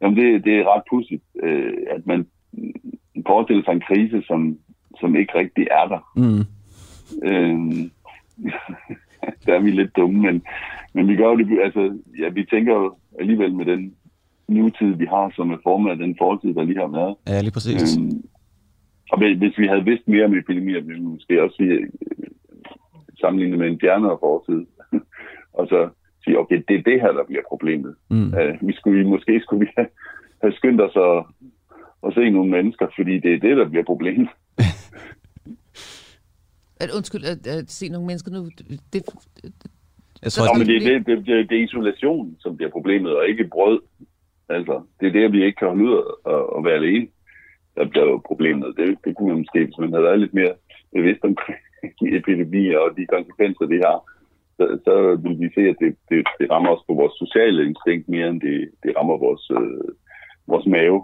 jamen 0.00 0.16
det, 0.16 0.44
det 0.44 0.54
er 0.56 0.74
ret 0.74 0.82
pudsigt, 0.90 1.24
øh, 1.42 1.72
at 1.90 2.06
man 2.06 2.26
forestiller 3.26 3.64
sig 3.64 3.72
en 3.72 3.86
krise, 3.88 4.22
som, 4.26 4.58
som 5.00 5.16
ikke 5.16 5.38
rigtig 5.38 5.66
er 5.70 5.86
der. 5.92 6.02
Mm. 6.16 6.42
Øh, 7.28 7.88
der 9.46 9.54
er 9.54 9.60
vi 9.60 9.70
lidt 9.70 9.96
dumme, 9.96 10.22
men, 10.22 10.42
men 10.94 11.08
vi 11.08 11.16
gør 11.16 11.28
jo 11.28 11.36
det, 11.36 11.60
altså, 11.64 11.98
ja, 12.18 12.28
vi 12.28 12.44
tænker 12.44 12.74
jo 12.74 12.96
alligevel 13.20 13.54
med 13.54 13.64
den 13.64 13.94
nutid, 14.48 14.94
vi 14.94 15.06
har, 15.06 15.32
som 15.36 15.50
er 15.50 15.58
formet 15.62 15.90
af 15.90 15.96
den 15.96 16.16
fortid, 16.18 16.54
der 16.54 16.62
lige 16.62 16.78
har 16.78 16.92
været. 16.98 17.16
Ja, 17.28 17.40
lige 17.40 17.52
præcis. 17.52 17.98
Øh, 17.98 18.04
og 19.12 19.18
hvis 19.18 19.58
vi 19.58 19.66
havde 19.66 19.84
vidst 19.84 20.08
mere 20.08 20.24
om 20.24 20.38
epidemier, 20.38 20.80
ville 20.80 21.02
vi 21.02 21.08
måske 21.08 21.42
også 21.42 21.56
sige, 21.56 21.72
øh, 21.72 21.88
sammenlignet 23.20 23.58
med 23.58 23.68
en 23.68 23.80
fjernere 23.80 24.18
fortid, 24.20 24.66
og 25.58 25.68
så 25.68 25.88
sige, 26.24 26.38
okay, 26.38 26.62
det 26.68 26.76
er 26.76 26.82
det 26.82 27.00
her, 27.00 27.12
der 27.12 27.24
bliver 27.24 27.42
problemet. 27.48 27.94
Mm. 28.10 28.34
Uh, 28.38 28.68
vi 28.68 28.72
skulle, 28.72 29.08
måske 29.08 29.40
skulle 29.40 29.66
vi 29.66 29.72
have, 29.76 29.88
have 30.42 30.52
skyndt 30.52 30.80
os 30.80 30.96
at, 30.96 31.24
at 32.06 32.14
se 32.14 32.30
nogle 32.30 32.50
mennesker, 32.50 32.86
fordi 32.96 33.18
det 33.18 33.34
er 33.34 33.38
det, 33.38 33.56
der 33.56 33.68
bliver 33.68 33.84
problemet. 33.84 34.28
at, 36.82 36.90
undskyld, 36.96 37.24
at, 37.24 37.46
at 37.46 37.70
se 37.70 37.88
nogle 37.88 38.06
mennesker 38.06 38.32
nu, 38.32 38.50
det, 38.92 39.02
jeg 40.22 40.32
tror, 40.32 40.46
Nå, 40.46 40.58
men 40.58 40.68
det, 40.68 40.82
det, 40.82 41.06
det, 41.06 41.26
det, 41.26 41.50
det 41.50 41.58
er 41.58 41.64
isolation, 41.64 42.36
som 42.40 42.56
bliver 42.56 42.70
problemet, 42.70 43.16
og 43.16 43.28
ikke 43.28 43.44
brød. 43.44 43.80
Altså, 44.48 44.82
det 45.00 45.06
er 45.06 45.12
det, 45.12 45.32
vi 45.32 45.44
ikke 45.44 45.58
kan 45.58 45.68
holde 45.68 45.84
ud 45.84 45.94
at, 46.34 46.42
at 46.56 46.64
være 46.64 46.74
alene 46.74 47.08
der 47.76 47.84
bliver 47.92 48.08
problemet. 48.30 48.68
Det, 48.78 48.88
det 49.04 49.12
kunne 49.16 49.28
man 49.30 49.42
måske, 49.42 49.60
hvis 49.64 49.78
man 49.82 49.92
havde 49.92 50.08
været 50.08 50.22
lidt 50.22 50.34
mere 50.40 50.54
bevidst 50.96 51.22
omkring 51.28 51.60
epidemier 52.18 52.78
og 52.84 52.90
de 52.98 53.12
konsekvenser, 53.14 53.64
det 53.72 53.80
har, 53.86 53.98
så, 54.56 54.64
så 54.86 54.94
vil 55.22 55.36
vi 55.42 55.48
se, 55.56 55.62
at 55.72 55.78
det, 55.82 55.90
det, 56.10 56.18
det 56.40 56.46
rammer 56.52 56.70
os 56.74 56.84
på 56.88 56.94
vores 57.00 57.14
sociale 57.24 57.58
instinkt 57.68 58.08
mere, 58.14 58.28
end 58.32 58.40
det, 58.46 58.58
det 58.82 58.90
rammer 58.98 59.16
vores, 59.26 59.44
øh, 59.58 59.88
vores 60.52 60.66
mave. 60.76 60.98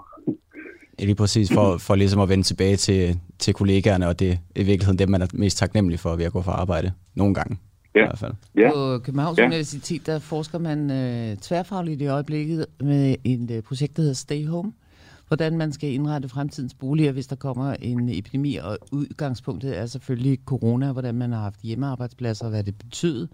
Ja, 0.99 1.05
lige 1.05 1.21
præcis, 1.23 1.49
for, 1.57 1.67
for 1.87 1.95
ligesom 1.95 2.21
at 2.21 2.29
vende 2.29 2.45
tilbage 2.51 2.77
til, 2.77 3.01
til 3.39 3.55
kollegaerne, 3.55 4.09
og 4.11 4.21
det 4.21 4.31
er 4.57 4.61
i 4.65 4.69
virkeligheden 4.71 4.99
dem, 4.99 5.09
man 5.09 5.23
er 5.23 5.31
mest 5.35 5.59
taknemmelig 5.59 5.99
for 5.99 6.17
ved 6.17 6.25
at 6.25 6.33
gå 6.33 6.43
for 6.43 6.53
arbejde. 6.63 6.89
Nogle 7.17 7.35
gange. 7.35 7.57
Ja. 7.95 8.01
I 8.01 8.05
hvert 8.05 8.19
fald. 8.19 8.33
Ja. 8.57 8.71
På 8.75 8.99
Københavns 8.99 9.39
ja. 9.39 9.47
Universitet, 9.47 10.07
der 10.07 10.19
forsker 10.19 10.59
man 10.59 10.91
øh, 10.91 11.37
tværfagligt 11.37 12.03
i 12.03 12.07
øjeblikket 12.07 12.67
med 12.81 13.17
et 13.25 13.51
øh, 13.51 13.63
projekt, 13.63 13.97
der 13.97 14.03
hedder 14.03 14.15
Stay 14.15 14.47
Home, 14.47 14.73
hvordan 15.29 15.59
man 15.59 15.73
skal 15.73 15.93
indrette 15.93 16.29
fremtidens 16.29 16.75
boliger, 16.75 17.13
hvis 17.13 17.27
der 17.27 17.37
kommer 17.37 17.73
en 17.73 18.09
epidemi. 18.09 18.57
Og 18.57 18.79
udgangspunktet 18.93 19.79
er 19.79 19.87
selvfølgelig 19.87 20.39
corona, 20.45 20.93
hvordan 20.93 21.15
man 21.15 21.33
har 21.33 21.41
haft 21.41 21.61
hjemmearbejdspladser, 21.61 22.45
og 22.45 22.51
hvad 22.51 22.65
det 22.65 22.79
betyder. 22.79 23.27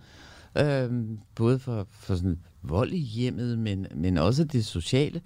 Øhm, 0.58 1.18
både 1.34 1.58
for, 1.58 1.86
for 1.90 2.14
sådan 2.14 2.38
vold 2.62 2.92
i 2.92 2.98
hjemmet, 2.98 3.58
men, 3.58 3.86
men 3.94 4.18
også 4.18 4.44
det 4.44 4.64
sociale. 4.64 5.20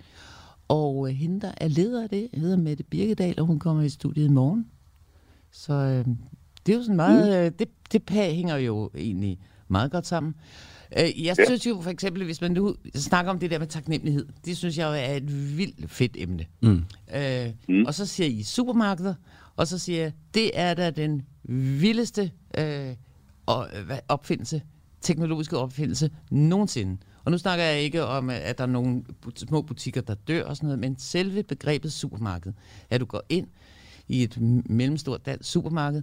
Og 0.69 1.09
øh, 1.09 1.15
hende, 1.15 1.41
der 1.41 1.53
er 1.57 1.69
leder 1.69 2.03
af 2.03 2.09
det, 2.09 2.29
hedder 2.35 2.57
Mette 2.57 2.85
Birkedal, 2.85 3.41
og 3.41 3.47
hun 3.47 3.59
kommer 3.59 3.83
i 3.83 3.89
studiet 3.89 4.27
i 4.27 4.29
morgen. 4.29 4.67
Så 5.51 5.73
øh, 5.73 6.15
det 6.67 6.73
er 6.73 6.77
jo 6.77 6.83
sådan 6.83 6.97
meget... 6.97 7.27
Mm. 7.27 7.33
Øh, 7.33 7.53
det, 7.59 7.69
det 7.93 8.11
hænger 8.11 8.57
jo 8.57 8.91
egentlig 8.95 9.39
meget 9.69 9.91
godt 9.91 10.07
sammen. 10.07 10.35
Øh, 10.99 11.25
jeg 11.25 11.37
synes 11.47 11.67
jo 11.67 11.81
for 11.81 11.91
eksempel, 11.91 12.25
hvis 12.25 12.41
man 12.41 12.51
nu 12.51 12.77
snakker 12.95 13.33
om 13.33 13.39
det 13.39 13.51
der 13.51 13.59
med 13.59 13.67
taknemmelighed, 13.67 14.27
det 14.45 14.57
synes 14.57 14.79
jeg 14.79 14.87
jo 14.87 14.93
er 14.93 15.17
et 15.17 15.57
vildt 15.59 15.91
fedt 15.91 16.17
emne. 16.19 16.47
Mm. 16.63 16.85
Øh, 17.17 17.47
mm. 17.69 17.85
Og 17.87 17.95
så 17.95 18.07
siger 18.07 18.27
I 18.29 18.43
supermarkeder, 18.43 19.15
og 19.57 19.67
så 19.67 19.79
siger 19.79 20.03
jeg, 20.03 20.13
det 20.35 20.51
er 20.55 20.75
da 20.75 20.91
den 20.91 21.23
vildeste 21.81 22.31
øh, 22.59 22.95
opfindelse, 24.09 24.63
teknologiske 25.01 25.59
opfindelse 25.59 26.11
nogensinde. 26.31 26.97
Og 27.25 27.33
nu 27.33 27.39
snakker 27.39 27.65
jeg 27.65 27.81
ikke 27.81 28.05
om, 28.05 28.31
at 28.31 28.59
der 28.59 28.65
er 28.65 28.69
nogle 28.69 29.03
små 29.37 29.63
butikker, 29.63 30.01
der 30.01 30.15
dør 30.15 30.45
og 30.45 30.57
sådan 30.57 30.67
noget, 30.67 30.79
men 30.79 30.99
selve 30.99 31.43
begrebet 31.43 31.93
supermarked. 31.93 32.53
At 32.91 33.01
du 33.01 33.07
går 33.07 33.23
ind 33.29 33.47
i 34.09 34.23
et 34.23 34.39
mellemstort 34.71 35.27
dansk 35.27 35.51
supermarked. 35.51 36.03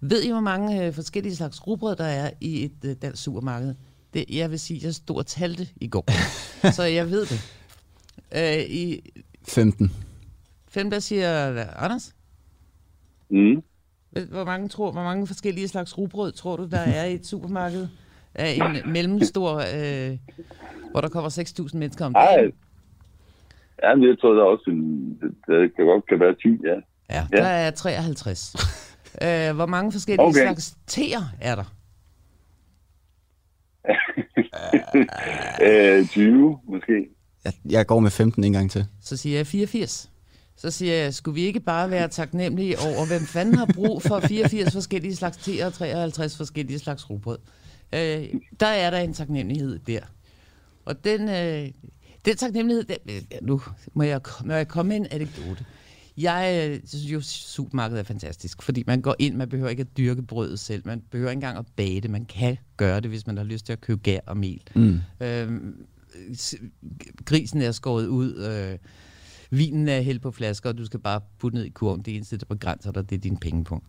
Ved 0.00 0.22
I, 0.22 0.30
hvor 0.30 0.40
mange 0.40 0.86
øh, 0.86 0.92
forskellige 0.92 1.36
slags 1.36 1.66
rugbrød, 1.66 1.96
der 1.96 2.04
er 2.04 2.30
i 2.40 2.64
et 2.64 2.84
øh, 2.84 2.96
dansk 3.02 3.22
supermarked? 3.22 3.74
Det, 4.14 4.24
jeg 4.30 4.50
vil 4.50 4.60
sige, 4.60 4.80
jeg 4.84 4.94
stod 4.94 5.16
og 5.16 5.26
talte 5.26 5.66
i 5.80 5.88
går. 5.88 6.04
så 6.76 6.82
jeg 6.82 7.10
ved 7.10 7.26
det. 7.26 7.54
Øh, 8.36 8.70
i 8.70 9.12
15. 9.48 9.92
15, 10.68 10.92
der 10.92 10.98
siger 10.98 11.64
Anders? 11.76 12.14
Mm. 13.28 13.62
Hvor 14.30 14.44
mange, 14.44 14.68
tror, 14.68 14.92
hvor 14.92 15.02
mange 15.02 15.26
forskellige 15.26 15.68
slags 15.68 15.98
rugbrød 15.98 16.32
tror 16.32 16.56
du, 16.56 16.66
der 16.70 16.78
er 16.78 17.04
i 17.04 17.14
et 17.14 17.26
supermarked? 17.26 17.88
Af 18.34 18.50
en 18.50 18.92
mellemstor, 18.92 19.54
øh, 19.56 20.18
hvor 20.90 21.00
der 21.00 21.08
kommer 21.08 21.30
6.000 21.30 21.78
mennesker 21.78 22.06
om 22.06 22.14
dagen? 22.14 22.52
Ja, 23.82 23.94
men 23.94 24.08
jeg 24.08 24.18
tror, 24.20 24.32
der 24.32 24.42
er 24.42 24.46
også 24.46 24.70
en, 24.70 25.10
det 25.46 25.76
kan 25.76 25.84
godt 25.84 26.06
kan 26.08 26.20
være 26.20 26.34
10, 26.34 26.48
ja. 26.64 26.74
Ja, 27.10 27.26
ja. 27.32 27.36
der 27.36 27.48
er 27.48 27.70
53. 27.70 28.56
øh, 29.22 29.56
hvor 29.56 29.66
mange 29.66 29.92
forskellige 29.92 30.26
okay. 30.26 30.40
slags 30.40 30.76
teer 30.86 31.34
er 31.40 31.54
der? 31.54 31.74
øh, 35.98 36.08
20 36.08 36.58
måske. 36.68 37.08
Jeg, 37.44 37.52
jeg 37.64 37.86
går 37.86 38.00
med 38.00 38.10
15 38.10 38.44
en 38.44 38.52
gang 38.52 38.70
til. 38.70 38.86
Så 39.00 39.16
siger 39.16 39.36
jeg 39.36 39.46
84. 39.46 40.10
Så 40.56 40.70
siger 40.70 40.94
jeg, 40.94 41.14
skulle 41.14 41.34
vi 41.34 41.40
ikke 41.40 41.60
bare 41.60 41.90
være 41.90 42.08
taknemmelige 42.08 42.76
over, 42.78 43.06
hvem 43.06 43.20
fanden 43.20 43.54
har 43.54 43.70
brug 43.74 44.02
for 44.02 44.20
84 44.20 44.72
forskellige 44.72 45.16
slags 45.16 45.36
te 45.36 45.66
og 45.66 45.72
53 45.72 46.36
forskellige 46.36 46.78
slags 46.78 47.10
rugbrød? 47.10 47.38
Øh, 47.94 48.28
der 48.60 48.66
er 48.66 48.90
der 48.90 48.98
en 48.98 49.14
taknemmelighed 49.14 49.78
der. 49.78 50.00
Og 50.84 51.04
den, 51.04 51.28
øh, 51.28 51.68
den 52.24 52.36
taknemmelighed, 52.36 52.84
den, 52.84 53.26
nu 53.42 53.60
må 53.94 54.02
jeg, 54.02 54.20
må 54.44 54.52
jeg 54.52 54.68
komme 54.68 54.88
med 54.88 54.96
en 54.96 55.06
anekdote. 55.10 55.64
Jeg 56.18 56.70
øh, 56.70 56.80
synes 56.84 57.04
jo, 57.04 57.20
supermarkedet 57.20 58.00
er 58.00 58.04
fantastisk, 58.04 58.62
fordi 58.62 58.84
man 58.86 59.00
går 59.00 59.16
ind, 59.18 59.36
man 59.36 59.48
behøver 59.48 59.70
ikke 59.70 59.80
at 59.80 59.96
dyrke 59.96 60.22
brødet 60.22 60.58
selv, 60.58 60.82
man 60.86 61.02
behøver 61.10 61.30
ikke 61.30 61.36
engang 61.36 61.58
at 61.58 61.66
bage 61.76 62.00
det, 62.00 62.10
man 62.10 62.24
kan 62.24 62.56
gøre 62.76 63.00
det, 63.00 63.10
hvis 63.10 63.26
man 63.26 63.36
har 63.36 63.44
lyst 63.44 63.66
til 63.66 63.72
at 63.72 63.80
købe 63.80 64.00
gær 64.02 64.20
og 64.26 64.36
mel. 64.36 64.62
Mm. 64.74 64.98
Øhm, 65.20 65.86
grisen 67.24 67.62
er 67.62 67.72
skåret 67.72 68.06
ud, 68.06 68.34
øh, 68.34 68.78
vinen 69.50 69.88
er 69.88 70.00
hældt 70.00 70.22
på 70.22 70.30
flasker, 70.30 70.68
og 70.68 70.78
du 70.78 70.84
skal 70.84 71.00
bare 71.00 71.20
putte 71.38 71.58
ned 71.58 71.64
i 71.64 71.68
kurven. 71.68 72.02
Det 72.02 72.16
eneste, 72.16 72.36
der 72.36 72.46
begrænser 72.46 72.92
dig, 72.92 73.10
det 73.10 73.16
er 73.16 73.20
din 73.20 73.36
pengepunkt. 73.36 73.86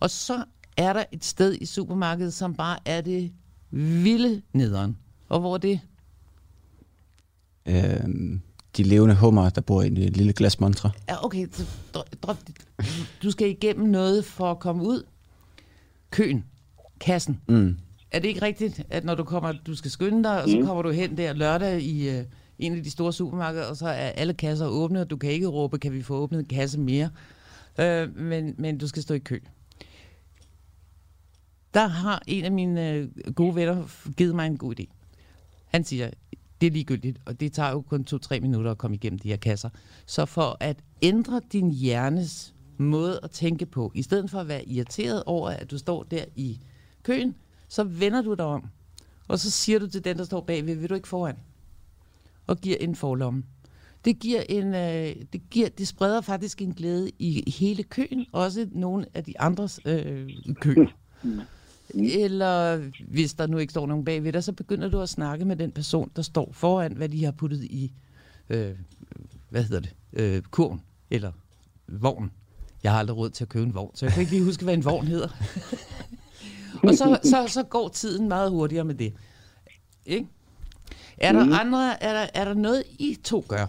Og 0.00 0.10
så 0.10 0.44
er 0.76 0.92
der 0.92 1.04
et 1.12 1.24
sted 1.24 1.56
i 1.60 1.66
supermarkedet, 1.66 2.34
som 2.34 2.54
bare 2.54 2.78
er 2.84 3.00
det 3.00 3.32
vilde 3.70 4.42
nederen. 4.52 4.96
Og 5.28 5.40
hvor 5.40 5.54
er 5.54 5.58
det? 5.58 5.80
Øhm, 7.66 8.40
de 8.76 8.82
levende 8.82 9.14
hummer, 9.14 9.50
der 9.50 9.60
bor 9.60 9.82
i 9.82 9.86
en 9.86 9.94
lille 9.94 10.32
glasmontre. 10.32 10.90
Ja, 11.08 11.24
okay. 11.24 11.46
Så 11.52 11.64
drop, 12.22 12.36
du 13.22 13.30
skal 13.30 13.48
igennem 13.48 13.88
noget 13.88 14.24
for 14.24 14.50
at 14.50 14.58
komme 14.58 14.82
ud. 14.82 15.02
Køen. 16.10 16.44
Kassen. 17.00 17.40
Mm. 17.48 17.76
Er 18.10 18.18
det 18.18 18.28
ikke 18.28 18.42
rigtigt, 18.42 18.82
at 18.90 19.04
når 19.04 19.14
du 19.14 19.24
kommer, 19.24 19.52
du 19.66 19.74
skal 19.74 19.90
skynde 19.90 20.24
dig, 20.24 20.42
og 20.42 20.48
så 20.48 20.58
mm. 20.58 20.66
kommer 20.66 20.82
du 20.82 20.90
hen 20.90 21.16
der 21.16 21.32
lørdag 21.32 21.82
i 21.82 22.18
uh, 22.18 22.24
en 22.58 22.76
af 22.76 22.82
de 22.82 22.90
store 22.90 23.12
supermarkeder, 23.12 23.66
og 23.66 23.76
så 23.76 23.86
er 23.86 24.08
alle 24.08 24.34
kasser 24.34 24.66
åbne, 24.66 25.00
og 25.00 25.10
du 25.10 25.16
kan 25.16 25.30
ikke 25.30 25.46
råbe, 25.46 25.78
kan 25.78 25.92
vi 25.92 26.02
få 26.02 26.14
åbnet 26.16 26.38
en 26.38 26.44
kasse 26.46 26.80
mere? 26.80 27.10
Uh, 27.78 28.16
men, 28.16 28.54
men 28.58 28.78
du 28.78 28.88
skal 28.88 29.02
stå 29.02 29.14
i 29.14 29.18
kø. 29.18 29.38
der 31.74 31.86
har 31.86 32.22
en 32.26 32.44
af 32.44 32.52
mine 32.52 32.90
øh, 32.90 33.08
gode 33.34 33.54
venner 33.54 33.84
givet 34.16 34.34
mig 34.34 34.46
en 34.46 34.58
god 34.58 34.80
idé. 34.80 34.84
Han 35.66 35.84
siger, 35.84 36.10
det 36.62 36.68
er 36.68 36.72
ligegyldigt, 36.72 37.18
og 37.24 37.40
det 37.40 37.52
tager 37.52 37.70
jo 37.70 37.80
kun 37.80 38.04
to-tre 38.04 38.40
minutter 38.40 38.70
at 38.70 38.78
komme 38.78 38.94
igennem 38.94 39.18
de 39.18 39.28
her 39.28 39.36
kasser. 39.36 39.68
Så 40.06 40.26
for 40.26 40.56
at 40.60 40.76
ændre 41.02 41.40
din 41.52 41.70
hjernes 41.70 42.54
måde 42.78 43.20
at 43.22 43.30
tænke 43.30 43.66
på, 43.66 43.92
i 43.94 44.02
stedet 44.02 44.30
for 44.30 44.38
at 44.38 44.48
være 44.48 44.68
irriteret 44.68 45.22
over, 45.26 45.50
at 45.50 45.70
du 45.70 45.78
står 45.78 46.02
der 46.02 46.24
i 46.36 46.58
køen, 47.02 47.34
så 47.68 47.84
vender 47.84 48.22
du 48.22 48.34
dig 48.34 48.44
om, 48.44 48.66
og 49.28 49.38
så 49.38 49.50
siger 49.50 49.78
du 49.78 49.86
til 49.86 50.04
den, 50.04 50.18
der 50.18 50.24
står 50.24 50.40
bagved, 50.40 50.74
vil 50.74 50.90
du 50.90 50.94
ikke 50.94 51.08
foran? 51.08 51.36
Og 52.46 52.58
giver 52.58 52.76
en 52.80 52.94
forlomme. 52.94 53.42
Det 54.04 54.18
giver 54.18 54.42
en, 54.48 54.74
øh, 54.74 55.16
det, 55.32 55.40
giver, 55.50 55.68
det 55.68 55.88
spreder 55.88 56.20
faktisk 56.20 56.62
en 56.62 56.74
glæde 56.74 57.10
i 57.18 57.50
hele 57.50 57.82
køen, 57.82 58.26
også 58.32 58.68
nogle 58.72 59.06
af 59.14 59.24
de 59.24 59.40
andres 59.40 59.80
øh, 59.84 60.30
eller 61.94 62.82
hvis 63.08 63.34
der 63.34 63.46
nu 63.46 63.58
ikke 63.58 63.70
står 63.70 63.86
nogen 63.86 64.04
bagved 64.04 64.32
dig, 64.32 64.44
så 64.44 64.52
begynder 64.52 64.88
du 64.88 65.00
at 65.00 65.08
snakke 65.08 65.44
med 65.44 65.56
den 65.56 65.72
person, 65.72 66.10
der 66.16 66.22
står 66.22 66.48
foran, 66.52 66.92
hvad 66.92 67.08
de 67.08 67.24
har 67.24 67.32
puttet 67.32 67.64
i, 67.64 67.92
øh, 68.48 68.70
hvad 69.50 69.62
hedder 69.62 69.80
det, 69.80 69.94
øh, 70.12 70.42
kurven, 70.42 70.82
eller 71.10 71.32
vogn. 71.88 72.30
Jeg 72.82 72.92
har 72.92 72.98
aldrig 72.98 73.16
råd 73.16 73.30
til 73.30 73.44
at 73.44 73.48
købe 73.48 73.66
en 73.66 73.74
vogn, 73.74 73.90
så 73.94 74.06
jeg 74.06 74.12
kan 74.12 74.20
ikke 74.20 74.32
lige 74.32 74.44
huske, 74.44 74.64
hvad 74.64 74.74
en 74.74 74.84
vogn 74.84 75.06
hedder. 75.06 75.28
og 76.88 76.94
så, 76.94 77.18
så, 77.22 77.44
så 77.48 77.62
går 77.62 77.88
tiden 77.88 78.28
meget 78.28 78.50
hurtigere 78.50 78.84
med 78.84 78.94
det. 78.94 79.12
Ikke? 80.06 80.26
Er 81.18 81.32
der 81.32 81.58
andre, 81.58 82.02
er 82.02 82.12
der, 82.12 82.26
er 82.34 82.44
der 82.44 82.54
noget, 82.54 82.82
I 82.98 83.18
to 83.24 83.44
gør? 83.48 83.66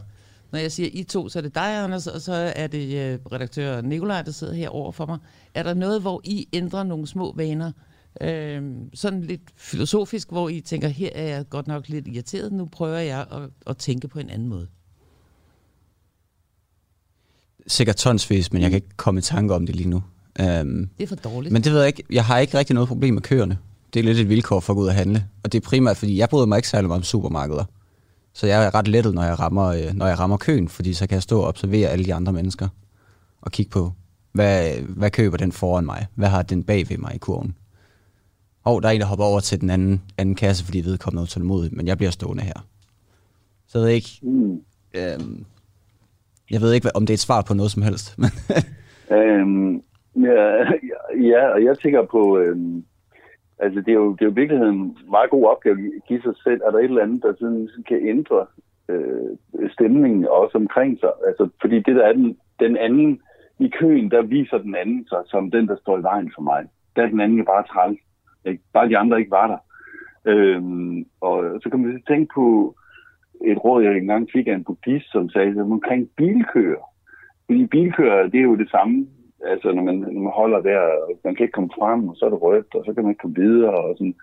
Når 0.51 0.59
jeg 0.59 0.71
siger 0.71 0.89
I 0.93 1.03
to, 1.03 1.29
så 1.29 1.39
er 1.39 1.41
det 1.41 1.55
dig, 1.55 1.83
Anders, 1.83 2.07
og 2.07 2.21
så 2.21 2.33
er 2.55 2.67
det 2.67 3.13
øh, 3.13 3.19
redaktør 3.31 3.81
Nikolaj, 3.81 4.21
der 4.21 4.31
sidder 4.31 4.53
her 4.53 4.69
over 4.69 4.91
for 4.91 5.05
mig. 5.05 5.17
Er 5.53 5.63
der 5.63 5.73
noget, 5.73 6.01
hvor 6.01 6.21
I 6.23 6.47
ændrer 6.53 6.83
nogle 6.83 7.07
små 7.07 7.33
vaner, 7.35 7.71
øh, 8.21 8.63
sådan 8.93 9.21
lidt 9.21 9.41
filosofisk, 9.55 10.29
hvor 10.31 10.49
I 10.49 10.61
tænker, 10.61 10.87
her 10.87 11.09
er 11.15 11.27
jeg 11.35 11.49
godt 11.49 11.67
nok 11.67 11.89
lidt 11.89 12.07
irriteret, 12.07 12.51
nu 12.53 12.65
prøver 12.65 12.97
jeg 12.97 13.25
at, 13.31 13.41
at 13.67 13.77
tænke 13.77 14.07
på 14.07 14.19
en 14.19 14.29
anden 14.29 14.47
måde? 14.47 14.67
Sikkert 17.67 17.95
tonsvis, 17.95 18.53
men 18.53 18.61
jeg 18.61 18.69
kan 18.71 18.75
ikke 18.77 18.95
komme 18.97 19.17
i 19.17 19.21
tanke 19.21 19.53
om 19.53 19.65
det 19.65 19.75
lige 19.75 19.89
nu. 19.89 20.03
Um, 20.39 20.89
Det 20.97 21.03
er 21.03 21.07
for 21.07 21.15
dårligt. 21.15 21.53
men 21.53 21.61
det 21.63 21.71
ved 21.71 21.79
jeg 21.79 21.87
ikke. 21.87 22.03
Jeg 22.11 22.25
har 22.25 22.39
ikke 22.39 22.57
rigtig 22.57 22.73
noget 22.73 22.87
problem 22.87 23.13
med 23.13 23.21
køerne. 23.21 23.57
Det 23.93 23.99
er 23.99 24.03
lidt 24.03 24.17
et 24.17 24.29
vilkår 24.29 24.59
for 24.59 24.73
at 24.73 24.77
gå 24.77 24.81
ud 24.81 24.87
og 24.87 24.93
handle. 24.93 25.27
Og 25.43 25.51
det 25.51 25.57
er 25.63 25.69
primært, 25.69 25.97
fordi 25.97 26.17
jeg 26.17 26.29
bryder 26.29 26.45
mig 26.45 26.57
ikke 26.57 26.67
særlig 26.69 26.87
meget 26.87 26.99
om 26.99 27.03
supermarkeder. 27.03 27.65
Så 28.33 28.47
jeg 28.47 28.65
er 28.65 28.75
ret 28.75 28.87
lettet, 28.87 29.13
når 29.13 29.23
jeg 29.23 29.39
rammer, 29.39 29.65
øh, 29.65 29.93
når 29.93 30.07
jeg 30.07 30.19
rammer 30.19 30.37
køen, 30.37 30.69
fordi 30.69 30.93
så 30.93 31.07
kan 31.07 31.13
jeg 31.15 31.23
stå 31.23 31.39
og 31.41 31.47
observere 31.47 31.89
alle 31.89 32.05
de 32.05 32.13
andre 32.13 32.33
mennesker. 32.33 32.67
Og 33.41 33.51
kigge 33.51 33.69
på, 33.69 33.91
hvad, 34.31 34.73
hvad 34.79 35.11
køber 35.11 35.37
den 35.37 35.51
foran 35.51 35.85
mig? 35.85 36.07
Hvad 36.15 36.27
har 36.29 36.41
den 36.41 36.63
bag 36.63 36.89
ved 36.89 36.97
mig 36.97 37.15
i 37.15 37.17
kurven? 37.17 37.55
Og 38.65 38.81
der 38.81 38.87
er 38.87 38.93
en, 38.93 39.01
der 39.01 39.07
hopper 39.07 39.25
over 39.25 39.39
til 39.39 39.61
den 39.61 39.69
anden, 39.69 40.01
anden 40.17 40.35
kasse, 40.35 40.65
fordi 40.65 40.79
vedkommende 40.81 41.21
er 41.21 41.23
utålmodig, 41.23 41.69
men 41.77 41.87
jeg 41.87 41.97
bliver 41.97 42.11
stående 42.11 42.43
her. 42.43 42.59
Så 43.67 43.77
jeg 43.79 43.85
ved 43.85 43.93
ikke, 43.93 44.09
Mm. 44.21 44.51
øhm, 44.99 45.45
jeg 46.51 46.61
ved 46.61 46.73
ikke, 46.73 46.95
om 46.95 47.01
det 47.05 47.09
er 47.13 47.19
et 47.21 47.27
svar 47.27 47.41
på 47.47 47.53
noget 47.53 47.71
som 47.71 47.83
helst. 47.83 48.17
Men 48.19 48.29
Øhm, 49.11 49.75
ja, 50.15 50.41
ja, 51.31 51.47
og 51.53 51.63
jeg 51.63 51.79
tænker 51.79 52.03
på, 52.11 52.37
øhm, 52.37 52.83
altså 53.59 53.79
det 53.79 53.87
er, 53.87 53.93
jo, 53.93 54.11
det 54.13 54.21
er 54.21 54.25
jo 54.25 54.31
i 54.31 54.35
virkeligheden 54.41 54.75
en 54.75 54.97
meget 55.09 55.29
god 55.29 55.45
opgave 55.45 55.75
at 55.75 56.03
give 56.07 56.21
sig 56.21 56.33
selv. 56.43 56.61
Er 56.65 56.71
der 56.71 56.79
et 56.79 56.83
eller 56.83 57.03
andet, 57.03 57.23
der 57.23 57.33
sådan, 57.39 57.67
sådan 57.69 57.83
kan 57.83 58.07
ændre 58.07 58.45
øh, 58.89 59.29
stemningen 59.75 60.27
også 60.27 60.57
omkring 60.57 60.99
sig? 60.99 61.11
Altså, 61.27 61.49
fordi 61.61 61.75
det 61.75 61.95
der 61.95 62.05
er 62.05 62.13
den, 62.13 62.37
den 62.59 62.77
anden 62.77 63.19
i 63.59 63.67
køen, 63.79 64.11
der 64.11 64.21
viser 64.21 64.57
den 64.57 64.75
anden 64.75 65.07
sig 65.09 65.21
som 65.27 65.51
den, 65.51 65.67
der 65.67 65.75
står 65.81 65.97
i 65.99 66.03
vejen 66.03 66.31
for 66.35 66.41
mig. 66.41 66.61
Der 66.95 67.01
er 67.03 67.09
den 67.09 67.19
anden 67.21 67.45
bare 67.45 67.63
træls. 67.71 67.99
Ikke? 68.45 68.63
Bare 68.73 68.89
de 68.89 68.97
andre 68.97 69.19
ikke 69.19 69.31
var 69.31 69.47
der. 69.47 69.57
Øhm, 70.31 71.05
og 71.21 71.59
så 71.63 71.69
kan 71.69 71.79
man 71.79 72.03
tænke 72.07 72.33
på 72.35 72.75
et 73.45 73.57
råd, 73.65 73.83
jeg 73.83 73.97
engang 73.97 74.29
fik 74.33 74.47
af 74.47 74.53
en 74.53 74.63
buddhist, 74.63 75.11
som 75.11 75.29
sagde 75.29 75.49
at 75.49 75.57
omkring 75.57 76.09
bilkøer. 76.17 76.83
Fordi 77.45 77.65
bilkører, 77.65 78.27
det 78.27 78.39
er 78.39 78.43
jo 78.43 78.55
det 78.55 78.69
samme. 78.69 79.07
Altså, 79.45 79.71
når 79.71 79.83
man, 79.83 79.95
når 79.95 80.21
man 80.21 80.33
holder 80.35 80.61
der, 80.61 80.79
og 80.79 81.19
man 81.23 81.35
kan 81.35 81.43
ikke 81.43 81.57
komme 81.57 81.69
frem, 81.79 82.07
og 82.09 82.15
så 82.15 82.25
er 82.25 82.29
det 82.29 82.41
rødt, 82.41 82.75
og 82.75 82.85
så 82.85 82.93
kan 82.93 83.03
man 83.03 83.11
ikke 83.11 83.21
komme 83.21 83.35
videre. 83.35 83.75
Og 83.75 83.95
sådan. 83.97 84.15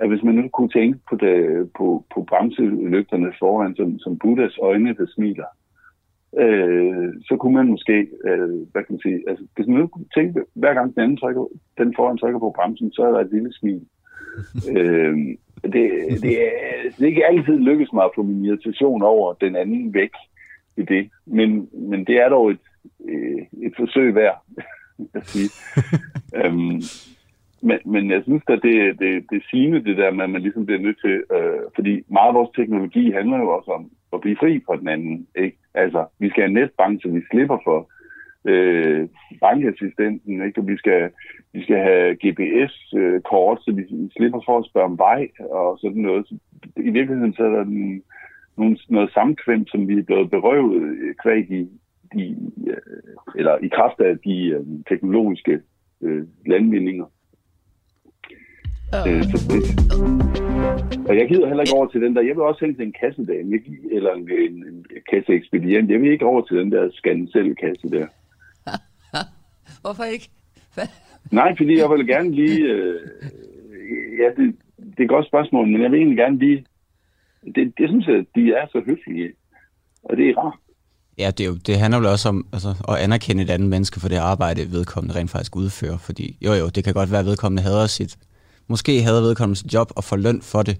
At 0.00 0.08
hvis 0.08 0.22
man 0.22 0.34
nu 0.34 0.48
kunne 0.48 0.68
tænke 0.68 0.98
på, 1.10 1.16
det, 1.16 1.36
på, 1.78 2.04
på 2.14 2.22
bremselygterne 2.22 3.32
foran, 3.38 3.76
som, 3.76 3.98
som 3.98 4.18
Buddhas 4.18 4.58
øjne, 4.62 4.94
der 4.94 5.06
smiler, 5.06 5.44
øh, 6.38 7.14
så 7.28 7.36
kunne 7.36 7.54
man 7.54 7.66
måske, 7.66 8.08
øh, 8.24 8.50
hvad 8.72 8.82
kan 8.84 8.92
man 8.94 9.00
sige, 9.00 9.24
altså, 9.28 9.44
hvis 9.56 9.66
man 9.66 9.76
nu 9.76 9.86
kunne 9.86 10.06
tænke, 10.14 10.40
hver 10.54 10.74
gang 10.74 10.94
den 10.94 11.02
anden 11.02 11.16
trykker, 11.16 11.46
den 11.78 11.94
foran 11.96 12.18
trykker 12.18 12.38
på 12.38 12.54
bremsen, 12.56 12.92
så 12.92 13.02
er 13.02 13.12
der 13.12 13.20
et 13.20 13.32
lille 13.32 13.52
smil. 13.52 13.82
øh, 14.76 15.16
det, 15.62 15.84
det, 16.22 16.34
er, 16.46 16.52
det 16.96 17.02
er 17.02 17.06
ikke 17.06 17.26
altid 17.26 17.58
lykkes 17.58 17.92
mig 17.92 18.04
at 18.04 18.10
få 18.14 18.22
min 18.22 18.44
irritation 18.44 19.02
over 19.02 19.32
den 19.32 19.56
anden 19.56 19.94
væk 19.94 20.10
i 20.76 20.82
det. 20.82 21.10
Men, 21.26 21.68
men 21.72 22.04
det 22.04 22.16
er 22.16 22.28
dog 22.28 22.50
et, 22.50 22.60
øh, 23.08 23.42
et 23.62 23.72
forsøg 23.76 24.14
værd, 24.14 24.42
at 25.14 25.26
sige. 25.26 25.50
øhm, 26.44 26.80
men, 27.62 27.78
men 27.84 28.10
jeg 28.10 28.22
synes 28.22 28.42
at 28.48 28.60
det, 28.62 28.98
det, 28.98 29.10
det 29.30 29.36
er 29.36 29.48
sigende, 29.50 29.84
det 29.84 29.96
der 29.96 30.10
med, 30.10 30.24
at 30.24 30.30
man 30.30 30.42
ligesom 30.42 30.66
bliver 30.66 30.80
nødt 30.80 31.00
til, 31.00 31.16
øh, 31.36 31.60
fordi 31.74 32.02
meget 32.08 32.28
af 32.28 32.34
vores 32.34 32.50
teknologi 32.56 33.10
handler 33.10 33.38
jo 33.38 33.48
også 33.48 33.70
om 33.70 33.90
at 34.12 34.20
blive 34.20 34.36
fri 34.40 34.62
fra 34.66 34.76
den 34.76 34.88
anden. 34.88 35.26
Ikke? 35.36 35.56
Altså, 35.74 36.06
vi 36.18 36.30
skal 36.30 36.42
have 36.42 36.52
netbank, 36.52 37.02
så 37.02 37.08
vi 37.08 37.20
slipper 37.30 37.58
for 37.64 37.90
øh, 38.44 39.08
bankassistenten, 39.40 40.46
ikke? 40.46 40.60
og 40.60 40.66
vi 40.66 40.76
skal, 40.76 41.10
vi 41.52 41.62
skal 41.62 41.76
have 41.76 42.14
GPS-kort, 42.14 43.58
så 43.62 43.72
vi 43.72 44.10
slipper 44.16 44.40
for 44.46 44.58
at 44.58 44.66
spørge 44.70 44.86
om 44.86 44.98
vej 44.98 45.28
og 45.50 45.78
sådan 45.78 46.02
noget. 46.02 46.26
Så 46.28 46.34
I 46.76 46.90
virkeligheden 46.90 47.32
så 47.32 47.44
er 47.44 47.50
der 47.50 47.64
den, 47.64 48.02
nogle, 48.56 48.76
noget 48.88 49.12
samkvem, 49.12 49.66
som 49.66 49.88
vi 49.88 49.98
er 49.98 50.02
blevet 50.02 50.30
berøvet 50.30 50.82
øh, 50.82 51.14
kvæg 51.22 51.50
i, 51.50 51.68
de, 52.14 52.36
øh, 52.66 52.76
eller 53.36 53.56
i 53.58 53.68
kraft 53.68 54.00
af 54.00 54.18
de 54.18 54.46
øh, 54.46 54.66
teknologiske 54.88 55.60
øh, 56.02 56.26
landvindinger. 56.46 57.06
Øh, 59.08 59.22
så 59.30 59.36
det, 59.52 59.62
og 61.08 61.16
jeg 61.18 61.28
gider 61.28 61.46
heller 61.46 61.64
ikke 61.64 61.76
over 61.78 61.88
til 61.90 62.00
den 62.00 62.16
der. 62.16 62.22
Jeg 62.22 62.34
vil 62.36 62.42
også 62.50 62.60
til 62.60 62.86
en 62.86 62.94
kassedame, 63.00 63.50
jeg 63.52 63.60
eller 63.96 64.12
en, 64.14 64.30
en, 64.46 64.54
en 64.70 64.86
kasseekspedient. 65.10 65.90
Jeg 65.90 66.00
vil 66.00 66.12
ikke 66.12 66.26
over 66.26 66.42
til 66.46 66.56
den 66.56 66.72
der 66.72 66.90
scan 66.90 67.28
selv 67.32 67.54
kasse 67.54 67.90
der. 67.90 68.06
Hvorfor 69.82 70.04
ikke? 70.04 70.28
Hvad? 70.74 70.88
Nej, 71.30 71.54
fordi 71.58 71.78
jeg 71.78 71.90
vil 71.90 72.06
gerne 72.06 72.30
lige... 72.30 72.60
Øh, 72.72 73.00
ja, 74.20 74.28
det, 74.36 74.46
det 74.76 74.98
er 74.98 75.02
et 75.02 75.08
godt 75.08 75.26
spørgsmål, 75.26 75.66
men 75.68 75.82
jeg 75.82 75.90
vil 75.90 75.98
egentlig 75.98 76.18
gerne 76.18 76.38
lige... 76.38 76.64
Det, 77.54 77.72
jeg 77.78 77.88
synes, 77.88 78.08
at 78.08 78.26
de 78.34 78.52
er 78.52 78.66
så 78.72 78.82
hyggelige, 78.86 79.32
og 80.02 80.16
det 80.16 80.30
er 80.30 80.34
rart. 80.38 80.58
Ja, 81.18 81.30
det, 81.36 81.40
er 81.40 81.48
jo, 81.48 81.56
det 81.66 81.78
handler 81.78 81.98
vel 81.98 82.08
også 82.08 82.28
om 82.28 82.46
altså, 82.52 82.68
at 82.88 82.96
anerkende 83.04 83.42
et 83.42 83.50
andet 83.50 83.68
menneske 83.68 84.00
for 84.00 84.08
det 84.08 84.16
arbejde, 84.16 84.72
vedkommende 84.72 85.14
rent 85.18 85.30
faktisk 85.30 85.56
udfører. 85.56 85.98
Fordi 85.98 86.38
jo 86.46 86.52
jo, 86.52 86.68
det 86.68 86.84
kan 86.84 86.94
godt 86.94 87.10
være, 87.10 87.20
at 87.20 87.26
vedkommende 87.26 87.62
hader 87.62 87.86
sit... 87.86 88.16
Måske 88.68 89.02
hader 89.02 89.20
vedkommende 89.20 89.60
sit 89.60 89.74
job 89.74 89.92
og 89.96 90.04
får 90.04 90.16
løn 90.16 90.42
for 90.42 90.62
det, 90.62 90.76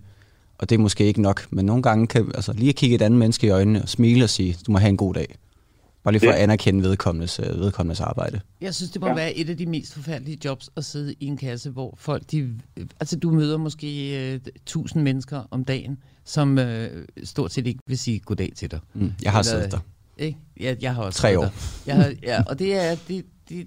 og 0.58 0.68
det 0.70 0.74
er 0.74 0.78
måske 0.80 1.04
ikke 1.04 1.22
nok. 1.22 1.46
Men 1.50 1.66
nogle 1.66 1.82
gange 1.82 2.06
kan 2.06 2.32
altså, 2.34 2.52
lige 2.52 2.68
at 2.68 2.74
kigge 2.76 2.94
et 2.96 3.02
andet 3.02 3.18
menneske 3.18 3.46
i 3.46 3.50
øjnene 3.50 3.82
og 3.82 3.88
smile 3.88 4.24
og 4.24 4.30
sige, 4.30 4.56
du 4.66 4.72
må 4.72 4.78
have 4.78 4.88
en 4.88 4.96
god 4.96 5.14
dag. 5.14 5.34
Bare 6.04 6.12
lige 6.12 6.20
for 6.26 6.32
at 6.32 6.38
anerkende 6.38 6.82
vedkommendes, 6.82 7.38
øh, 7.40 7.60
vedkommendes 7.60 8.00
arbejde. 8.00 8.40
Jeg 8.60 8.74
synes, 8.74 8.90
det 8.90 9.00
må 9.00 9.06
Ja. 9.06 9.14
være 9.14 9.34
et 9.34 9.50
af 9.50 9.56
de 9.56 9.66
mest 9.66 9.94
forfærdelige 9.94 10.38
jobs 10.44 10.70
at 10.76 10.84
sidde 10.84 11.14
i 11.20 11.26
en 11.26 11.36
kasse, 11.36 11.70
hvor 11.70 11.94
folk, 11.98 12.22
de, 12.30 12.54
altså 13.00 13.16
du 13.18 13.30
møder 13.30 13.56
måske 13.58 14.18
øh, 14.32 14.40
1000 14.56 15.02
mennesker 15.02 15.42
om 15.50 15.64
dagen, 15.64 15.98
som 16.24 16.58
øh, 16.58 17.04
stort 17.24 17.52
set 17.52 17.66
ikke 17.66 17.80
vil 17.86 17.98
sige 17.98 18.18
goddag 18.20 18.52
til 18.56 18.70
dig. 18.70 18.80
Mm, 18.94 19.12
jeg 19.22 19.32
har 19.32 19.38
Eller- 19.38 19.50
siddet 19.52 19.72
der. 19.72 19.78
Ikke? 20.18 20.38
Ja, 20.60 20.74
jeg 20.80 20.94
har 20.94 21.02
også 21.02 21.18
Tre 21.18 21.38
år. 21.38 21.42
Der. 21.42 21.50
Jeg 21.86 21.94
har, 21.96 22.12
ja, 22.22 22.42
og 22.46 22.58
det 22.58 22.74
er, 22.74 22.96
det, 23.08 23.24
det, 23.48 23.66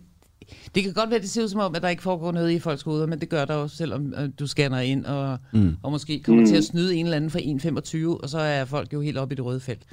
det 0.75 0.83
kan 0.83 0.93
godt 0.93 1.09
være, 1.09 1.19
det 1.19 1.29
ser 1.29 1.43
ud 1.43 1.47
som 1.47 1.59
om, 1.59 1.75
at 1.75 1.81
der 1.81 1.89
ikke 1.89 2.03
foregår 2.03 2.31
noget 2.31 2.51
i 2.51 2.59
folks 2.59 2.81
hoveder, 2.81 3.05
men 3.07 3.19
det 3.21 3.29
gør 3.29 3.45
der 3.45 3.55
jo, 3.55 3.67
selvom 3.67 4.13
øh, 4.17 4.29
du 4.39 4.47
scanner 4.47 4.79
ind, 4.79 5.05
og, 5.05 5.37
Mm. 5.53 5.75
og 5.83 5.91
måske 5.91 6.19
kommer 6.23 6.41
Mm. 6.41 6.47
til 6.47 6.55
at 6.55 6.63
snyde 6.63 6.95
en 6.95 7.05
eller 7.05 7.15
anden 7.17 7.29
for 7.29 7.39
1,25, 7.39 8.23
og 8.23 8.29
så 8.29 8.39
er 8.39 8.65
folk 8.65 8.93
jo 8.93 9.01
helt 9.01 9.17
oppe 9.17 9.33
i 9.33 9.35
det 9.35 9.45
røde 9.45 9.59
felt. 9.59 9.83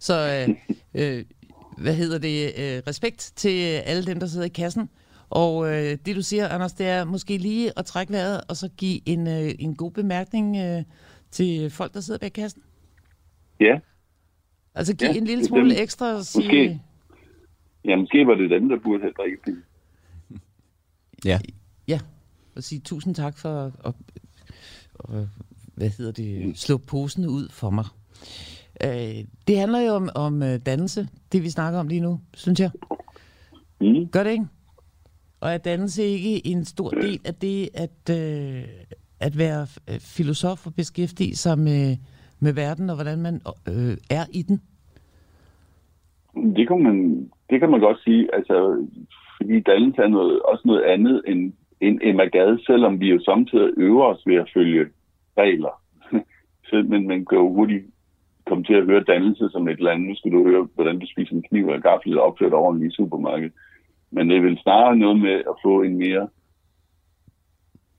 Så 0.00 0.44
øh, 0.48 0.54
øh, 1.18 1.24
hvad 1.78 1.94
hedder 1.94 2.18
det? 2.18 2.44
Øh, 2.46 2.82
respekt 2.88 3.32
til 3.36 3.62
alle 3.86 4.06
dem, 4.06 4.20
der 4.20 4.26
sidder 4.26 4.46
i 4.46 4.48
kassen. 4.48 4.88
Og 5.30 5.66
øh, 5.74 5.98
det 6.06 6.16
du 6.16 6.22
siger, 6.22 6.48
Anders, 6.48 6.72
det 6.72 6.86
er 6.86 7.04
måske 7.04 7.36
lige 7.38 7.78
at 7.78 7.84
trække 7.84 8.12
vejret, 8.12 8.40
og 8.48 8.56
så 8.56 8.68
give 8.76 9.00
en, 9.08 9.26
øh, 9.26 9.50
en 9.58 9.74
god 9.76 9.90
bemærkning 9.90 10.56
øh, 10.56 10.82
til 11.30 11.70
folk, 11.70 11.94
der 11.94 12.00
sidder 12.00 12.18
bag 12.18 12.32
kassen. 12.32 12.62
Ja, 13.60 13.78
Altså 14.74 14.96
give 14.96 15.10
Ja, 15.10 15.16
en 15.18 15.24
lille 15.24 15.44
smule 15.44 15.70
dem. 15.70 15.82
ekstra 15.82 16.14
og 16.14 16.24
sige... 16.24 16.44
Måske. 16.44 16.80
ja 17.84 17.96
måske 17.96 18.26
var 18.26 18.34
det 18.34 18.50
dem, 18.50 18.68
der 18.68 18.76
burde 18.84 19.00
have 19.00 19.12
drikket 19.18 19.40
det. 19.46 19.56
Ja. 21.24 21.38
Ja, 21.88 22.00
og 22.56 22.62
sige 22.62 22.80
tusind 22.80 23.14
tak 23.14 23.38
for 23.38 23.48
at, 23.48 23.72
at, 23.84 23.94
at 24.98 25.28
hvad 25.74 25.88
hedder 25.98 26.12
det, 26.12 26.58
slå 26.58 26.78
posen 26.78 27.26
ud 27.26 27.48
for 27.48 27.70
mig. 27.70 27.84
Øh, 28.84 29.24
det 29.48 29.58
handler 29.58 29.80
jo 29.80 29.92
om, 29.92 30.08
om 30.14 30.42
øh, 30.42 30.58
dannelse, 30.66 31.08
det 31.32 31.42
vi 31.42 31.50
snakker 31.50 31.80
om 31.80 31.88
lige 31.88 32.00
nu, 32.00 32.20
synes 32.34 32.60
jeg. 32.60 32.70
Mm. 33.80 34.08
Gør 34.08 34.24
det 34.24 34.30
ikke? 34.30 34.46
Og 35.40 35.50
er 35.50 35.58
dannelse 35.58 36.02
ikke 36.02 36.46
en 36.46 36.64
stor 36.64 36.90
del 36.90 37.20
af 37.24 37.34
det, 37.34 37.68
at, 37.74 38.10
øh, 38.10 38.64
at 39.20 39.38
være 39.38 39.66
filosof 40.00 40.66
og 40.66 40.74
beskæftige 40.74 41.36
sig 41.36 41.58
med, 41.58 41.96
med 42.40 42.52
verden, 42.52 42.90
og 42.90 42.96
hvordan 42.96 43.18
man 43.18 43.40
øh, 43.68 43.96
er 44.10 44.24
i 44.32 44.42
den? 44.42 44.60
Det 46.56 46.68
kan 46.68 46.82
man, 46.82 47.28
det 47.50 47.60
kan 47.60 47.70
man 47.70 47.80
godt 47.80 47.98
sige, 48.04 48.34
altså, 48.34 48.86
fordi 49.40 49.60
dannelse 49.60 50.02
er 50.02 50.08
noget, 50.08 50.42
også 50.42 50.62
noget 50.64 50.82
andet 50.82 51.22
end, 51.26 51.52
end 51.80 52.00
Emma 52.02 52.24
Gade, 52.24 52.64
selvom 52.66 53.00
vi 53.00 53.10
jo 53.10 53.20
samtidig 53.20 53.72
øver 53.76 54.04
os 54.04 54.26
ved 54.26 54.36
at 54.36 54.50
følge 54.54 54.86
regler. 55.38 55.82
Så, 56.68 56.84
men 56.88 57.08
man 57.08 57.24
kan 57.26 57.38
jo 57.38 57.52
hurtigt 57.52 57.84
komme 58.46 58.64
til 58.64 58.74
at 58.74 58.84
høre 58.84 59.04
dannelse 59.12 59.48
som 59.52 59.68
et 59.68 59.78
eller 59.78 59.90
andet. 59.90 60.08
Nu 60.08 60.14
skal 60.14 60.32
du 60.32 60.48
høre, 60.48 60.68
hvordan 60.74 60.98
du 60.98 61.06
spiser 61.06 61.34
en 61.34 61.42
kniv 61.42 61.66
og 61.66 61.80
gaffel 61.82 62.18
opført 62.18 62.52
ordentligt 62.52 62.92
i 62.92 62.96
supermarkedet. 62.96 63.52
Men 64.10 64.30
det 64.30 64.36
er 64.36 64.40
vel 64.40 64.58
snarere 64.62 64.96
noget 64.96 65.18
med 65.20 65.36
at 65.50 65.56
få 65.64 65.82
en 65.82 65.96
mere 65.96 66.28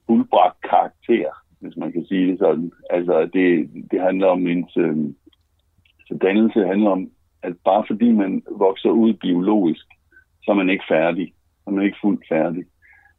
fuldbragt 0.08 0.62
karakter, 0.70 1.30
hvis 1.60 1.78
man 1.78 1.92
kan 1.92 2.06
sige 2.06 2.32
det 2.32 2.40
sådan. 2.40 2.72
Altså, 2.90 3.30
det, 3.34 3.70
det 3.92 4.02
handler 4.02 4.28
om 4.28 4.48
ens... 4.48 4.78
Øh, 4.78 4.98
så 6.08 6.18
dannelse 6.22 6.68
handler 6.68 6.90
om, 6.90 7.12
at 7.44 7.54
bare 7.66 7.84
fordi 7.88 8.12
man 8.12 8.44
vokser 8.52 8.90
ud 8.90 9.14
biologisk, 9.14 9.86
så 10.44 10.52
er 10.52 10.56
man 10.56 10.70
ikke 10.70 10.84
færdig. 10.90 11.34
Så 11.64 11.64
er 11.68 11.72
man 11.72 11.86
ikke 11.86 11.98
fuldt 12.02 12.28
færdig. 12.30 12.64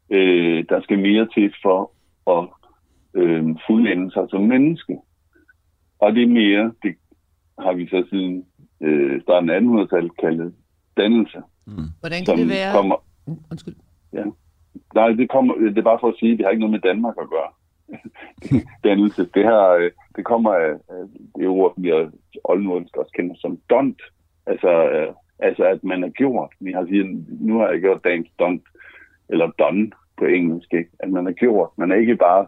Øh, 0.09 0.65
der 0.69 0.81
skal 0.81 0.99
mere 0.99 1.27
til 1.33 1.53
for 1.61 1.91
at 2.37 2.47
øh, 3.13 3.55
fuldende 3.67 4.11
sig 4.11 4.25
som 4.29 4.41
menneske. 4.41 4.97
Og 5.99 6.13
det 6.15 6.29
mere, 6.29 6.73
det 6.83 6.95
har 7.59 7.73
vi 7.73 7.87
så 7.87 8.05
siden 8.09 8.45
øh, 8.81 9.21
starten 9.21 9.49
af 9.49 9.59
1800-tallet 9.59 10.17
kaldet 10.17 10.53
dannelse. 10.97 11.41
Mm. 11.67 11.89
Hvordan 11.99 12.25
kan 12.25 12.37
det 12.37 12.49
være? 12.49 12.73
Kommer, 12.73 12.95
mm, 13.27 13.37
Undskyld. 13.51 13.75
Ja. 14.13 14.23
Nej, 14.95 15.07
det, 15.07 15.29
kommer, 15.29 15.53
det 15.55 15.77
er 15.77 15.89
bare 15.91 15.99
for 16.01 16.07
at 16.07 16.19
sige, 16.19 16.31
at 16.31 16.37
det 16.37 16.45
har 16.45 16.51
ikke 16.51 16.65
noget 16.65 16.77
med 16.77 16.89
Danmark 16.89 17.15
at 17.21 17.29
gøre. 17.29 17.51
dannelse, 18.89 19.21
det 19.33 19.43
her, 19.43 19.69
øh, 19.69 19.91
det 20.15 20.25
kommer 20.25 20.53
af, 20.53 20.73
det 21.35 21.47
ord, 21.47 21.73
vi 21.77 21.91
oldnordisk 22.43 22.97
også 22.97 23.11
kender 23.15 23.35
som 23.37 23.59
dont. 23.69 24.01
Altså, 24.45 24.89
øh, 24.89 25.13
altså, 25.39 25.63
at 25.63 25.83
man 25.83 26.01
har 26.01 26.09
gjort. 26.09 26.49
Vi 26.59 26.71
har 26.71 26.81
sagt, 26.81 27.41
nu 27.41 27.59
har 27.59 27.69
jeg 27.69 27.79
gjort 27.79 28.03
dagens 28.03 28.29
dont, 28.39 28.61
eller 29.29 29.51
done 29.51 29.91
på 30.17 30.25
engelsk, 30.25 30.73
ikke? 30.73 30.89
At 30.99 31.09
man 31.09 31.25
har 31.25 31.33
gjort. 31.33 31.69
Man 31.77 31.91
er 31.91 31.95
ikke 31.95 32.15
bare 32.15 32.47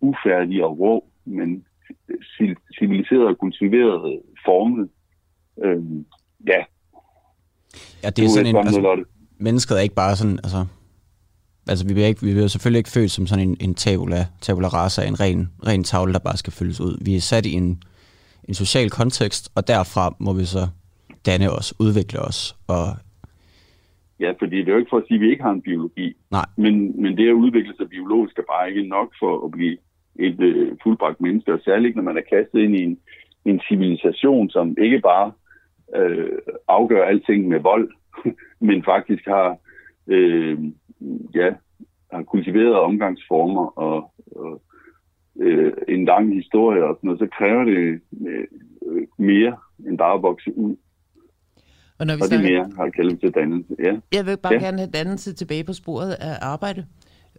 ufærdig 0.00 0.64
og 0.64 0.78
rå, 0.78 1.04
men 1.24 1.64
civiliseret 2.78 3.26
og 3.26 3.38
kultiveret 3.38 4.20
formet. 4.46 4.88
Øhm, 5.64 6.06
ja. 6.46 6.64
Ja, 8.02 8.10
det 8.10 8.24
er 8.24 8.28
sådan 8.28 8.46
en... 8.46 8.56
Altså, 8.56 9.04
mennesket 9.38 9.78
er 9.78 9.82
ikke 9.82 9.94
bare 9.94 10.16
sådan... 10.16 10.38
Altså, 10.38 10.66
altså 11.68 11.86
vi 11.86 11.92
bliver, 11.92 12.08
ikke, 12.08 12.22
vi 12.22 12.32
bliver 12.32 12.46
selvfølgelig 12.46 12.78
ikke 12.78 12.90
født 12.90 13.10
som 13.10 13.26
sådan 13.26 13.48
en, 13.48 13.56
en 13.60 13.74
tabula, 13.74 14.26
tabula 14.40 14.68
rasa, 14.68 15.04
en 15.04 15.20
ren, 15.20 15.48
ren 15.66 15.84
tavle, 15.84 16.12
der 16.12 16.18
bare 16.18 16.36
skal 16.36 16.52
fyldes 16.52 16.80
ud. 16.80 17.04
Vi 17.04 17.16
er 17.16 17.20
sat 17.20 17.46
i 17.46 17.52
en, 17.52 17.82
en 18.48 18.54
social 18.54 18.90
kontekst, 18.90 19.50
og 19.54 19.68
derfra 19.68 20.14
må 20.18 20.32
vi 20.32 20.44
så 20.44 20.68
danne 21.26 21.50
os, 21.50 21.74
udvikle 21.80 22.18
os. 22.20 22.56
Og 22.68 22.84
ja, 24.20 24.30
fordi 24.38 24.56
det 24.58 24.68
er 24.68 24.72
jo 24.72 24.78
ikke 24.78 24.90
for 24.90 24.96
at 24.96 25.04
sige, 25.08 25.18
at 25.18 25.20
vi 25.20 25.30
ikke 25.30 25.42
har 25.42 25.50
en 25.50 25.62
biologi. 25.62 26.16
Nej. 26.30 26.46
Men, 26.56 27.02
men 27.02 27.16
det 27.16 27.28
at 27.28 27.32
udvikle 27.44 27.74
sig 27.76 27.88
biologisk 27.88 28.38
er 28.38 28.52
bare 28.52 28.68
ikke 28.68 28.88
nok 28.88 29.08
for 29.20 29.44
at 29.44 29.50
blive 29.50 29.76
et 30.16 30.40
øh, 30.40 30.76
fuldbragt 30.82 31.20
menneske, 31.20 31.52
og 31.52 31.60
særligt 31.64 31.96
når 31.96 32.02
man 32.02 32.16
er 32.16 32.36
kastet 32.36 32.58
ind 32.60 32.74
i 32.76 32.82
en, 32.82 32.98
en 33.44 33.60
civilisation, 33.68 34.50
som 34.50 34.76
ikke 34.78 35.00
bare 35.00 35.32
øh, 35.96 36.38
afgør 36.68 37.04
alting 37.04 37.48
med 37.48 37.60
vold, 37.60 37.90
men 38.68 38.84
faktisk 38.84 39.26
har, 39.26 39.56
øh, 40.06 40.58
ja, 41.34 41.50
har 42.12 42.22
kultiveret 42.22 42.74
omgangsformer 42.74 43.66
og, 43.78 44.12
og 44.36 44.62
øh, 45.40 45.72
en 45.88 46.04
lang 46.04 46.34
historie 46.34 46.84
og 46.84 46.96
sådan 46.96 47.08
noget, 47.08 47.20
så 47.20 47.28
kræver 47.38 47.64
det 47.64 48.00
øh, 48.26 48.46
mere 49.18 49.56
end 49.86 49.98
bare 49.98 50.14
at 50.14 50.22
vokse 50.22 50.58
ud. 50.58 50.76
Og, 52.02 52.06
når 52.06 52.16
vi 52.16 52.22
og 52.22 52.28
snakker... 52.28 52.48
det 52.48 52.54
mere 52.54 52.70
har 52.76 52.90
kaldt 52.90 53.20
til 53.20 53.30
dannelse. 53.30 53.74
Ja. 53.78 53.92
Jeg 54.12 54.26
vil 54.26 54.36
bare 54.36 54.52
ja. 54.52 54.58
gerne 54.58 54.78
have 54.78 54.90
dannelse 54.90 55.32
tilbage 55.32 55.64
på 55.64 55.72
sporet 55.72 56.12
af 56.12 56.38
arbejde. 56.40 56.86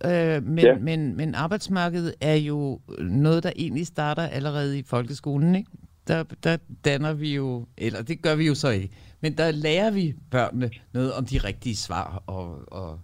Øh, 0.06 0.44
men, 0.44 0.60
ja. 0.60 0.78
men, 0.78 1.18
men 1.18 1.36
arbejdsmarkedet 1.36 2.14
er 2.22 2.36
jo 2.36 2.80
noget, 3.00 3.44
der 3.44 3.52
egentlig 3.56 3.88
starter 3.88 4.24
allerede 4.24 4.80
i 4.80 4.84
folkeskolen, 4.84 5.56
ikke? 5.56 5.72
Der, 6.08 6.24
der 6.44 6.58
danner 6.86 7.14
vi 7.14 7.36
jo, 7.36 7.66
eller 7.78 8.02
det 8.02 8.22
gør 8.22 8.36
vi 8.36 8.48
jo 8.48 8.56
så 8.56 8.70
ikke, 8.70 8.90
men 9.22 9.38
der 9.38 9.52
lærer 9.52 9.92
vi 9.92 10.16
børnene 10.32 10.70
noget 10.94 11.14
om 11.14 11.26
de 11.26 11.38
rigtige 11.38 11.76
svar, 11.76 12.24
og, 12.28 12.74
og 12.74 13.00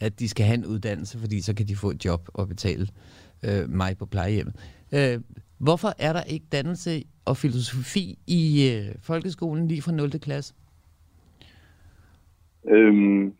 at 0.00 0.20
de 0.20 0.28
skal 0.28 0.46
have 0.46 0.58
en 0.58 0.66
uddannelse, 0.66 1.18
fordi 1.18 1.40
så 1.40 1.54
kan 1.54 1.68
de 1.68 1.76
få 1.76 1.90
et 1.90 2.04
job 2.04 2.28
og 2.34 2.48
betale 2.48 2.88
øh, 3.42 3.70
mig 3.70 3.98
på 3.98 4.06
plejehjemmet. 4.06 4.54
Øh, 4.92 5.20
hvorfor 5.58 5.94
er 5.98 6.12
der 6.12 6.22
ikke 6.22 6.46
dannelse 6.52 7.02
og 7.24 7.36
filosofi 7.36 8.18
i 8.26 8.70
øh, 8.70 8.94
folkeskolen 9.00 9.68
lige 9.68 9.82
fra 9.82 9.92
0. 9.92 10.10
klasse? 10.10 10.54
Øhm, 12.68 13.32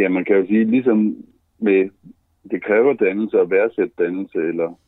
ja, 0.00 0.08
man 0.08 0.24
kan 0.24 0.36
jo 0.36 0.46
sige, 0.46 0.64
ligesom 0.64 1.16
med, 1.58 1.88
det 2.50 2.64
kræver 2.64 2.92
dannelse 2.92 3.40
at 3.40 3.50
værdsætte 3.50 3.92
dannelse, 3.98 4.38
eller 4.38 4.78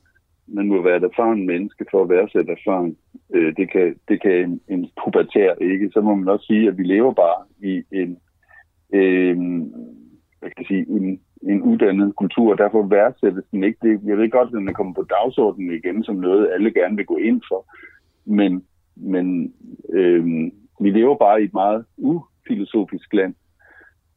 man 0.47 0.68
må 0.68 0.82
være 0.82 0.97
et 0.97 1.05
erfaren 1.05 1.47
menneske 1.47 1.84
for 1.90 2.03
at 2.03 2.09
værdsætte 2.09 2.53
erfaring. 2.53 2.97
Øh, 3.34 3.57
det, 3.57 3.70
kan, 3.70 3.97
det 4.09 4.22
kan 4.22 4.32
en, 4.32 4.61
en 4.68 4.90
pubertær 5.05 5.55
ikke. 5.61 5.90
Så 5.92 6.01
må 6.01 6.14
man 6.14 6.28
også 6.28 6.47
sige, 6.47 6.68
at 6.68 6.78
vi 6.78 6.82
lever 6.82 7.12
bare 7.12 7.44
i 7.62 7.82
en, 7.92 8.18
øh, 8.92 9.36
hvad 10.38 10.51
kan 10.51 10.59
jeg 10.59 10.66
sige, 10.66 10.86
en, 10.88 11.20
en 11.42 11.62
uddannet 11.62 12.16
kultur, 12.16 12.53
og 12.53 12.59
derfor 12.59 12.82
værdsættes 12.82 13.44
den 13.53 13.64
ikke. 13.64 13.78
Det, 13.82 14.01
jeg 14.05 14.18
ved 14.18 14.30
godt, 14.30 14.49
at 14.49 14.53
den 14.53 14.68
er 14.68 14.72
kommet 14.72 14.94
på 14.94 15.07
dagsordenen 15.11 15.74
igen 15.74 16.05
som 16.05 16.16
noget, 16.16 16.51
alle 16.53 16.70
gerne 16.70 16.97
vil 16.97 17.07
gå 17.07 17.16
ind 17.16 17.42
for. 17.49 17.66
Men, 18.24 18.64
men 18.97 19.55
øh, 19.92 20.51
vi 20.80 20.90
lever 20.90 21.16
bare 21.16 21.40
i 21.40 21.44
et 21.44 21.55
meget 21.55 21.84
filosofisk 22.49 23.12
land. 23.12 23.34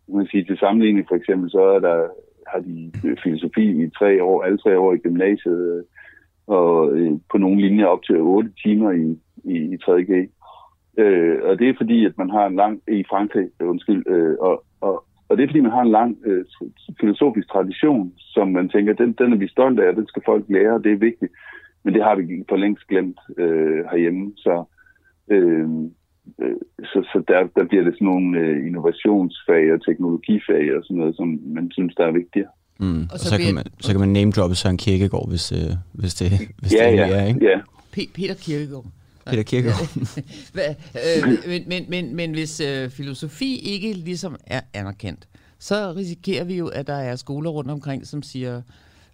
Man 0.08 0.28
sige, 0.28 0.44
til 0.44 0.58
sammenligning 0.58 1.06
for 1.08 1.16
eksempel, 1.16 1.52
så 1.52 1.62
er 1.62 1.80
der 1.80 2.08
har 2.52 2.60
de 2.60 2.92
øh, 3.06 3.18
filosofi 3.24 3.84
i 3.84 3.90
tre 3.90 4.24
år, 4.24 4.44
alle 4.44 4.58
tre 4.58 4.80
år 4.80 4.94
i 4.94 4.98
gymnasiet, 4.98 5.78
øh, 5.78 5.84
og 6.48 6.98
øh, 6.98 7.12
på 7.32 7.38
nogle 7.38 7.62
linjer 7.62 7.86
op 7.86 8.04
til 8.04 8.18
8 8.18 8.52
timer 8.64 8.92
i, 8.92 9.20
i, 9.44 9.58
i 9.74 9.78
3G. 9.84 10.12
Øh, 10.98 11.40
og 11.44 11.60
det 11.60 11.70
er 11.70 11.74
fordi, 11.78 12.06
at 12.06 12.18
man 12.18 12.30
har 12.30 12.46
en 12.48 12.56
lang, 12.56 12.82
i 12.88 13.04
Frankrig, 13.10 13.50
undskyld, 13.60 14.04
øh, 14.08 14.36
og, 14.40 14.64
og, 14.82 15.06
og 15.30 15.38
det 15.38 15.44
er 15.44 15.48
fordi, 15.48 15.60
man 15.60 15.72
har 15.72 15.82
en 15.82 15.92
lang 15.92 16.18
øh, 16.26 16.46
filosofisk 17.00 17.50
tradition, 17.50 18.14
som 18.18 18.48
man 18.48 18.70
tænker, 18.70 18.94
den, 18.94 19.14
den 19.14 19.34
er 19.34 19.38
vi 19.38 19.48
stolte 19.48 19.86
af, 19.86 19.96
den 19.96 20.08
skal 20.08 20.22
folk 20.26 20.46
lære, 20.50 20.74
og 20.74 20.84
det 20.84 20.92
er 20.92 21.06
vigtigt. 21.08 21.32
Men 21.84 21.94
det 21.94 22.04
har 22.04 22.16
vi 22.16 22.44
for 22.50 22.56
længst 22.56 22.88
glemt 22.88 23.20
øh, 23.38 23.86
herhjemme. 23.92 24.34
Så 24.38 24.66
Øh, 25.32 25.70
så, 26.92 27.00
så 27.12 27.24
der, 27.28 27.40
der 27.58 27.66
bliver 27.70 27.84
det 27.84 27.94
sådan 27.94 28.06
nogle 28.06 28.40
øh, 28.40 28.68
innovationsfag 28.68 29.74
og 29.74 29.86
teknologifag 29.88 30.64
og 30.78 30.82
sådan 30.84 30.98
noget, 30.98 31.16
som 31.16 31.28
man 31.46 31.72
synes, 31.72 31.96
der 31.96 32.06
er 32.08 32.12
vigtigere. 32.12 32.52
Mm. 32.80 33.02
Og, 33.14 33.20
så, 33.20 33.26
og 33.26 33.30
så, 33.32 33.38
kan 33.38 33.56
man, 33.56 33.66
så 33.80 33.92
kan 33.92 34.00
man 34.00 34.10
name 34.10 34.32
droppe 34.32 34.56
Søren 34.56 34.78
Kierkegaard, 34.78 35.30
hvis, 35.30 35.52
øh, 35.52 35.72
hvis 35.94 36.14
det, 36.14 36.30
hvis 36.62 36.74
ja, 36.74 36.92
det 36.92 36.98
ja, 36.98 37.08
er, 37.10 37.26
ikke? 37.26 37.46
Ja. 37.46 37.60
P- 37.98 38.12
Peter 38.16 38.34
Kierkegaard. 38.34 38.86
Peter 39.26 39.44
Kierkegaard. 39.44 39.90
øh, 41.26 41.38
men, 41.48 41.64
men, 41.68 41.86
men, 41.90 42.16
men 42.16 42.32
hvis 42.32 42.60
øh, 42.60 42.90
filosofi 42.90 43.60
ikke 43.64 43.94
ligesom 43.94 44.36
er 44.48 44.62
anerkendt, 44.74 45.28
så 45.60 45.94
risikerer 45.96 46.44
vi 46.44 46.58
jo, 46.58 46.68
at 46.68 46.88
der 46.88 46.94
er 46.94 47.16
skoler 47.16 47.50
rundt 47.50 47.72
omkring, 47.72 48.08
som 48.08 48.24
siger, 48.24 48.62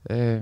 øh, 0.09 0.41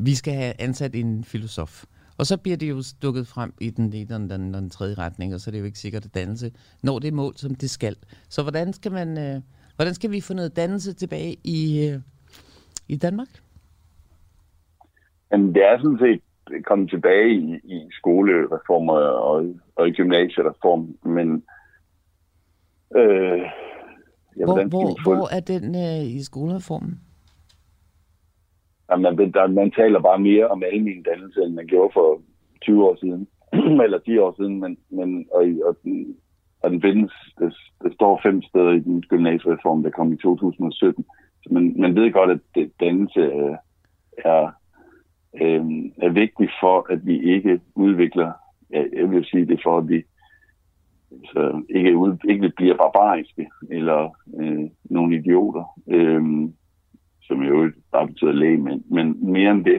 vi 0.00 0.14
skal 0.14 0.34
have 0.34 0.52
ansat 0.58 0.94
en 0.94 1.24
filosof. 1.24 1.84
Og 2.18 2.26
så 2.26 2.36
bliver 2.36 2.56
det 2.56 2.70
jo 2.70 2.82
stukket 2.82 3.26
frem 3.26 3.52
i 3.60 3.70
den, 3.70 3.92
i 3.92 4.04
den, 4.04 4.30
den, 4.30 4.54
den 4.54 4.70
tredje 4.70 4.94
retning, 4.94 5.34
og 5.34 5.40
så 5.40 5.50
er 5.50 5.52
det 5.52 5.60
jo 5.60 5.64
ikke 5.64 5.78
sikkert, 5.78 6.04
at 6.04 6.14
dannelse 6.14 6.50
når 6.82 6.98
det 6.98 7.12
mål, 7.12 7.36
som 7.36 7.54
det 7.54 7.70
skal. 7.70 7.96
Så 8.28 8.42
hvordan 8.42 8.72
skal, 8.72 8.92
man, 8.92 9.18
øh, 9.18 9.40
hvordan 9.76 9.94
skal 9.94 10.10
vi 10.10 10.20
få 10.20 10.34
noget 10.34 10.56
dannelse 10.56 10.92
tilbage 10.92 11.36
i, 11.44 11.88
øh, 11.88 12.00
i 12.88 12.96
Danmark? 12.96 13.28
Jamen, 15.32 15.54
det 15.54 15.64
er 15.64 15.78
sådan 15.78 15.98
set 15.98 16.20
kommet 16.64 16.90
tilbage 16.90 17.34
i, 17.34 17.54
i 17.64 17.88
skolereformer 17.90 18.92
og, 18.94 19.54
og 19.76 19.88
i 19.88 19.92
gymnasiereform, 19.92 20.96
men 21.04 21.44
øh, 22.96 23.38
ja, 24.38 24.44
hvor, 24.44 24.68
hvor, 24.68 25.02
hvor 25.02 25.34
er 25.36 25.40
den 25.40 25.74
øh, 25.74 26.16
i 26.16 26.22
skolereformen? 26.22 27.00
At 28.92 29.00
man, 29.00 29.16
der, 29.16 29.46
man 29.46 29.70
taler 29.70 30.00
bare 30.00 30.18
mere 30.18 30.48
om 30.48 30.62
almen 30.72 31.02
dannelse, 31.02 31.42
end 31.42 31.54
man 31.54 31.66
gjorde 31.66 31.90
for 31.94 32.20
20 32.62 32.84
år 32.84 32.96
siden, 33.00 33.28
eller 33.84 33.98
10 33.98 34.18
år 34.18 34.34
siden, 34.38 34.60
men, 34.60 34.78
men 34.90 35.26
og, 35.34 35.42
og, 35.64 35.76
den, 35.82 36.16
og 36.62 36.70
den 36.70 36.82
findes, 36.82 37.12
det, 37.38 37.54
det 37.82 37.92
står 37.94 38.20
fem 38.22 38.42
steder 38.42 38.72
i 38.72 38.78
den 38.78 39.02
gymnasiereform, 39.02 39.82
der 39.82 39.90
kom 39.90 40.12
i 40.12 40.16
2017. 40.16 41.04
Så 41.42 41.48
man, 41.54 41.74
man 41.78 41.94
ved 41.94 42.12
godt, 42.12 42.30
at 42.30 42.40
det, 42.54 42.72
dannelse 42.80 43.20
øh, 43.20 43.56
er, 44.18 44.50
øh, 45.40 45.64
er 46.02 46.08
vigtigt 46.08 46.52
for, 46.60 46.92
at 46.92 47.06
vi 47.06 47.22
ikke 47.34 47.60
udvikler, 47.74 48.32
ja, 48.70 48.84
jeg 48.92 49.10
vil 49.10 49.24
sige 49.24 49.46
det 49.46 49.60
for, 49.62 49.78
at 49.78 49.88
vi 49.88 50.02
så 51.24 51.62
ikke, 51.68 51.96
ud, 51.96 52.16
ikke 52.28 52.52
bliver 52.56 52.76
barbariske 52.76 53.48
eller 53.70 54.16
øh, 54.40 54.70
nogle 54.84 55.16
idioter, 55.16 55.64
øh, 55.88 56.48
som 57.28 57.42
jo 57.42 57.70
bare 57.92 58.06
betyder 58.06 58.32
lægemænd, 58.32 58.82
men 58.96 59.32
mere 59.32 59.50
end 59.50 59.64
det. 59.64 59.78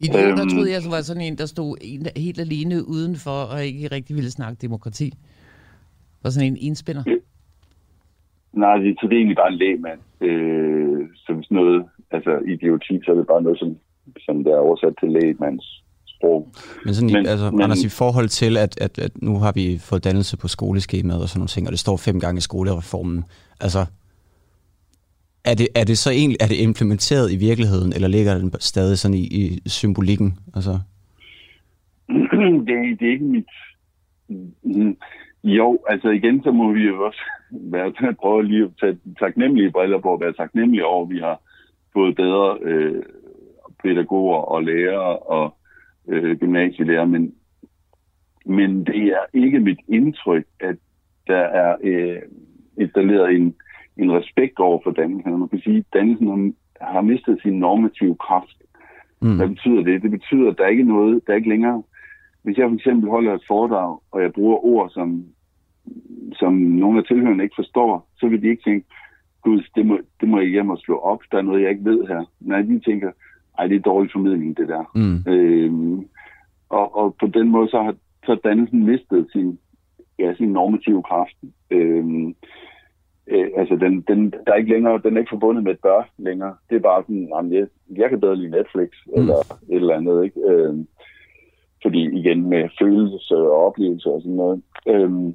Idioter 0.00 0.40
øhm, 0.40 0.48
troede 0.48 0.70
jeg, 0.72 0.82
så 0.82 0.90
var 0.90 1.00
sådan 1.00 1.22
en, 1.22 1.38
der 1.38 1.46
stod 1.46 1.76
en, 1.80 2.06
helt 2.16 2.40
alene 2.40 2.88
udenfor 2.88 3.38
og 3.52 3.64
ikke 3.64 3.88
rigtig 3.96 4.16
ville 4.16 4.30
snakke 4.30 4.58
demokrati. 4.62 5.12
Var 6.22 6.30
sådan 6.30 6.52
en 6.52 6.58
enspænder. 6.60 7.02
Øh, 7.06 7.20
nej, 8.52 8.76
det, 8.76 8.96
så 9.00 9.06
det 9.06 9.12
er 9.12 9.20
egentlig 9.22 9.36
bare 9.36 9.52
en 9.52 9.58
lægmand. 9.58 10.00
Øh, 10.20 11.08
som 11.26 11.42
sådan 11.42 11.56
noget, 11.56 11.84
altså 12.10 12.32
idioti, 12.52 12.94
så 13.04 13.10
er 13.12 13.16
det 13.16 13.26
bare 13.26 13.42
noget, 13.42 13.58
som, 13.58 13.76
som 14.26 14.44
der 14.44 14.52
er 14.54 14.58
oversat 14.58 14.94
til 15.00 15.08
lægmands 15.10 15.82
sprog. 16.06 16.48
Men 16.84 16.94
sådan, 16.94 17.12
men, 17.12 17.26
altså, 17.26 17.50
men, 17.50 17.60
Anders, 17.62 17.84
i 17.84 17.88
forhold 17.88 18.28
til, 18.28 18.56
at, 18.56 18.80
at, 18.80 18.98
at 18.98 19.22
nu 19.22 19.38
har 19.38 19.52
vi 19.52 19.78
fået 19.78 20.04
dannelse 20.04 20.36
på 20.36 20.48
skoleskemaet 20.48 21.22
og 21.22 21.28
sådan 21.28 21.38
nogle 21.40 21.48
ting, 21.48 21.66
og 21.66 21.70
det 21.70 21.80
står 21.80 21.96
fem 21.96 22.20
gange 22.20 22.38
i 22.38 22.40
skolereformen, 22.40 23.24
altså, 23.60 23.86
er 25.46 25.54
det, 25.54 25.68
er 25.74 25.84
det 25.84 25.98
så 25.98 26.10
egentlig 26.10 26.36
er 26.40 26.46
det 26.46 26.58
implementeret 26.68 27.32
i 27.32 27.36
virkeligheden, 27.36 27.92
eller 27.92 28.08
ligger 28.08 28.38
den 28.38 28.52
stadig 28.60 28.98
sådan 28.98 29.16
i, 29.16 29.26
i 29.26 29.60
symbolikken? 29.66 30.38
Altså? 30.54 30.70
det, 32.66 33.00
det 33.00 33.08
er 33.08 33.12
ikke 33.12 33.24
mit... 33.24 33.50
Mm-hmm. 34.28 34.96
Jo, 35.44 35.78
altså 35.88 36.08
igen, 36.08 36.42
så 36.42 36.50
må 36.50 36.72
vi 36.72 36.82
jo 36.82 37.06
også 37.06 37.20
være, 37.74 38.14
prøve 38.14 38.44
lige 38.44 38.64
at 38.64 38.70
tage 38.80 38.98
taknemmelige 39.18 39.70
briller 39.70 39.98
på 39.98 40.14
at 40.14 40.20
være 40.20 40.32
taknemmelige 40.32 40.84
over, 40.84 41.04
at 41.04 41.10
vi 41.10 41.18
har 41.18 41.40
fået 41.92 42.16
bedre 42.16 42.58
øh, 42.62 43.02
pædagoger 43.82 44.36
og 44.36 44.62
lærere 44.62 45.18
og 45.18 45.56
øh, 46.08 46.36
gymnasielærer, 46.36 47.04
men, 47.04 47.34
men 48.46 48.86
det 48.86 49.06
er 49.06 49.24
ikke 49.34 49.60
mit 49.60 49.78
indtryk, 49.88 50.44
at 50.60 50.76
der 51.26 51.44
er 51.62 51.76
øh, 51.82 52.22
installeret 52.78 53.34
en, 53.34 53.54
en 53.96 54.12
respekt 54.12 54.58
over 54.58 54.78
for 54.84 54.90
dannelsen. 54.90 55.38
Man 55.38 55.48
kan 55.48 55.60
sige, 55.60 55.78
at 55.78 55.84
dannelsen 55.92 56.56
har 56.80 57.00
mistet 57.00 57.42
sin 57.42 57.58
normative 57.58 58.16
kraft. 58.16 58.62
Mm. 59.22 59.36
Hvad 59.36 59.48
betyder 59.48 59.82
det? 59.82 60.02
Det 60.02 60.10
betyder, 60.10 60.50
at 60.50 60.58
der 60.58 60.64
er 60.64 60.68
ikke 60.68 60.84
noget, 60.84 61.22
der 61.26 61.32
er 61.32 61.36
ikke 61.36 61.48
længere... 61.48 61.82
Hvis 62.42 62.58
jeg 62.58 62.68
for 62.68 62.74
eksempel 62.74 63.10
holder 63.10 63.34
et 63.34 63.44
foredrag, 63.48 63.98
og 64.10 64.22
jeg 64.22 64.32
bruger 64.32 64.64
ord, 64.64 64.90
som, 64.90 65.24
som 66.32 66.52
nogle 66.52 66.98
af 66.98 67.04
tilhørende 67.04 67.44
ikke 67.44 67.58
forstår, 67.58 68.08
så 68.18 68.28
vil 68.28 68.42
de 68.42 68.48
ikke 68.48 68.62
tænke, 68.62 68.86
gud, 69.42 69.62
det 69.74 69.86
må, 69.86 69.98
det 70.20 70.28
må 70.28 70.38
jeg 70.38 70.48
hjem 70.48 70.70
og 70.70 70.78
slå 70.78 70.98
op, 70.98 71.20
der 71.30 71.38
er 71.38 71.42
noget, 71.42 71.62
jeg 71.62 71.70
ikke 71.70 71.84
ved 71.84 72.06
her. 72.06 72.24
Nej, 72.40 72.62
de 72.62 72.80
tænker, 72.80 73.10
ej, 73.58 73.66
det 73.66 73.76
er 73.76 73.80
dårlig 73.80 74.10
formidling, 74.12 74.56
det 74.56 74.68
der. 74.68 74.84
Mm. 74.94 75.32
Øhm, 75.32 76.06
og, 76.68 76.96
og 76.96 77.14
på 77.20 77.26
den 77.26 77.48
måde, 77.50 77.68
så 77.68 77.82
har 77.82 77.94
så 78.24 78.34
dannelsen 78.44 78.86
mistet 78.86 79.26
sin, 79.32 79.58
ja, 80.18 80.34
sin 80.34 80.48
normative 80.48 81.02
kraft. 81.02 81.36
Øhm, 81.70 82.34
øh, 83.26 83.50
altså, 83.56 83.76
den, 83.76 84.00
den, 84.08 84.30
der 84.30 84.52
er 84.52 84.54
ikke 84.54 84.72
længere, 84.72 85.00
den 85.04 85.16
er 85.16 85.20
ikke 85.20 85.34
forbundet 85.34 85.64
med 85.64 85.72
et 85.72 85.80
bør 85.80 86.10
længere. 86.18 86.54
Det 86.70 86.76
er 86.76 86.80
bare 86.80 87.02
sådan, 87.02 87.28
jamen, 87.34 87.52
jeg, 87.52 87.66
jeg 87.96 88.10
kan 88.10 88.20
bedre 88.20 88.36
lide 88.36 88.50
Netflix, 88.50 88.88
mm. 89.06 89.12
eller 89.20 89.38
et 89.70 89.76
eller 89.76 89.94
andet, 89.94 90.24
ikke? 90.24 90.40
Øhm, 90.50 90.86
fordi 91.82 92.18
igen 92.18 92.48
med 92.48 92.68
følelser 92.78 93.36
og 93.36 93.66
oplevelser 93.66 94.10
og 94.10 94.20
sådan 94.22 94.36
noget. 94.36 94.62
Øhm, 94.86 95.34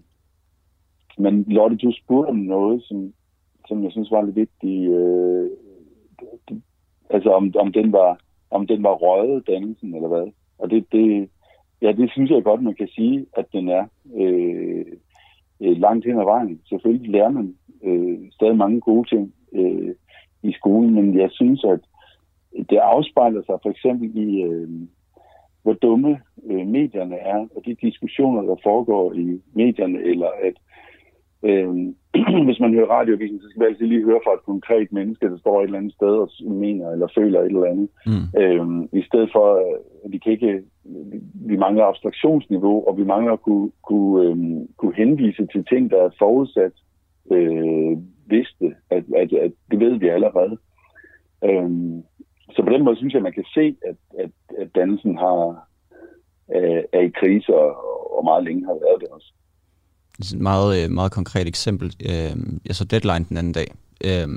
men 1.17 1.45
Lotte, 1.47 1.77
du 1.77 1.91
spurgte 2.03 2.29
om 2.29 2.35
noget, 2.35 2.83
som, 2.83 3.13
som 3.67 3.83
jeg 3.83 3.91
synes 3.91 4.11
var 4.11 4.21
lidt 4.21 4.35
vigtigt. 4.35 4.91
Øh, 4.91 5.49
Altså 7.13 7.29
om, 7.29 7.53
om 7.59 7.71
den 7.73 7.91
var 7.91 8.19
om 8.51 8.67
den 8.67 8.83
var 8.83 8.93
røget, 8.93 9.47
dannelsen, 9.47 9.95
eller 9.95 10.07
hvad. 10.07 10.31
Og 10.57 10.69
det, 10.69 10.85
det, 10.91 11.29
ja, 11.81 11.91
det 11.91 12.11
synes 12.11 12.31
jeg 12.31 12.43
godt, 12.43 12.63
man 12.63 12.75
kan 12.75 12.87
sige, 12.87 13.25
at 13.33 13.45
den 13.53 13.69
er 13.69 13.85
øh, 14.15 14.85
øh, 15.61 15.77
langt 15.77 16.05
hen 16.05 16.19
ad 16.19 16.23
vejen. 16.23 16.61
Selvfølgelig 16.69 17.11
lærer 17.11 17.29
man 17.29 17.55
øh, 17.83 18.19
stadig 18.31 18.57
mange 18.57 18.79
gode 18.81 19.09
ting 19.09 19.33
øh, 19.53 19.95
i 20.43 20.51
skolen, 20.51 20.93
men 20.93 21.17
jeg 21.17 21.29
synes, 21.31 21.63
at 21.63 21.79
det 22.69 22.77
afspejler 22.77 23.41
sig 23.45 23.59
for 23.63 23.69
eksempel 23.69 24.17
i, 24.17 24.41
øh, 24.41 24.69
hvor 25.63 25.73
dumme 25.73 26.19
øh, 26.45 26.67
medierne 26.67 27.15
er, 27.15 27.47
og 27.55 27.61
de 27.65 27.75
diskussioner, 27.81 28.41
der 28.41 28.55
foregår 28.63 29.13
i 29.13 29.41
medierne, 29.53 29.99
eller 29.99 30.27
at 30.43 30.53
Øh, 31.43 31.73
hvis 32.47 32.59
man 32.59 32.73
hører 32.73 32.87
radiovisen, 32.87 33.41
så 33.41 33.47
skal 33.49 33.59
man 33.59 33.67
altid 33.67 33.85
lige 33.85 34.05
høre 34.05 34.19
fra 34.25 34.33
et 34.33 34.45
konkret 34.45 34.91
menneske, 34.91 35.29
der 35.29 35.37
står 35.37 35.59
et 35.59 35.63
eller 35.63 35.77
andet 35.77 35.93
sted 35.93 36.07
og 36.07 36.29
mener 36.41 36.91
eller 36.91 37.07
føler 37.15 37.39
et 37.39 37.45
eller 37.45 37.65
andet. 37.65 37.89
Mm. 38.05 38.39
Øh, 38.41 38.87
I 38.99 39.03
stedet 39.03 39.29
for, 39.31 39.45
at 40.05 40.11
vi 40.11 40.17
kan 40.17 40.31
ikke, 40.31 40.63
vi 41.33 41.57
mangler 41.57 41.85
abstraktionsniveau, 41.85 42.87
og 42.87 42.97
vi 42.97 43.03
mangler 43.03 43.33
at 43.33 43.41
kunne, 43.41 43.71
kunne, 43.83 44.29
øh, 44.29 44.37
kunne 44.77 44.95
henvise 44.95 45.45
til 45.45 45.65
ting, 45.65 45.91
der 45.91 46.01
er 46.03 46.09
forudsat 46.19 46.73
øh, 47.31 47.97
vidste, 48.25 48.75
at, 48.89 49.03
at, 49.15 49.33
at 49.33 49.51
det 49.71 49.79
ved 49.79 49.99
vi 49.99 50.07
allerede. 50.07 50.57
Øh, 51.43 51.69
så 52.55 52.63
på 52.63 52.69
den 52.69 52.83
måde 52.83 52.95
synes 52.95 53.13
jeg, 53.13 53.19
at 53.19 53.23
man 53.29 53.39
kan 53.39 53.45
se, 53.53 53.75
at, 53.89 53.95
at, 54.19 54.31
at 54.57 54.75
dannelsen 54.75 55.17
har, 55.17 55.67
øh, 56.55 56.83
er 56.93 56.99
i 56.99 57.11
krise, 57.19 57.55
og, 57.55 57.69
og 58.17 58.23
meget 58.23 58.43
længe 58.43 58.65
har 58.65 58.73
været 58.73 59.01
det 59.01 59.07
også 59.07 59.33
et 60.21 60.39
meget, 60.39 60.83
øh, 60.83 60.91
meget 60.91 61.11
konkret 61.11 61.47
eksempel. 61.47 61.95
Øh, 61.99 62.35
jeg 62.65 62.75
så 62.75 62.83
Deadline 62.83 63.25
den 63.29 63.37
anden 63.37 63.53
dag, 63.53 63.73
øh, 64.03 64.27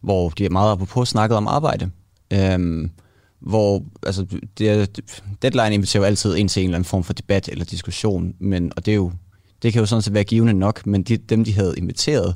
hvor 0.00 0.28
de 0.28 0.44
er 0.44 0.50
meget 0.50 0.72
apropos 0.72 1.08
snakket 1.08 1.36
om 1.36 1.48
arbejde. 1.48 1.90
Øh, 2.32 2.88
hvor 3.40 3.84
altså, 4.06 4.26
det 4.58 4.68
er, 4.68 4.86
Deadline 5.42 5.74
inviterer 5.74 6.02
jo 6.02 6.06
altid 6.06 6.36
ind 6.36 6.48
til 6.48 6.62
en 6.62 6.68
eller 6.68 6.76
anden 6.76 6.88
form 6.88 7.04
for 7.04 7.12
debat 7.12 7.48
eller 7.48 7.64
diskussion, 7.64 8.34
men, 8.38 8.72
og 8.76 8.86
det, 8.86 8.92
er 8.92 8.96
jo, 8.96 9.12
det 9.62 9.72
kan 9.72 9.80
jo 9.80 9.86
sådan 9.86 10.02
set 10.02 10.14
være 10.14 10.24
givende 10.24 10.52
nok, 10.52 10.86
men 10.86 11.02
de, 11.02 11.16
dem, 11.16 11.44
de 11.44 11.54
havde 11.54 11.74
inviteret, 11.76 12.34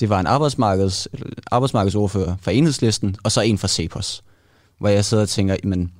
det 0.00 0.08
var 0.08 0.20
en 0.20 0.26
arbejdsmarkeds, 0.26 1.08
arbejdsmarkedsordfører 1.50 2.36
fra 2.40 2.52
enhedslisten, 2.52 3.16
og 3.22 3.32
så 3.32 3.40
en 3.40 3.58
fra 3.58 3.68
Cepos, 3.68 4.24
hvor 4.78 4.88
jeg 4.88 5.04
sidder 5.04 5.22
og 5.22 5.28
tænker, 5.28 5.56
men 5.64 5.92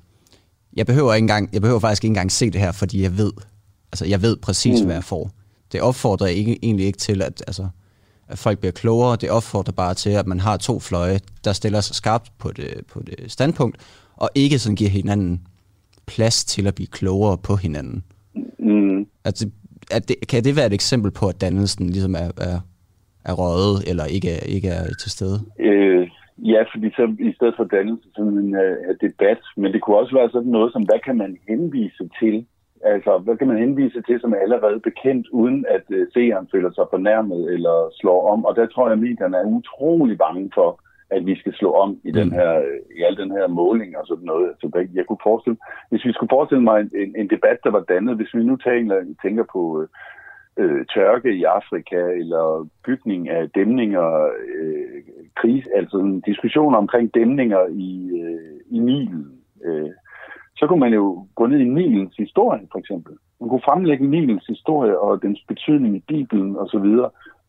jeg 0.77 0.87
behøver, 0.87 1.15
ikke 1.15 1.25
engang, 1.25 1.49
jeg 1.53 1.61
behøver 1.61 1.81
faktisk 1.81 2.05
ikke 2.05 2.11
engang 2.11 2.33
se 2.33 2.51
det 2.51 2.61
her, 2.61 2.73
fordi 2.73 3.03
jeg 3.03 3.19
ved, 3.19 3.33
altså 3.93 4.05
jeg 4.05 4.23
ved 4.23 4.37
præcis, 4.37 4.81
mm. 4.81 4.87
hvad 4.87 4.97
jeg 4.97 5.05
får 5.05 5.31
det 5.73 5.81
opfordrer 5.81 6.27
ikke, 6.27 6.59
egentlig 6.63 6.87
ikke 6.87 6.99
til, 6.99 7.23
at, 7.23 7.43
altså, 7.47 7.69
at 8.29 8.39
folk 8.39 8.59
bliver 8.59 8.73
klogere. 8.73 9.17
Det 9.17 9.31
opfordrer 9.31 9.73
bare 9.73 9.95
til, 9.95 10.11
at 10.11 10.27
man 10.27 10.41
har 10.41 10.57
to 10.57 10.81
fløje, 10.81 11.19
der 11.45 11.53
stiller 11.53 11.81
sig 11.81 11.97
skarpt 11.97 12.33
på 12.39 12.53
det, 12.53 12.87
på 12.93 13.03
det 13.03 13.33
standpunkt, 13.33 13.77
og 14.17 14.31
ikke 14.35 14.59
sådan 14.59 14.77
giver 14.77 14.91
hinanden 14.91 15.47
plads 16.07 16.45
til 16.45 16.67
at 16.67 16.75
blive 16.75 16.87
klogere 16.87 17.39
på 17.39 17.57
hinanden. 17.57 18.05
Mm. 18.59 19.07
Altså, 19.25 19.51
at 19.91 20.09
det, 20.09 20.17
kan 20.29 20.45
det 20.45 20.57
være 20.57 20.67
et 20.67 20.73
eksempel 20.73 21.11
på, 21.11 21.29
at 21.29 21.41
dannelsen 21.41 21.91
ligesom 21.91 22.15
er, 22.15 22.31
er, 22.49 22.61
er 23.25 23.33
røget, 23.33 23.89
eller 23.91 24.05
ikke 24.05 24.31
er, 24.31 24.45
ikke 24.47 24.69
er 24.69 24.85
til 25.03 25.11
stede? 25.11 25.39
Øh, 25.59 26.11
ja, 26.39 26.61
fordi 26.73 26.91
så 26.91 27.05
i 27.31 27.33
stedet 27.37 27.55
for 27.57 27.65
dannelse, 27.65 28.09
sådan 28.17 28.39
en 28.45 28.55
uh, 28.55 28.95
debat, 29.01 29.41
men 29.57 29.73
det 29.73 29.83
kunne 29.83 29.99
også 29.99 30.15
være 30.15 30.31
sådan 30.31 30.53
noget 30.57 30.73
som, 30.73 30.83
hvad 30.83 31.01
kan 31.05 31.17
man 31.17 31.37
henvise 31.49 32.05
til 32.21 32.47
Altså, 32.85 33.19
hvad 33.19 33.37
kan 33.37 33.47
man 33.47 33.59
henvise 33.59 34.03
til, 34.03 34.21
som 34.21 34.33
er 34.33 34.37
allerede 34.37 34.81
bekendt, 34.81 35.29
uden 35.29 35.67
at 35.69 35.85
uh, 35.91 36.07
seeren 36.13 36.49
føler 36.53 36.71
sig 36.71 36.85
fornærmet 36.91 37.53
eller 37.55 37.93
slår 38.01 38.33
om? 38.33 38.45
Og 38.45 38.57
der 38.57 38.67
tror 38.67 38.87
jeg, 38.87 38.93
at 38.93 38.99
medierne 38.99 39.37
er 39.37 39.45
utrolig 39.45 40.19
bange 40.19 40.51
for, 40.55 40.81
at 41.11 41.27
vi 41.27 41.35
skal 41.39 41.55
slå 41.55 41.73
om 41.73 41.99
i, 42.05 42.11
den 42.11 42.29
mm. 42.29 42.35
her, 42.35 42.53
i 42.97 43.03
al 43.03 43.17
den 43.17 43.31
her 43.31 43.47
måling 43.47 43.99
og 43.99 44.07
sådan 44.07 44.25
noget. 44.25 44.51
Så 44.61 44.87
jeg 44.95 45.07
kunne 45.07 45.19
forestille, 45.23 45.59
hvis 45.91 46.05
vi 46.05 46.13
skulle 46.13 46.31
forestille 46.33 46.65
mig 46.65 46.81
en, 46.81 46.91
en, 46.95 47.17
en 47.17 47.31
debat, 47.31 47.59
der 47.65 47.71
var 47.71 47.81
dannet, 47.81 48.17
hvis 48.17 48.35
vi 48.35 48.43
nu 48.43 48.57
tager, 48.57 49.15
tænker 49.23 49.45
på 49.53 49.87
øh, 50.57 50.87
tørke 50.95 51.33
i 51.35 51.45
Afrika, 51.45 51.97
eller 51.97 52.69
bygning 52.87 53.29
af 53.29 53.51
dæmninger, 53.51 54.31
øh, 54.55 55.03
kris, 55.37 55.65
altså 55.75 55.97
en 55.99 56.21
diskussion 56.21 56.75
omkring 56.75 57.15
dæmninger 57.15 57.67
i, 57.71 58.21
øh, 58.23 58.61
i 58.71 58.79
Nilen, 58.79 59.27
øh, 59.65 59.91
så 60.59 60.67
kunne 60.67 60.81
man 60.81 60.95
jo 60.95 61.27
gå 61.35 61.47
ned 61.47 61.59
i 61.59 61.65
Nilens 61.65 62.17
historie, 62.17 62.63
for 62.73 62.79
eksempel. 62.79 63.13
Man 63.41 63.49
kunne 63.49 63.69
fremlægge 63.69 64.07
Nilens 64.07 64.47
historie 64.47 64.99
og 64.99 65.23
dens 65.23 65.45
betydning 65.49 65.97
i 65.97 66.05
Bibelen 66.09 66.57
osv., 66.57 66.89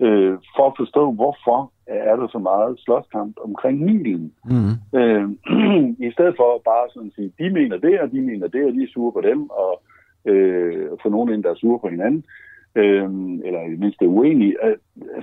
øh, 0.05 0.38
for 0.55 0.66
at 0.68 0.78
forstå, 0.78 1.12
hvorfor 1.12 1.72
er 1.88 2.16
der 2.16 2.28
så 2.28 2.39
meget 2.39 2.80
slåskamp 2.80 3.38
omkring 3.43 3.86
Nilen. 3.86 4.34
Mm. 4.45 4.99
Øh, 4.99 5.30
I 6.07 6.12
stedet 6.12 6.36
for 6.38 6.62
bare 6.66 6.89
sådan 6.93 7.07
at 7.07 7.16
sige, 7.16 7.32
de 7.39 7.49
mener 7.49 7.78
det, 7.78 7.99
og 7.99 8.12
de 8.12 8.22
mener 8.22 8.47
det, 8.47 8.66
og 8.66 8.74
de 8.74 8.84
er 8.84 8.93
sure 8.93 9.12
på 9.12 9.22
dem, 9.22 9.49
og 9.49 9.82
øh, 10.26 10.88
for 11.01 11.10
nogen 11.10 11.30
end 11.30 11.43
der 11.43 11.49
er 11.49 11.55
sure 11.55 11.80
på 11.80 11.88
hinanden, 11.88 12.24
øh, 12.76 13.10
eller 13.45 13.62
i 13.68 13.72
det 13.72 13.80
mindste 13.80 14.07
uenige, 14.07 14.55
øh, 14.66 14.78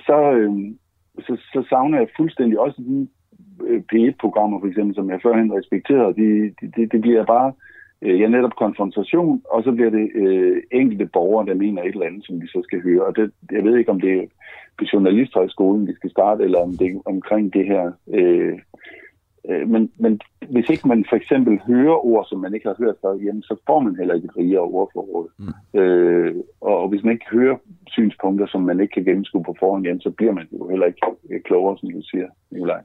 så, 0.06 0.32
øh, 0.32 0.52
så, 1.18 1.36
så 1.52 1.66
savner 1.68 1.98
jeg 1.98 2.08
fuldstændig 2.16 2.60
også 2.60 2.82
de 2.82 3.08
øh, 3.66 3.82
P1-programmer, 3.92 4.60
for 4.60 4.66
eksempel, 4.66 4.94
som 4.94 5.10
jeg 5.10 5.20
førhen 5.22 5.52
respekterede, 5.52 6.14
de, 6.14 6.28
de, 6.60 6.72
de, 6.76 6.86
det 6.86 7.00
bliver 7.00 7.24
bare 7.24 7.48
øh, 7.48 7.75
ja, 8.02 8.28
netop 8.28 8.56
konfrontation, 8.56 9.42
og 9.50 9.62
så 9.64 9.72
bliver 9.72 9.90
det 9.90 10.10
øh, 10.14 10.62
enkelte 10.72 11.06
borgere, 11.06 11.46
der 11.46 11.54
mener 11.54 11.82
et 11.82 11.88
eller 11.88 12.06
andet, 12.06 12.26
som 12.26 12.40
vi 12.40 12.46
så 12.46 12.60
skal 12.64 12.82
høre. 12.82 13.06
Og 13.06 13.16
det, 13.16 13.32
jeg 13.52 13.64
ved 13.64 13.76
ikke, 13.76 13.90
om 13.90 14.00
det 14.00 14.12
er 14.12 14.26
på 14.78 14.84
journalisthøjskolen, 14.92 15.86
vi 15.86 15.94
skal 15.94 16.10
starte, 16.10 16.44
eller 16.44 16.58
om 16.58 16.76
det 16.76 16.86
er 16.86 17.00
omkring 17.06 17.52
det 17.52 17.66
her 17.66 17.92
øh, 18.08 18.58
Øh, 19.48 19.68
men, 19.68 19.92
men 19.98 20.20
hvis 20.50 20.68
ikke 20.68 20.88
man 20.88 21.04
for 21.08 21.16
eksempel 21.16 21.60
hører 21.66 22.06
ord, 22.06 22.26
som 22.28 22.38
man 22.40 22.54
ikke 22.54 22.68
har 22.68 22.76
hørt 22.78 22.96
før, 23.02 23.12
jamen, 23.12 23.42
så 23.42 23.56
får 23.66 23.80
man 23.80 23.96
heller 23.96 24.14
ikke 24.14 24.24
et 24.24 24.36
rigere 24.36 24.60
ordforråd. 24.60 25.28
Mm. 25.38 25.80
Øh, 25.80 26.34
og, 26.60 26.78
og 26.78 26.88
hvis 26.88 27.04
man 27.04 27.12
ikke 27.12 27.26
hører 27.30 27.56
synspunkter, 27.88 28.46
som 28.46 28.62
man 28.62 28.80
ikke 28.80 28.92
kan 28.92 29.04
gennemskue 29.04 29.44
på 29.44 29.54
forhånd, 29.58 29.84
jamen, 29.86 30.00
så 30.00 30.10
bliver 30.10 30.32
man 30.32 30.46
jo 30.52 30.68
heller 30.68 30.86
ikke 30.86 31.00
klogere, 31.44 31.78
som 31.78 31.90
du 31.90 32.02
siger, 32.02 32.28
Nikolaj. 32.50 32.80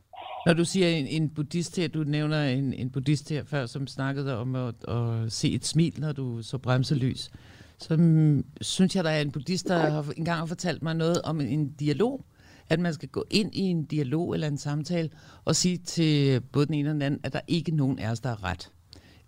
Når 0.45 0.53
du 0.53 0.65
siger 0.65 0.87
en, 0.89 1.07
en 1.07 1.29
buddhist 1.29 1.77
her, 1.77 1.87
du 1.87 2.03
nævner 2.03 2.43
en, 2.43 2.73
en 2.73 2.89
buddhist 2.89 3.29
her 3.29 3.43
før, 3.43 3.65
som 3.65 3.87
snakkede 3.87 4.37
om 4.37 4.55
at, 4.55 4.75
at 4.87 5.31
se 5.31 5.51
et 5.51 5.65
smil, 5.65 5.93
når 5.97 6.11
du 6.11 6.41
så 6.41 6.57
bremselys, 6.57 7.31
så 7.77 7.97
mm, 7.97 8.45
synes 8.61 8.95
jeg, 8.95 9.03
der 9.03 9.09
er 9.09 9.21
en 9.21 9.31
buddhist, 9.31 9.67
der 9.67 9.77
har 9.77 10.13
engang 10.17 10.39
har 10.39 10.45
fortalt 10.45 10.83
mig 10.83 10.95
noget 10.95 11.21
om 11.21 11.41
en 11.41 11.71
dialog, 11.71 12.25
at 12.69 12.79
man 12.79 12.93
skal 12.93 13.09
gå 13.09 13.25
ind 13.29 13.55
i 13.55 13.59
en 13.59 13.85
dialog 13.85 14.33
eller 14.33 14.47
en 14.47 14.57
samtale 14.57 15.09
og 15.45 15.55
sige 15.55 15.77
til 15.77 16.41
både 16.41 16.65
den 16.65 16.73
ene 16.73 16.89
og 16.89 16.93
den 16.93 17.01
anden, 17.01 17.19
at 17.23 17.33
der 17.33 17.41
ikke 17.47 17.71
er 17.71 17.75
nogen 17.75 17.99
af 17.99 18.11
os, 18.11 18.19
der 18.19 18.29
har 18.29 18.43
ret. 18.43 18.71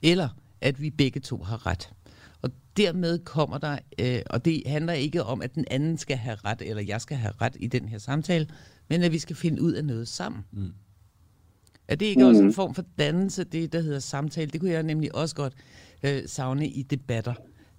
Eller 0.01 0.29
at 0.61 0.81
vi 0.81 0.89
begge 0.89 1.19
to 1.19 1.37
har 1.37 1.65
ret. 1.65 1.93
Og 2.41 2.49
dermed 2.77 3.19
kommer 3.19 3.57
der, 3.57 3.77
øh, 3.99 4.21
og 4.29 4.45
det 4.45 4.63
handler 4.65 4.93
ikke 4.93 5.23
om, 5.23 5.41
at 5.41 5.55
den 5.55 5.65
anden 5.71 5.97
skal 5.97 6.17
have 6.17 6.35
ret, 6.35 6.61
eller 6.61 6.83
jeg 6.83 7.01
skal 7.01 7.17
have 7.17 7.33
ret 7.41 7.57
i 7.59 7.67
den 7.67 7.87
her 7.87 7.97
samtale, 7.97 8.47
men 8.89 9.03
at 9.03 9.11
vi 9.11 9.19
skal 9.19 9.35
finde 9.35 9.61
ud 9.61 9.73
af 9.73 9.85
noget 9.85 10.07
sammen. 10.07 10.45
Mm. 10.51 10.73
Er 11.87 11.95
det 11.95 12.05
ikke 12.05 12.21
mm. 12.21 12.27
også 12.27 12.43
en 12.43 12.53
form 12.53 12.73
for 12.73 12.83
dannelse, 12.99 13.43
det 13.43 13.73
der 13.73 13.81
hedder 13.81 13.99
samtale? 13.99 14.47
Det 14.47 14.59
kunne 14.61 14.71
jeg 14.71 14.83
nemlig 14.83 15.15
også 15.15 15.35
godt 15.35 15.53
øh, 16.05 16.21
savne 16.25 16.65
i 16.67 16.81
debatter. 16.81 17.33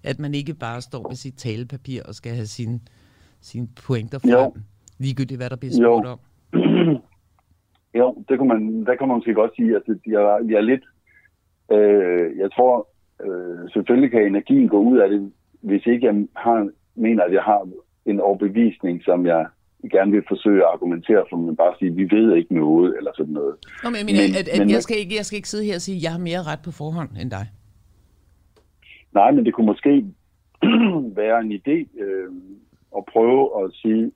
At 0.04 0.18
man 0.18 0.34
ikke 0.34 0.54
bare 0.54 0.80
står 0.80 1.08
med 1.08 1.16
sit 1.16 1.34
talepapir 1.36 2.02
og 2.08 2.14
skal 2.14 2.32
have 2.32 2.46
sine, 2.46 2.80
sine 3.40 3.68
pointer 3.86 4.18
frem. 4.18 4.30
Jo. 4.30 4.54
Ligegyldigt, 4.98 5.38
hvad 5.38 5.50
der 5.50 5.56
bliver 5.56 5.72
spurgt 5.72 6.06
om. 6.06 6.18
Jo, 7.98 8.24
det 8.28 8.38
kunne 8.38 8.48
man, 8.48 8.86
der 8.86 8.94
kan 8.94 9.08
man 9.08 9.16
måske 9.16 9.34
godt 9.34 9.56
sige, 9.56 9.76
at 9.76 9.82
jeg, 9.88 10.40
jeg 10.48 10.56
er 10.56 10.60
lidt... 10.60 10.84
Øh, 11.72 12.38
jeg 12.38 12.52
tror, 12.52 12.88
øh, 13.24 13.70
selvfølgelig 13.70 14.10
kan 14.10 14.26
energien 14.26 14.68
gå 14.68 14.78
ud 14.78 14.98
af 14.98 15.08
det, 15.08 15.32
hvis 15.60 15.86
ikke 15.86 16.06
jeg 16.06 16.26
har, 16.36 16.68
mener, 16.94 17.22
at 17.24 17.32
jeg 17.32 17.42
har 17.42 17.68
en 18.06 18.20
overbevisning, 18.20 19.02
som 19.02 19.26
jeg 19.26 19.46
gerne 19.88 20.12
vil 20.12 20.22
forsøge 20.28 20.62
at 20.62 20.70
argumentere 20.72 21.24
for, 21.30 21.36
men 21.36 21.56
bare 21.56 21.74
sige, 21.78 21.94
vi 21.94 22.10
ved 22.10 22.36
ikke 22.36 22.54
noget, 22.54 22.96
eller 22.96 23.10
sådan 23.16 23.32
noget. 23.32 23.54
Nå, 23.82 23.90
men 23.90 24.06
men, 24.06 24.16
at, 24.40 24.48
at 24.48 24.58
men, 24.58 24.70
jeg, 24.70 24.82
skal 24.82 24.96
ikke, 24.98 25.16
jeg 25.16 25.24
skal 25.24 25.36
ikke 25.36 25.48
sidde 25.48 25.64
her 25.64 25.74
og 25.74 25.80
sige, 25.80 25.96
at 25.96 26.02
jeg 26.02 26.12
har 26.12 26.18
mere 26.18 26.42
ret 26.42 26.62
på 26.64 26.70
forhånd 26.70 27.10
end 27.20 27.30
dig. 27.30 27.46
Nej, 29.14 29.30
men 29.30 29.44
det 29.44 29.54
kunne 29.54 29.66
måske 29.66 30.04
være 31.22 31.40
en 31.40 31.52
idé 31.52 31.78
øh, 32.04 32.32
at 32.96 33.04
prøve 33.12 33.64
at 33.64 33.72
sige, 33.72 34.12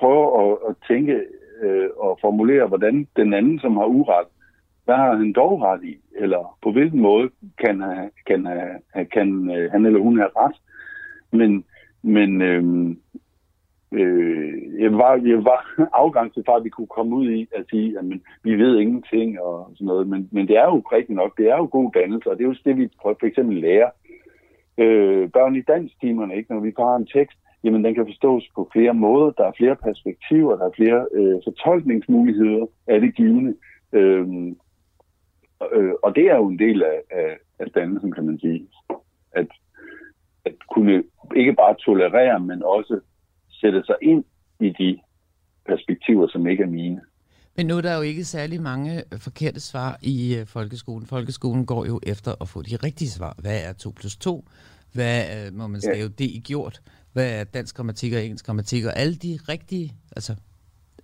prøve 0.00 0.24
at, 0.42 0.58
at 0.68 0.74
tænke 0.88 1.16
øh, 1.62 1.88
og 1.96 2.18
formulere, 2.20 2.66
hvordan 2.66 3.08
den 3.16 3.34
anden, 3.34 3.58
som 3.60 3.76
har 3.76 3.84
uret, 3.86 4.26
hvad 4.84 4.94
har 4.94 5.16
han 5.16 5.32
dog 5.32 5.62
ret 5.62 5.84
i? 5.84 5.96
Eller 6.16 6.58
på 6.62 6.72
hvilken 6.72 7.00
måde 7.00 7.30
kan, 7.58 7.82
kan, 8.26 8.46
kan, 8.94 9.06
kan 9.12 9.50
øh, 9.50 9.72
han 9.72 9.86
eller 9.86 10.00
hun 10.00 10.18
have 10.18 10.30
ret? 10.36 10.56
Men, 11.30 11.64
men 12.02 12.42
øh, 12.42 12.96
øh, 13.94 14.80
jeg, 14.82 14.92
var, 14.92 15.12
jeg 15.32 15.44
var 15.44 15.60
afgang 16.02 16.34
til 16.34 16.42
for, 16.46 16.56
at 16.56 16.64
vi 16.64 16.68
kunne 16.68 16.94
komme 16.96 17.16
ud 17.16 17.30
i 17.30 17.48
at 17.56 17.64
sige, 17.70 17.98
at 17.98 18.04
vi 18.42 18.54
ved 18.54 18.78
ingenting 18.78 19.40
og 19.40 19.70
sådan 19.74 19.86
noget. 19.86 20.08
Men, 20.08 20.28
men 20.32 20.48
det 20.48 20.56
er 20.56 20.64
jo 20.64 20.78
rigtigt 20.78 21.16
nok, 21.16 21.38
det 21.38 21.46
er 21.48 21.56
jo 21.56 21.68
god 21.72 21.90
dannelse, 21.92 22.30
og 22.30 22.36
det 22.36 22.44
er 22.44 22.48
jo 22.48 22.56
det, 22.64 22.76
vi 22.76 22.88
for 23.02 23.26
eksempel 23.26 23.56
lærer 23.56 23.90
øh, 24.78 25.30
børn 25.30 25.56
i 25.56 25.62
dansktimerne, 25.62 26.36
ikke? 26.36 26.52
når 26.52 26.60
vi 26.60 26.72
har 26.78 26.96
en 26.96 27.06
tekst, 27.06 27.38
jamen 27.64 27.84
den 27.84 27.94
kan 27.94 28.06
forstås 28.06 28.50
på 28.54 28.70
flere 28.72 28.94
måder, 28.94 29.30
der 29.30 29.44
er 29.44 29.52
flere 29.56 29.76
perspektiver, 29.76 30.56
der 30.56 30.66
er 30.66 30.76
flere 30.76 31.06
øh, 31.12 31.40
fortolkningsmuligheder 31.44 32.66
af 32.86 33.00
det 33.00 33.14
givende. 33.14 33.54
Øh, 33.92 34.26
øh, 35.72 35.92
og 36.02 36.16
det 36.16 36.24
er 36.30 36.36
jo 36.36 36.46
en 36.46 36.58
del 36.58 36.82
af, 36.82 37.00
af, 37.10 37.36
af 37.58 37.70
dannelsen, 37.70 38.12
kan 38.12 38.26
man 38.26 38.38
sige. 38.38 38.68
At, 39.32 39.46
at 40.44 40.54
kunne 40.74 41.02
ikke 41.36 41.52
bare 41.52 41.74
tolerere, 41.74 42.40
men 42.40 42.62
også 42.62 43.00
sætte 43.64 43.82
sig 43.86 43.96
ind 44.02 44.24
i 44.60 44.68
de 44.80 45.00
perspektiver, 45.68 46.28
som 46.28 46.46
ikke 46.46 46.62
er 46.62 46.66
mine. 46.66 47.00
Men 47.56 47.66
nu 47.66 47.76
er 47.76 47.80
der 47.80 47.96
jo 47.96 48.02
ikke 48.02 48.24
særlig 48.24 48.62
mange 48.62 49.02
forkerte 49.18 49.60
svar 49.60 49.98
i 50.02 50.36
uh, 50.40 50.46
folkeskolen. 50.46 51.06
Folkeskolen 51.06 51.66
går 51.66 51.86
jo 51.86 52.00
efter 52.02 52.34
at 52.40 52.48
få 52.48 52.62
de 52.62 52.76
rigtige 52.76 53.10
svar. 53.10 53.34
Hvad 53.38 53.64
er 53.64 53.72
2 53.72 53.90
plus 53.90 54.16
2? 54.16 54.44
Hvad 54.92 55.46
uh, 55.48 55.54
må 55.58 55.66
man 55.66 55.80
skrive 55.80 56.10
ja. 56.18 56.24
det 56.24 56.24
i 56.24 56.42
gjort? 56.44 56.80
Hvad 57.12 57.40
er 57.40 57.44
dansk 57.44 57.76
grammatik 57.76 58.12
og 58.12 58.24
engelsk 58.24 58.46
grammatik? 58.46 58.84
Og 58.84 58.98
alle 58.98 59.14
de 59.14 59.38
rigtige, 59.48 59.92
altså, 60.16 60.34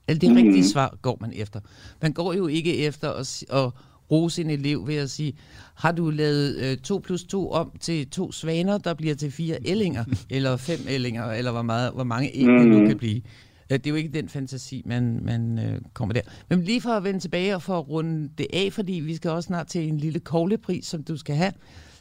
alle 0.09 0.21
de 0.21 0.29
mm-hmm. 0.29 0.45
rigtige 0.45 0.65
svar 0.65 0.99
går 1.03 1.19
man 1.21 1.33
efter. 1.35 1.61
Man 2.03 2.13
går 2.13 2.33
jo 2.33 2.47
ikke 2.47 2.77
efter 2.77 3.11
at, 3.11 3.45
at 3.53 3.73
rose 4.11 4.43
en 4.43 4.51
elev 4.51 4.87
ved 4.87 4.97
at 4.97 5.11
sige, 5.11 5.33
har 5.75 5.93
du 5.93 6.11
lavet 6.11 6.83
2 6.83 6.97
øh, 6.97 7.03
plus 7.03 7.25
2 7.25 7.51
om 7.51 7.73
til 7.81 8.11
to 8.11 8.33
svaner, 8.33 8.79
der 8.79 8.95
bliver 8.95 9.15
til 9.15 9.31
fire 9.31 9.59
ællinger, 9.71 10.05
eller 10.31 10.57
fem 10.57 10.81
ællinger, 10.89 11.25
eller 11.25 11.53
hvor, 11.53 11.63
meget, 11.63 11.93
hvor 11.93 12.05
mange 12.05 12.31
æg 12.35 12.47
mm. 12.47 12.53
nu 12.53 12.87
kan 12.87 12.99
blive. 12.99 13.23
Øh, 13.71 13.79
det 13.79 13.87
er 13.87 13.91
jo 13.91 13.97
ikke 13.97 14.13
den 14.13 14.29
fantasi, 14.29 14.83
man, 14.87 15.21
man 15.23 15.59
øh, 15.59 15.81
kommer 15.95 16.13
der. 16.13 16.21
Men 16.49 16.63
lige 16.63 16.81
for 16.81 16.91
at 16.91 17.05
vende 17.05 17.21
tilbage 17.21 17.55
og 17.55 17.63
for 17.63 17.79
at 17.79 17.89
runde 17.89 18.31
det 18.39 18.47
af, 18.53 18.73
fordi 18.73 18.93
vi 18.93 19.17
skal 19.17 19.31
også 19.31 19.47
snart 19.47 19.67
til 19.67 19.89
en 19.89 19.99
lille 19.99 20.21
koglepris, 20.21 20.87
som 20.87 21.03
du 21.03 21.17
skal 21.17 21.37
have, 21.37 21.53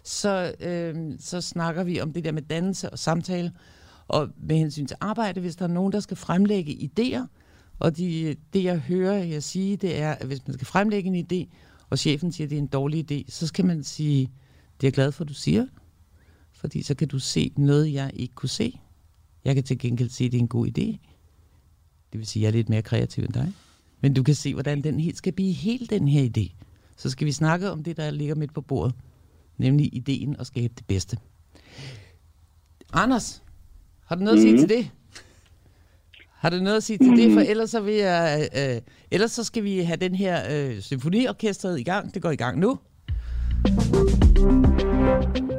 så, 0.03 0.53
øh, 0.59 0.95
så 1.19 1.41
snakker 1.41 1.83
vi 1.83 2.01
om 2.01 2.13
det 2.13 2.23
der 2.23 2.31
med 2.31 2.41
dannelse 2.41 2.89
og 2.89 2.99
samtale. 2.99 3.51
Og 4.07 4.29
med 4.37 4.55
hensyn 4.55 4.85
til 4.85 4.97
arbejde, 4.99 5.41
hvis 5.41 5.55
der 5.55 5.65
er 5.65 5.69
nogen, 5.69 5.93
der 5.93 5.99
skal 5.99 6.17
fremlægge 6.17 6.71
idéer, 6.71 7.25
og 7.79 7.97
de, 7.97 8.35
det 8.53 8.63
jeg 8.63 8.77
hører 8.77 9.23
jeg 9.23 9.43
sige, 9.43 9.77
det 9.77 10.01
er, 10.01 10.11
at 10.11 10.27
hvis 10.27 10.47
man 10.47 10.53
skal 10.53 10.67
fremlægge 10.67 11.09
en 11.09 11.25
idé, 11.31 11.55
og 11.89 11.99
chefen 11.99 12.31
siger, 12.31 12.45
at 12.45 12.49
det 12.49 12.55
er 12.55 12.61
en 12.61 12.67
dårlig 12.67 13.11
idé, 13.11 13.31
så 13.31 13.47
skal 13.47 13.65
man 13.65 13.83
sige, 13.83 14.21
det 14.21 14.83
er 14.83 14.87
jeg 14.87 14.93
glad 14.93 15.11
for, 15.11 15.23
at 15.23 15.29
du 15.29 15.33
siger, 15.33 15.67
fordi 16.51 16.81
så 16.81 16.95
kan 16.95 17.07
du 17.07 17.19
se 17.19 17.53
noget, 17.57 17.93
jeg 17.93 18.11
ikke 18.13 18.35
kunne 18.35 18.49
se. 18.49 18.79
Jeg 19.45 19.55
kan 19.55 19.63
til 19.63 19.79
gengæld 19.79 20.09
se, 20.09 20.25
at 20.25 20.31
det 20.31 20.37
er 20.37 20.41
en 20.41 20.47
god 20.47 20.67
idé. 20.67 20.97
Det 22.11 22.19
vil 22.19 22.27
sige, 22.27 22.41
at 22.41 22.43
jeg 22.43 22.47
er 22.47 22.57
lidt 22.59 22.69
mere 22.69 22.81
kreativ 22.81 23.23
end 23.23 23.33
dig. 23.33 23.53
Men 24.01 24.13
du 24.13 24.23
kan 24.23 24.35
se, 24.35 24.53
hvordan 24.53 24.83
den 24.83 24.99
helt 24.99 25.17
skal 25.17 25.33
blive 25.33 25.53
helt 25.53 25.89
den 25.89 26.07
her 26.07 26.29
idé. 26.29 26.65
Så 26.97 27.09
skal 27.09 27.27
vi 27.27 27.31
snakke 27.31 27.71
om 27.71 27.83
det, 27.83 27.97
der 27.97 28.11
ligger 28.11 28.35
midt 28.35 28.53
på 28.53 28.61
bordet. 28.61 28.95
Nemlig 29.57 29.95
ideen 29.95 30.35
at 30.39 30.47
skabe 30.47 30.73
det 30.77 30.85
bedste. 30.87 31.17
Anders, 32.93 33.43
har 34.05 34.15
du 34.15 34.23
noget 34.23 34.39
mm. 34.39 34.39
at 34.39 34.49
sige 34.49 34.53
mhm. 34.53 34.67
til 34.67 34.77
det? 34.77 34.91
Har 36.39 36.49
du 36.49 36.57
noget 36.57 36.77
at 36.77 36.83
sige 36.83 36.97
til 36.97 37.17
det? 37.17 37.33
For 37.33 37.41
ellers 37.41 37.69
så, 37.69 37.79
vil 37.79 37.93
jeg, 37.93 38.49
øh, 38.57 38.81
ellers 39.11 39.31
så 39.31 39.43
skal 39.43 39.63
vi 39.63 39.79
have 39.79 39.97
den 39.97 40.15
her 40.15 40.41
øh, 40.51 40.81
symfoniorkestret 40.81 41.79
i 41.79 41.83
gang. 41.83 42.13
Det 42.13 42.21
går 42.21 42.31
i 42.31 42.35
gang 42.35 42.59
nu. 42.59 42.79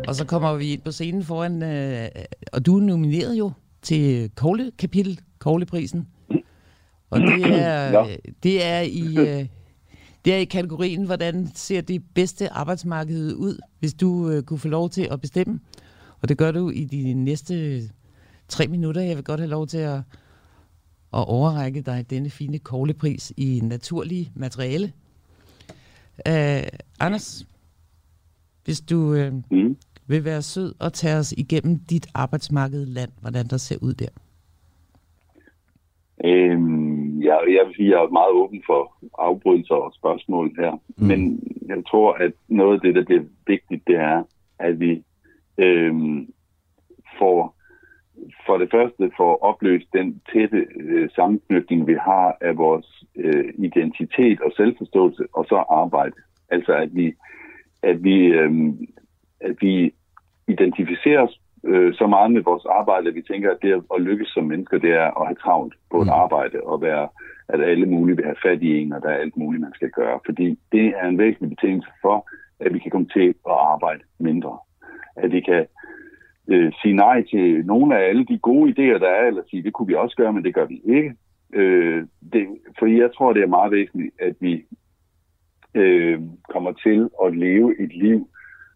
Og 0.08 0.14
så 0.14 0.24
kommer 0.28 0.54
vi 0.54 0.72
ind 0.72 0.80
på 0.80 0.92
scenen 0.92 1.24
foran, 1.24 1.62
øh, 1.62 2.08
og 2.52 2.66
du 2.66 2.76
er 2.76 2.82
nomineret 2.82 3.34
jo 3.34 3.52
til 3.82 4.30
Kogle 4.34 4.72
kapitel, 4.78 5.20
Kogleprisen. 5.38 6.08
Og 7.10 7.20
det 7.20 7.44
er, 7.46 8.06
det 8.42 8.64
er 8.64 8.80
i... 8.80 9.16
Øh, 9.18 9.46
det 10.24 10.34
er 10.34 10.38
i 10.38 10.44
kategorien, 10.44 11.04
hvordan 11.04 11.50
ser 11.54 11.80
det 11.80 12.02
bedste 12.14 12.52
arbejdsmarked 12.52 13.34
ud, 13.34 13.58
hvis 13.78 13.94
du 13.94 14.30
øh, 14.30 14.42
kunne 14.42 14.58
få 14.58 14.68
lov 14.68 14.90
til 14.90 15.08
at 15.10 15.20
bestemme. 15.20 15.60
Og 16.20 16.28
det 16.28 16.38
gør 16.38 16.50
du 16.50 16.70
i 16.70 16.84
de 16.84 17.14
næste 17.14 17.82
tre 18.48 18.66
minutter. 18.66 19.00
Jeg 19.00 19.16
vil 19.16 19.24
godt 19.24 19.40
have 19.40 19.50
lov 19.50 19.66
til 19.66 19.78
at 19.78 20.00
og 21.12 21.28
overrække 21.28 21.80
dig 21.80 22.10
denne 22.10 22.30
fine 22.30 22.58
koglepris 22.58 23.32
i 23.36 23.60
naturlige 23.62 24.32
materiale. 24.34 24.92
Uh, 26.28 26.68
Anders, 27.00 27.46
hvis 28.64 28.80
du 28.80 28.96
uh, 28.96 29.32
mm. 29.50 29.76
vil 30.06 30.24
være 30.24 30.42
sød 30.42 30.74
og 30.80 30.92
tage 30.92 31.16
os 31.16 31.32
igennem 31.32 31.78
dit 31.78 32.06
arbejdsmarked 32.14 32.86
land, 32.86 33.10
hvordan 33.20 33.46
der 33.46 33.56
ser 33.56 33.78
ud 33.82 33.94
der. 33.94 34.08
Øhm, 36.24 37.22
jeg, 37.22 37.38
jeg 37.56 37.66
vil 37.66 37.74
sige, 37.76 37.88
at 37.88 37.92
jeg 37.92 38.04
er 38.04 38.08
meget 38.08 38.32
åben 38.32 38.62
for 38.66 38.96
afbrydelser 39.18 39.74
og 39.74 39.92
spørgsmål 39.94 40.54
her. 40.58 40.72
Mm. 40.72 41.06
Men 41.06 41.42
jeg 41.66 41.82
tror, 41.90 42.12
at 42.12 42.32
noget 42.48 42.74
af 42.74 42.80
det, 42.80 42.94
der 42.94 43.04
bliver 43.04 43.22
vigtigt, 43.46 43.86
det 43.86 43.96
er, 43.96 44.22
at 44.58 44.80
vi 44.80 45.04
øhm, 45.58 46.32
får 47.18 47.59
for 48.46 48.58
det 48.58 48.70
første 48.70 49.10
for 49.16 49.44
opløst 49.44 49.86
den 49.92 50.22
tætte 50.32 50.66
øh, 50.80 51.10
sammenknytning, 51.10 51.86
vi 51.86 51.94
har 51.94 52.36
af 52.40 52.56
vores 52.56 53.04
øh, 53.16 53.54
identitet 53.58 54.40
og 54.40 54.52
selvforståelse, 54.56 55.24
og 55.32 55.44
så 55.44 55.56
arbejde. 55.56 56.16
Altså 56.50 56.72
at 56.72 56.94
vi, 56.94 57.14
at 57.82 58.04
vi, 58.04 58.16
øh, 58.26 58.50
at 59.40 59.56
vi 59.60 59.94
identificerer 60.48 61.22
os 61.22 61.40
øh, 61.64 61.94
så 61.94 62.06
meget 62.06 62.32
med 62.32 62.42
vores 62.42 62.64
arbejde, 62.64 63.08
at 63.08 63.14
vi 63.14 63.22
tænker, 63.22 63.50
at 63.50 63.62
det 63.62 63.84
at 63.94 64.00
lykkes 64.02 64.28
som 64.28 64.44
mennesker, 64.44 64.78
det 64.78 64.92
er 64.92 65.20
at 65.20 65.26
have 65.26 65.42
travlt 65.44 65.74
på 65.90 66.00
et 66.00 66.06
mm. 66.06 66.12
arbejde 66.12 66.60
og 66.62 66.82
være, 66.82 67.08
at 67.48 67.60
alle 67.60 67.86
mulige 67.86 68.16
vil 68.16 68.24
have 68.24 68.42
fat 68.46 68.62
i 68.62 68.78
en, 68.78 68.92
og 68.92 69.02
der 69.02 69.08
er 69.08 69.22
alt 69.24 69.36
muligt, 69.36 69.60
man 69.60 69.74
skal 69.74 69.90
gøre. 69.90 70.20
Fordi 70.24 70.58
det 70.72 70.86
er 70.96 71.06
en 71.08 71.18
væsentlig 71.18 71.50
betingelse 71.50 71.90
for, 72.02 72.28
at 72.60 72.74
vi 72.74 72.78
kan 72.78 72.90
komme 72.90 73.08
til 73.08 73.28
at 73.28 73.58
arbejde 73.72 74.02
mindre. 74.18 74.58
At 75.16 75.32
vi 75.32 75.40
kan 75.40 75.66
øh, 76.48 76.72
sige 76.82 76.94
nej 76.94 77.22
til 77.22 77.66
nogle 77.66 77.98
af 77.98 78.08
alle 78.08 78.24
de 78.24 78.38
gode 78.38 78.70
idéer, 78.70 78.98
der 78.98 79.08
er, 79.08 79.26
eller 79.26 79.42
sige, 79.50 79.62
det 79.62 79.72
kunne 79.72 79.88
vi 79.88 79.94
også 79.94 80.16
gøre, 80.16 80.32
men 80.32 80.44
det 80.44 80.54
gør 80.54 80.64
vi 80.64 80.80
ikke. 80.84 81.14
Øh, 81.52 82.06
det, 82.32 82.46
fordi 82.78 83.00
jeg 83.00 83.10
tror, 83.14 83.32
det 83.32 83.42
er 83.42 83.56
meget 83.56 83.72
væsentligt, 83.72 84.14
at 84.20 84.34
vi 84.40 84.64
øh, 85.74 86.20
kommer 86.48 86.72
til 86.72 87.08
at 87.24 87.36
leve 87.36 87.80
et 87.80 87.96
liv, 87.96 88.28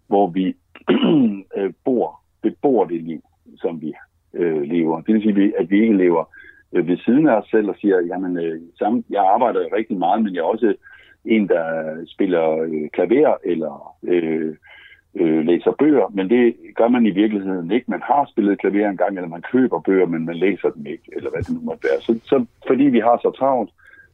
hvor 0.07 0.27
vi 0.27 0.57
øh, 1.59 1.73
bor, 1.85 2.21
bebor 2.43 2.85
det 2.85 3.03
liv, 3.03 3.23
som 3.57 3.81
vi 3.81 3.93
øh, 4.35 4.63
lever. 4.63 5.01
Det 5.01 5.15
vil 5.15 5.23
sige, 5.23 5.59
at 5.59 5.71
vi 5.71 5.81
ikke 5.83 5.97
lever 5.97 6.25
øh, 6.73 6.89
ved 6.89 6.97
siden 6.97 7.29
af 7.29 7.35
os 7.35 7.49
selv 7.51 7.69
og 7.69 7.77
siger, 7.81 8.01
jamen, 8.01 8.37
øh, 8.39 8.61
sammen, 8.79 9.05
jeg 9.11 9.25
arbejder 9.35 9.77
rigtig 9.77 9.99
meget, 9.99 10.23
men 10.23 10.35
jeg 10.35 10.41
er 10.41 10.45
også 10.45 10.75
en, 11.25 11.49
der 11.49 11.97
spiller 12.07 12.63
øh, 12.63 12.89
klaver 12.93 13.37
eller 13.45 13.97
øh, 14.03 14.57
øh, 15.15 15.47
læser 15.47 15.73
bøger, 15.79 16.09
men 16.15 16.31
det 16.31 16.57
gør 16.75 16.89
man 16.89 17.07
i 17.07 17.11
virkeligheden 17.11 17.71
ikke. 17.71 17.91
Man 17.91 18.03
har 18.03 18.29
spillet 18.33 18.59
klaver 18.59 18.91
en 18.91 18.97
gang, 18.97 19.17
eller 19.17 19.29
man 19.29 19.45
køber 19.53 19.81
bøger, 19.81 20.07
men 20.07 20.27
man 20.27 20.37
læser 20.37 20.71
dem 20.71 20.87
ikke, 20.87 21.09
eller 21.17 21.31
hvad 21.31 21.43
det 21.43 21.55
nu 21.55 21.61
måtte 21.61 21.85
være. 21.91 22.01
Så, 22.01 22.21
så 22.25 22.47
fordi 22.67 22.85
vi 22.85 22.99
har 22.99 23.17
så 23.23 23.31
travlt, 23.39 23.71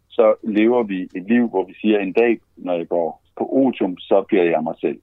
så 0.08 0.34
lever 0.42 0.82
vi 0.82 1.02
et 1.02 1.24
liv, 1.28 1.48
hvor 1.48 1.64
vi 1.64 1.74
siger, 1.80 1.98
en 1.98 2.12
dag, 2.12 2.40
når 2.56 2.74
jeg 2.74 2.88
går 2.88 3.22
på 3.38 3.48
otium, 3.52 3.98
så 3.98 4.24
bliver 4.28 4.44
jeg 4.44 4.62
mig 4.62 4.74
selv. 4.80 5.00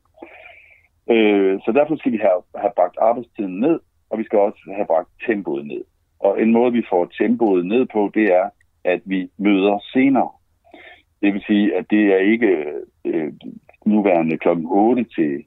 Øh, 1.10 1.60
så 1.66 1.72
derfor 1.72 1.96
skal 1.96 2.12
vi 2.12 2.18
have, 2.18 2.42
have 2.56 2.72
bragt 2.76 2.98
arbejdstiden 3.02 3.60
ned, 3.60 3.80
og 4.10 4.20
vi 4.20 4.24
skal 4.24 4.40
også 4.40 4.60
have 4.76 4.88
bragt 4.88 5.10
tempoet 5.26 5.66
ned. 5.68 5.84
Og 6.20 6.42
en 6.42 6.52
måde, 6.52 6.72
vi 6.72 6.84
får 6.90 7.06
tempoet 7.06 7.66
ned 7.66 7.86
på, 7.94 8.12
det 8.14 8.24
er, 8.24 8.50
at 8.84 9.02
vi 9.06 9.30
møder 9.38 9.80
senere. 9.94 10.30
Det 11.22 11.34
vil 11.34 11.44
sige, 11.48 11.76
at 11.76 11.86
det 11.90 12.04
er 12.14 12.18
ikke 12.18 12.64
øh, 13.06 13.34
nuværende 13.86 14.38
kl. 14.38 14.48
8 14.66 15.04
til, 15.04 15.44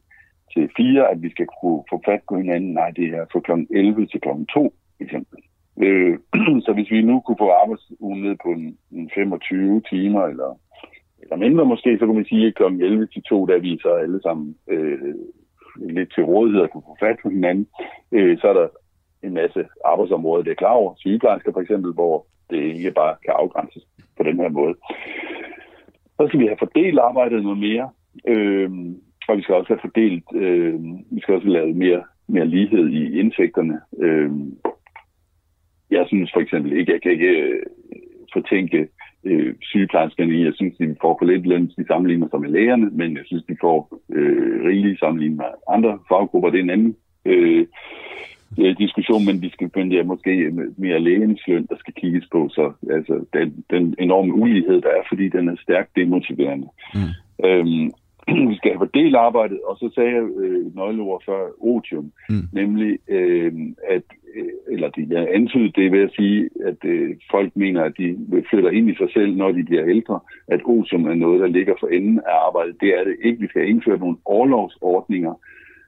til 0.54 0.70
4, 0.76 1.10
at 1.10 1.22
vi 1.22 1.30
skal 1.30 1.46
kunne 1.60 1.82
få 1.90 2.02
fat 2.04 2.20
på 2.28 2.36
hinanden. 2.36 2.72
Nej, 2.72 2.90
det 2.90 3.04
er 3.04 3.24
fra 3.32 3.40
kl. 3.40 3.52
11 3.70 4.06
til 4.06 4.20
kl. 4.20 4.28
2, 4.54 4.74
eksempel. 5.00 5.38
Øh, 5.82 6.18
så 6.64 6.72
hvis 6.72 6.90
vi 6.90 7.02
nu 7.02 7.20
kunne 7.20 7.40
få 7.40 7.50
arbejdsugen 7.50 8.22
ned 8.22 8.36
på 8.44 8.48
en, 8.48 8.78
en 8.92 9.10
25 9.14 9.82
timer, 9.90 10.22
eller, 10.22 10.58
eller 11.22 11.36
mindre 11.36 11.64
måske, 11.64 11.98
så 11.98 12.06
kunne 12.06 12.20
man 12.20 12.32
sige, 12.32 12.46
at 12.46 12.54
kl. 12.54 12.62
11 12.62 13.06
til 13.06 13.22
2, 13.22 13.46
der 13.46 13.58
vi 13.58 13.78
så 13.82 13.94
alle 13.94 14.22
sammen 14.22 14.56
øh, 14.68 15.14
lidt 15.76 16.12
til 16.14 16.24
rådighed 16.24 16.62
at 16.62 16.70
kunne 16.70 16.88
få 16.90 16.96
fat 17.00 17.16
på 17.22 17.28
hinanden. 17.28 17.66
Øh, 18.12 18.38
så 18.38 18.48
er 18.48 18.52
der 18.52 18.68
en 19.22 19.34
masse 19.34 19.64
arbejdsområder, 19.84 20.42
det 20.42 20.50
er 20.50 20.62
klar 20.62 20.72
over. 20.72 20.94
Sygeplejersker 20.98 21.52
for 21.52 21.60
eksempel, 21.60 21.92
hvor 21.92 22.26
det 22.50 22.62
ikke 22.76 22.90
bare 22.90 23.16
kan 23.24 23.34
afgrænses 23.36 23.86
på 24.16 24.22
den 24.22 24.36
her 24.36 24.48
måde. 24.48 24.74
Så 26.16 26.26
skal 26.28 26.40
vi 26.40 26.46
have 26.46 26.58
fordelt 26.58 26.98
arbejdet 26.98 27.42
noget 27.42 27.58
mere, 27.58 27.90
øh, 28.26 28.70
og 29.30 29.36
vi 29.36 29.42
skal 29.42 29.54
også 29.54 29.72
have 29.72 29.86
fordelt, 29.86 30.24
øh, 30.34 30.74
vi 31.10 31.20
skal 31.20 31.34
også 31.34 31.46
have 31.46 31.58
lavet 31.58 31.76
mere, 31.76 32.02
mere 32.28 32.46
lighed 32.46 32.88
i 32.88 33.18
indtægterne. 33.20 33.80
Øh, 33.98 34.30
jeg 35.90 36.04
synes 36.06 36.30
for 36.32 36.40
eksempel 36.40 36.72
ikke, 36.72 36.92
jeg 36.92 37.02
kan 37.02 37.12
ikke 37.12 37.28
øh, 37.28 37.62
fortænke 38.32 38.88
øh, 39.24 39.54
sygeplejerskerne 39.60 40.34
i. 40.34 40.44
Jeg 40.44 40.52
synes, 40.54 40.76
de 40.76 40.96
får 41.00 41.16
for 41.20 41.26
lidt 41.26 41.46
løn, 41.46 41.66
de 41.66 41.86
sammenligner 41.86 42.28
sig 42.30 42.40
med 42.40 42.50
lægerne, 42.50 42.90
men 42.92 43.16
jeg 43.16 43.22
synes, 43.26 43.44
de 43.44 43.56
får 43.60 44.00
øh, 44.12 44.64
rigelige 44.68 44.98
sammenligning 44.98 45.36
med 45.36 45.44
andre 45.68 45.98
faggrupper. 46.08 46.50
Det 46.50 46.58
er 46.58 46.62
en 46.62 46.70
anden 46.70 46.96
øh, 47.24 47.66
øh, 48.58 48.78
diskussion, 48.78 49.26
men, 49.26 49.42
de 49.42 49.50
skal, 49.50 49.70
det 49.74 49.98
er 49.98 50.04
måske 50.04 50.52
mere 50.76 51.00
lægens 51.00 51.40
løn, 51.48 51.66
der 51.70 51.76
skal 51.78 51.94
kigges 51.94 52.26
på. 52.32 52.48
Så 52.48 52.72
altså, 52.90 53.24
den, 53.32 53.64
den 53.70 53.94
enorme 53.98 54.34
ulighed, 54.34 54.80
der 54.80 54.88
er, 54.88 55.02
fordi 55.08 55.28
den 55.28 55.48
er 55.48 55.56
stærkt 55.62 55.96
demotiverende. 55.96 56.68
Mm. 56.94 57.46
Øhm, 57.46 57.90
vi 58.50 58.56
skal 58.56 58.70
have 58.70 58.78
fordelt 58.78 59.16
arbejdet, 59.16 59.60
og 59.68 59.76
så 59.76 59.90
sagde 59.94 60.10
jeg 60.10 60.24
øh, 60.36 60.76
nøgleord 60.76 61.22
før 61.26 61.42
otium, 61.60 62.12
mm. 62.28 62.42
nemlig 62.52 62.98
øh, 63.08 63.52
at, 63.88 64.02
øh, 64.34 64.44
eller 64.72 64.90
det, 64.90 65.10
jeg 65.10 65.34
antydede 65.34 65.72
det 65.80 65.92
ved 65.92 66.02
at 66.02 66.12
sige, 66.16 66.50
at 66.64 66.84
øh, 66.84 67.16
folk 67.30 67.56
mener, 67.56 67.82
at 67.82 67.92
de 67.98 68.16
flytter 68.50 68.70
ind 68.70 68.90
i 68.90 68.94
sig 68.94 69.08
selv, 69.12 69.36
når 69.36 69.52
de 69.52 69.64
bliver 69.64 69.88
ældre, 69.88 70.20
at 70.48 70.60
otium 70.64 71.04
er 71.06 71.14
noget, 71.14 71.40
der 71.40 71.46
ligger 71.46 71.74
for 71.80 71.86
enden 71.86 72.20
af 72.26 72.36
arbejdet. 72.46 72.80
Det 72.80 72.88
er 72.98 73.04
det 73.04 73.16
ikke. 73.24 73.40
Vi 73.40 73.48
skal 73.48 73.68
indføre 73.68 73.98
nogle 73.98 74.16
overlovsordninger, 74.24 75.34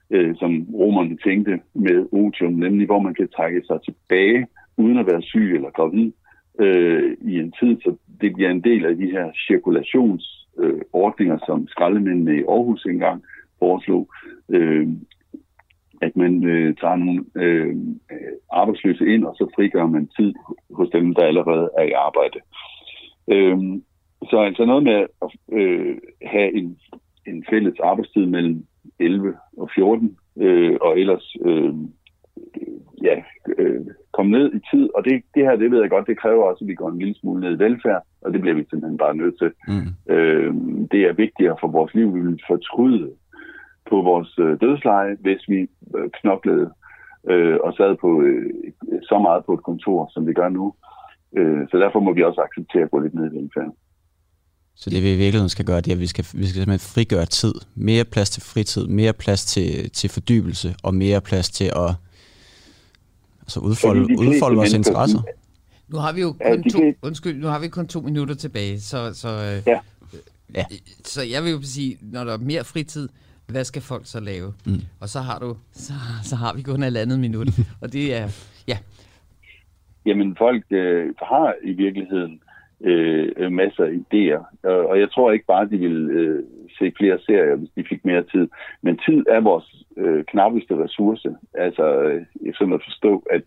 øh, 0.09 0.35
som 0.35 0.67
romerne 0.73 1.17
tænkte 1.17 1.59
med 1.73 2.07
otium, 2.11 2.53
nemlig 2.53 2.85
hvor 2.85 2.99
man 2.99 3.13
kan 3.13 3.27
trække 3.35 3.61
sig 3.67 3.79
tilbage, 3.81 4.47
uden 4.77 4.97
at 4.97 5.05
være 5.05 5.21
syg 5.21 5.55
eller 5.55 5.69
gravid, 5.69 6.11
øh, 6.59 7.17
i 7.21 7.39
en 7.39 7.53
tid, 7.59 7.81
så 7.81 7.95
det 8.21 8.33
bliver 8.33 8.49
en 8.49 8.63
del 8.63 8.85
af 8.85 8.95
de 8.95 9.11
her 9.11 9.31
cirkulationsordninger, 9.47 10.42
øh, 10.59 11.39
som 11.45 11.67
skraldemændene 11.67 12.37
i 12.37 12.43
Aarhus 12.43 12.85
engang 12.85 13.23
foreslog, 13.59 14.09
øh, 14.49 14.87
at 16.01 16.15
man 16.15 16.43
øh, 16.43 16.75
tager 16.75 16.95
nogle 16.95 17.25
øh, 17.35 17.75
arbejdsløse 18.51 19.05
ind, 19.13 19.23
og 19.25 19.35
så 19.35 19.51
frigør 19.55 19.85
man 19.85 20.09
tid 20.17 20.33
hos 20.73 20.89
dem, 20.89 21.13
der 21.13 21.23
allerede 21.25 21.69
er 21.77 21.83
i 21.83 21.91
arbejde. 21.91 22.39
Øh, 23.33 23.57
så 24.29 24.37
altså 24.37 24.65
noget 24.65 24.83
med 24.83 25.05
at 25.21 25.31
øh, 25.51 25.97
have 26.25 26.57
en, 26.57 26.77
en 27.27 27.45
fælles 27.49 27.79
arbejdstid 27.79 28.25
mellem 28.25 28.65
11 28.99 29.35
og 29.57 29.69
14, 29.75 30.17
øh, 30.37 30.77
og 30.81 30.99
ellers 30.99 31.35
øh, 31.41 31.73
ja, 33.03 33.15
øh, 33.57 33.81
komme 34.13 34.31
ned 34.31 34.53
i 34.53 34.59
tid. 34.71 34.89
Og 34.95 35.05
det, 35.05 35.23
det 35.35 35.43
her, 35.43 35.55
det 35.55 35.71
ved 35.71 35.81
jeg 35.81 35.89
godt, 35.89 36.07
det 36.07 36.19
kræver 36.19 36.43
også, 36.43 36.63
at 36.63 36.67
vi 36.67 36.75
går 36.75 36.89
en 36.89 36.99
lille 36.99 37.15
smule 37.15 37.41
ned 37.41 37.55
i 37.55 37.63
velfærd, 37.63 38.03
og 38.21 38.33
det 38.33 38.41
bliver 38.41 38.55
vi 38.55 38.65
simpelthen 38.69 38.97
bare 38.97 39.15
nødt 39.15 39.37
til. 39.41 39.51
Mm. 39.67 40.13
Øh, 40.13 40.53
det 40.91 41.01
er 41.01 41.13
vigtigere 41.13 41.57
for 41.61 41.67
vores 41.67 41.93
liv. 41.93 42.15
Vi 42.15 42.21
vil 42.21 42.39
fortryde 42.47 43.11
på 43.89 43.95
vores 44.01 44.39
øh, 44.39 44.59
dødsleje, 44.61 45.17
hvis 45.19 45.41
vi 45.47 45.59
øh, 45.97 46.09
knoklede 46.19 46.71
øh, 47.31 47.57
og 47.63 47.73
sad 47.73 47.95
på 48.01 48.21
øh, 48.21 48.49
så 49.09 49.17
meget 49.19 49.45
på 49.45 49.53
et 49.53 49.63
kontor, 49.63 50.09
som 50.13 50.27
vi 50.27 50.33
gør 50.33 50.49
nu. 50.49 50.73
Øh, 51.37 51.61
så 51.71 51.77
derfor 51.77 51.99
må 51.99 52.13
vi 52.13 52.23
også 52.23 52.41
acceptere 52.41 52.83
at 52.83 52.91
gå 52.91 52.99
lidt 52.99 53.13
ned 53.13 53.25
i 53.31 53.35
velfærd. 53.35 53.71
Så 54.75 54.89
det 54.89 55.03
vi 55.03 55.13
i 55.13 55.21
virkeligheden 55.23 55.49
skal 55.49 55.65
gøre, 55.65 55.81
det 55.81 55.87
er, 55.87 55.95
at 55.95 55.99
vi 55.99 56.07
skal, 56.07 56.25
vi 56.41 56.45
skal 56.45 56.59
simpelthen 56.61 56.91
frigøre 56.93 57.25
tid. 57.25 57.53
Mere 57.75 58.05
plads 58.13 58.29
til 58.29 58.41
fritid, 58.51 58.87
mere 58.87 59.13
plads 59.13 59.45
til, 59.45 59.89
til 59.89 60.09
fordybelse, 60.09 60.69
og 60.83 60.93
mere 60.95 61.21
plads 61.21 61.49
til 61.49 61.65
at 61.65 61.89
altså 63.43 63.59
udfolde, 63.59 64.19
udfolde 64.19 64.57
vores 64.57 64.73
interesser. 64.73 65.19
Nu 65.87 65.97
har 65.97 66.13
vi 66.13 66.21
jo 66.21 66.35
kun 66.45 66.63
to, 66.63 66.79
undskyld, 67.01 67.41
nu 67.41 67.47
har 67.47 67.59
vi 67.59 67.67
kun 67.67 67.87
to 67.87 68.01
minutter 68.01 68.35
tilbage, 68.35 68.79
så, 68.79 69.13
så, 69.13 69.29
øh, 69.29 69.63
ja. 69.67 69.79
Ja. 70.55 70.65
så 71.03 71.23
jeg 71.23 71.43
vil 71.43 71.51
jo 71.51 71.59
sige, 71.61 71.97
når 72.01 72.23
der 72.23 72.33
er 72.33 72.37
mere 72.37 72.63
fritid, 72.63 73.09
hvad 73.47 73.63
skal 73.63 73.81
folk 73.81 74.05
så 74.05 74.19
lave? 74.19 74.53
Mm. 74.65 74.81
Og 74.99 75.09
så 75.09 75.19
har 75.19 75.39
du, 75.39 75.57
så, 75.71 75.93
så 76.23 76.35
har 76.35 76.53
vi 76.53 76.61
kun 76.61 76.83
et 76.83 76.97
andet 76.97 77.19
minut, 77.19 77.47
og 77.81 77.93
det 77.93 78.15
er, 78.15 78.29
ja. 78.67 78.77
Jamen 80.05 80.35
folk 80.37 80.63
øh, 80.71 81.13
har 81.21 81.53
i 81.63 81.71
virkeligheden 81.71 82.39
øh, 82.83 83.51
masser 83.51 83.83
af 83.83 83.91
idéer. 83.91 84.67
Og 84.67 84.99
jeg 84.99 85.11
tror 85.11 85.31
ikke 85.31 85.45
bare, 85.45 85.61
at 85.61 85.71
de 85.71 85.77
vil 85.77 86.09
øh, 86.09 86.43
se 86.79 86.93
flere 86.97 87.19
serier, 87.19 87.55
hvis 87.55 87.69
de 87.75 87.83
fik 87.89 88.05
mere 88.05 88.23
tid. 88.23 88.47
Men 88.81 88.99
tid 89.05 89.25
er 89.29 89.39
vores 89.39 89.85
øh, 89.97 90.23
knappeste 90.23 90.83
ressource. 90.83 91.35
Altså, 91.53 92.01
øh, 92.03 92.25
sådan 92.53 92.73
at 92.73 92.83
forstå, 92.83 93.23
at 93.29 93.41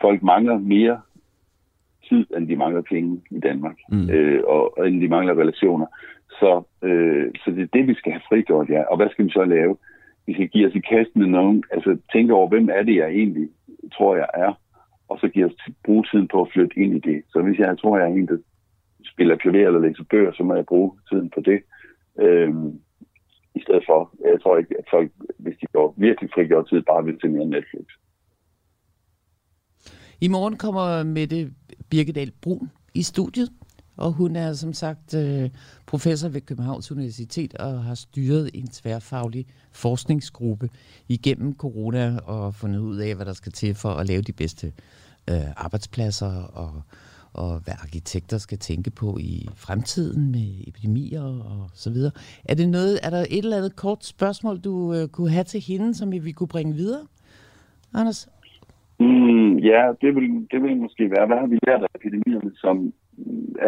folk 0.00 0.22
mangler 0.22 0.58
mere 0.58 1.00
tid, 2.08 2.26
end 2.36 2.48
de 2.48 2.56
mangler 2.56 2.82
penge 2.82 3.20
i 3.30 3.40
Danmark, 3.40 3.76
mm. 3.92 4.10
øh, 4.10 4.42
og, 4.46 4.78
og 4.78 4.88
end 4.88 5.00
de 5.00 5.08
mangler 5.08 5.34
relationer. 5.34 5.86
Så, 6.30 6.62
øh, 6.82 7.30
så 7.44 7.50
det 7.50 7.62
er 7.62 7.78
det, 7.78 7.86
vi 7.88 7.94
skal 7.94 8.12
have 8.12 8.22
frigjort, 8.28 8.68
ja. 8.68 8.82
Og 8.82 8.96
hvad 8.96 9.08
skal 9.10 9.24
vi 9.24 9.30
så 9.30 9.44
lave? 9.44 9.76
Vi 10.26 10.32
skal 10.34 10.48
give 10.48 10.66
os 10.68 10.74
i 10.74 10.80
kast 10.80 11.16
med 11.16 11.26
nogen, 11.26 11.64
altså 11.70 11.98
tænke 12.12 12.34
over, 12.34 12.48
hvem 12.48 12.68
er 12.72 12.82
det, 12.82 12.96
jeg 12.96 13.08
egentlig 13.08 13.48
tror, 13.92 14.16
jeg 14.16 14.26
er, 14.34 14.52
og 15.08 15.18
så 15.20 15.28
give 15.28 15.46
os 15.46 15.52
bruge 15.84 16.04
tiden 16.10 16.28
på 16.28 16.40
at 16.42 16.48
flytte 16.52 16.78
ind 16.78 16.94
i 16.94 17.10
det. 17.10 17.22
Så 17.28 17.42
hvis 17.42 17.58
jeg 17.58 17.78
tror, 17.78 17.98
jeg 17.98 18.10
er 18.10 18.14
en, 18.14 18.26
der 18.26 18.38
spiller 19.18 19.36
klaver 19.36 19.66
eller 19.66 19.80
læser 19.80 20.04
bøger, 20.10 20.32
så 20.32 20.42
må 20.42 20.54
jeg 20.54 20.66
bruge 20.66 20.90
tiden 21.08 21.30
på 21.34 21.40
det. 21.40 21.58
Øh, 22.24 22.50
I 23.54 23.60
stedet 23.62 23.84
for, 23.88 24.00
jeg 24.32 24.42
tror 24.42 24.58
ikke, 24.58 24.74
at 24.78 24.84
folk, 24.90 25.10
hvis 25.38 25.56
de 25.60 25.66
går 25.72 25.94
virkelig 25.96 26.30
frigjort 26.34 26.68
tid, 26.68 26.82
bare 26.82 27.04
vil 27.04 27.20
til 27.20 27.30
mere 27.30 27.46
Netflix. 27.46 27.86
I 30.20 30.28
morgen 30.28 30.56
kommer 30.56 31.02
Mette 31.02 31.50
Birkedal 31.90 32.32
Brun 32.42 32.70
i 32.94 33.02
studiet, 33.02 33.48
og 33.96 34.12
hun 34.12 34.36
er 34.36 34.52
som 34.52 34.72
sagt 34.72 35.14
øh, 35.14 35.50
professor 35.86 36.28
ved 36.28 36.40
Københavns 36.40 36.92
Universitet 36.92 37.54
og 37.54 37.84
har 37.84 37.94
styret 37.94 38.50
en 38.54 38.66
tværfaglig 38.66 39.46
forskningsgruppe 39.72 40.68
igennem 41.08 41.56
corona 41.56 42.18
og 42.18 42.54
fundet 42.54 42.78
ud 42.78 42.96
af, 42.96 43.14
hvad 43.14 43.26
der 43.26 43.32
skal 43.32 43.52
til 43.52 43.74
for 43.74 43.88
at 43.88 44.06
lave 44.06 44.22
de 44.22 44.32
bedste 44.32 44.72
øh, 45.30 45.50
arbejdspladser 45.56 46.42
og 46.42 46.82
og 47.42 47.50
hvad 47.64 47.74
arkitekter 47.82 48.38
skal 48.38 48.58
tænke 48.58 48.90
på 48.90 49.08
i 49.20 49.48
fremtiden 49.56 50.32
med 50.32 50.48
epidemier 50.68 51.22
og 51.22 51.70
så 51.74 51.90
videre. 51.90 52.12
Er, 52.48 52.54
det 52.54 52.68
noget, 52.68 52.94
er 53.02 53.10
der 53.10 53.20
et 53.20 53.44
eller 53.44 53.56
andet 53.56 53.76
kort 53.76 54.04
spørgsmål, 54.04 54.58
du 54.58 54.74
uh, 54.74 55.08
kunne 55.12 55.30
have 55.30 55.44
til 55.44 55.60
hende, 55.60 55.94
som 55.94 56.12
vi 56.12 56.32
kunne 56.32 56.48
bringe 56.48 56.74
videre, 56.74 57.04
Anders? 57.94 58.28
Mm, 59.00 59.58
ja, 59.58 59.82
det 60.00 60.14
vil, 60.14 60.46
det 60.50 60.62
vil 60.62 60.76
måske 60.76 61.10
være. 61.10 61.26
Hvad 61.26 61.36
har 61.36 61.46
vi 61.46 61.58
lært 61.66 61.82
af 61.82 61.86
epidemierne 61.94 62.50
som, 62.54 62.92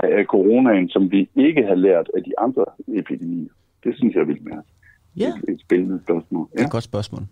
af, 0.02 0.24
coronaen, 0.24 0.88
som 0.88 1.10
vi 1.10 1.28
ikke 1.36 1.62
har 1.62 1.74
lært 1.74 2.10
af 2.16 2.22
de 2.24 2.32
andre 2.38 2.64
epidemier? 2.88 3.52
Det 3.84 3.96
synes 3.96 4.14
jeg 4.14 4.28
vil 4.28 4.38
være 4.42 4.62
ja. 5.16 5.28
et, 5.28 5.52
et 5.52 5.60
spændende 5.60 6.00
spørgsmål. 6.04 6.48
Ja. 6.48 6.56
Det 6.56 6.62
er 6.62 6.66
et 6.66 6.72
godt 6.72 6.84
spørgsmål 6.84 7.22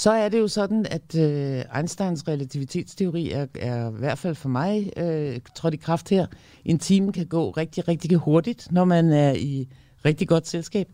så 0.00 0.10
er 0.10 0.28
det 0.28 0.38
jo 0.38 0.48
sådan, 0.48 0.86
at 0.90 1.16
øh, 1.16 1.64
Einsteins 1.76 2.28
relativitetsteori 2.28 3.30
er, 3.30 3.46
er 3.58 3.90
i 3.90 3.94
hvert 3.98 4.18
fald 4.18 4.34
for 4.34 4.48
mig 4.48 4.92
øh, 4.96 5.40
trådt 5.54 5.74
i 5.74 5.76
kraft 5.76 6.08
her. 6.08 6.26
En 6.64 6.78
time 6.78 7.12
kan 7.12 7.26
gå 7.26 7.50
rigtig, 7.50 7.88
rigtig 7.88 8.16
hurtigt, 8.16 8.72
når 8.72 8.84
man 8.84 9.12
er 9.12 9.32
i 9.32 9.68
rigtig 10.04 10.28
godt 10.28 10.48
selskab. 10.48 10.88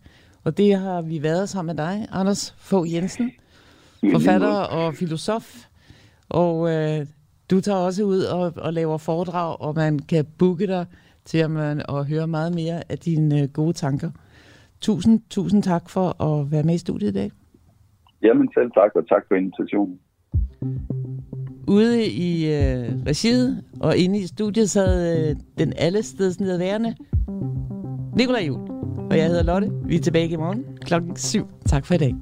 Og 0.44 0.56
det 0.56 0.76
har 0.76 1.02
vi 1.02 1.22
været 1.22 1.48
sammen 1.48 1.76
med 1.76 1.84
dig, 1.84 2.08
Anders 2.12 2.54
Fogh 2.58 2.92
Jensen, 2.92 3.30
forfatter 4.12 4.48
og 4.48 4.94
filosof. 4.94 5.64
Og 6.28 6.70
øh, 6.70 7.06
du 7.50 7.60
tager 7.60 7.78
også 7.78 8.02
ud 8.02 8.20
og, 8.20 8.52
og 8.56 8.72
laver 8.72 8.98
foredrag, 8.98 9.60
og 9.60 9.74
man 9.74 9.98
kan 9.98 10.26
booke 10.38 10.66
dig 10.66 10.86
til 11.24 11.38
at, 11.38 11.50
man, 11.50 11.82
at 11.88 12.06
høre 12.06 12.26
meget 12.26 12.54
mere 12.54 12.82
af 12.88 12.98
dine 12.98 13.42
øh, 13.42 13.48
gode 13.48 13.72
tanker. 13.72 14.10
Tusind, 14.80 15.20
tusind 15.30 15.62
tak 15.62 15.90
for 15.90 16.22
at 16.22 16.50
være 16.50 16.62
med 16.62 16.74
i 16.74 16.78
studiet 16.78 17.10
i 17.10 17.14
dag. 17.14 17.30
Jamen 18.22 18.48
selv 18.54 18.70
tak, 18.70 18.90
og 18.94 19.08
tak 19.08 19.22
for 19.28 19.34
invitationen. 19.34 19.98
Ude 21.68 22.06
i 22.06 22.46
øh, 22.46 22.88
regiet 23.06 23.64
og 23.80 23.96
inde 23.96 24.18
i 24.18 24.26
studiet 24.26 24.70
sad 24.70 25.28
øh, 25.30 25.36
den 25.58 25.72
allestedsnedværende 25.76 26.94
Nikolaj 28.16 28.40
Jul. 28.40 28.60
Og 29.10 29.16
jeg 29.16 29.26
hedder 29.26 29.42
Lotte. 29.42 29.70
Vi 29.84 29.96
er 29.96 30.00
tilbage 30.00 30.28
i 30.28 30.36
morgen 30.36 30.64
klokken 30.80 31.16
7. 31.16 31.46
Tak 31.66 31.86
for 31.86 31.94
i 31.94 31.98
dag. 31.98 32.14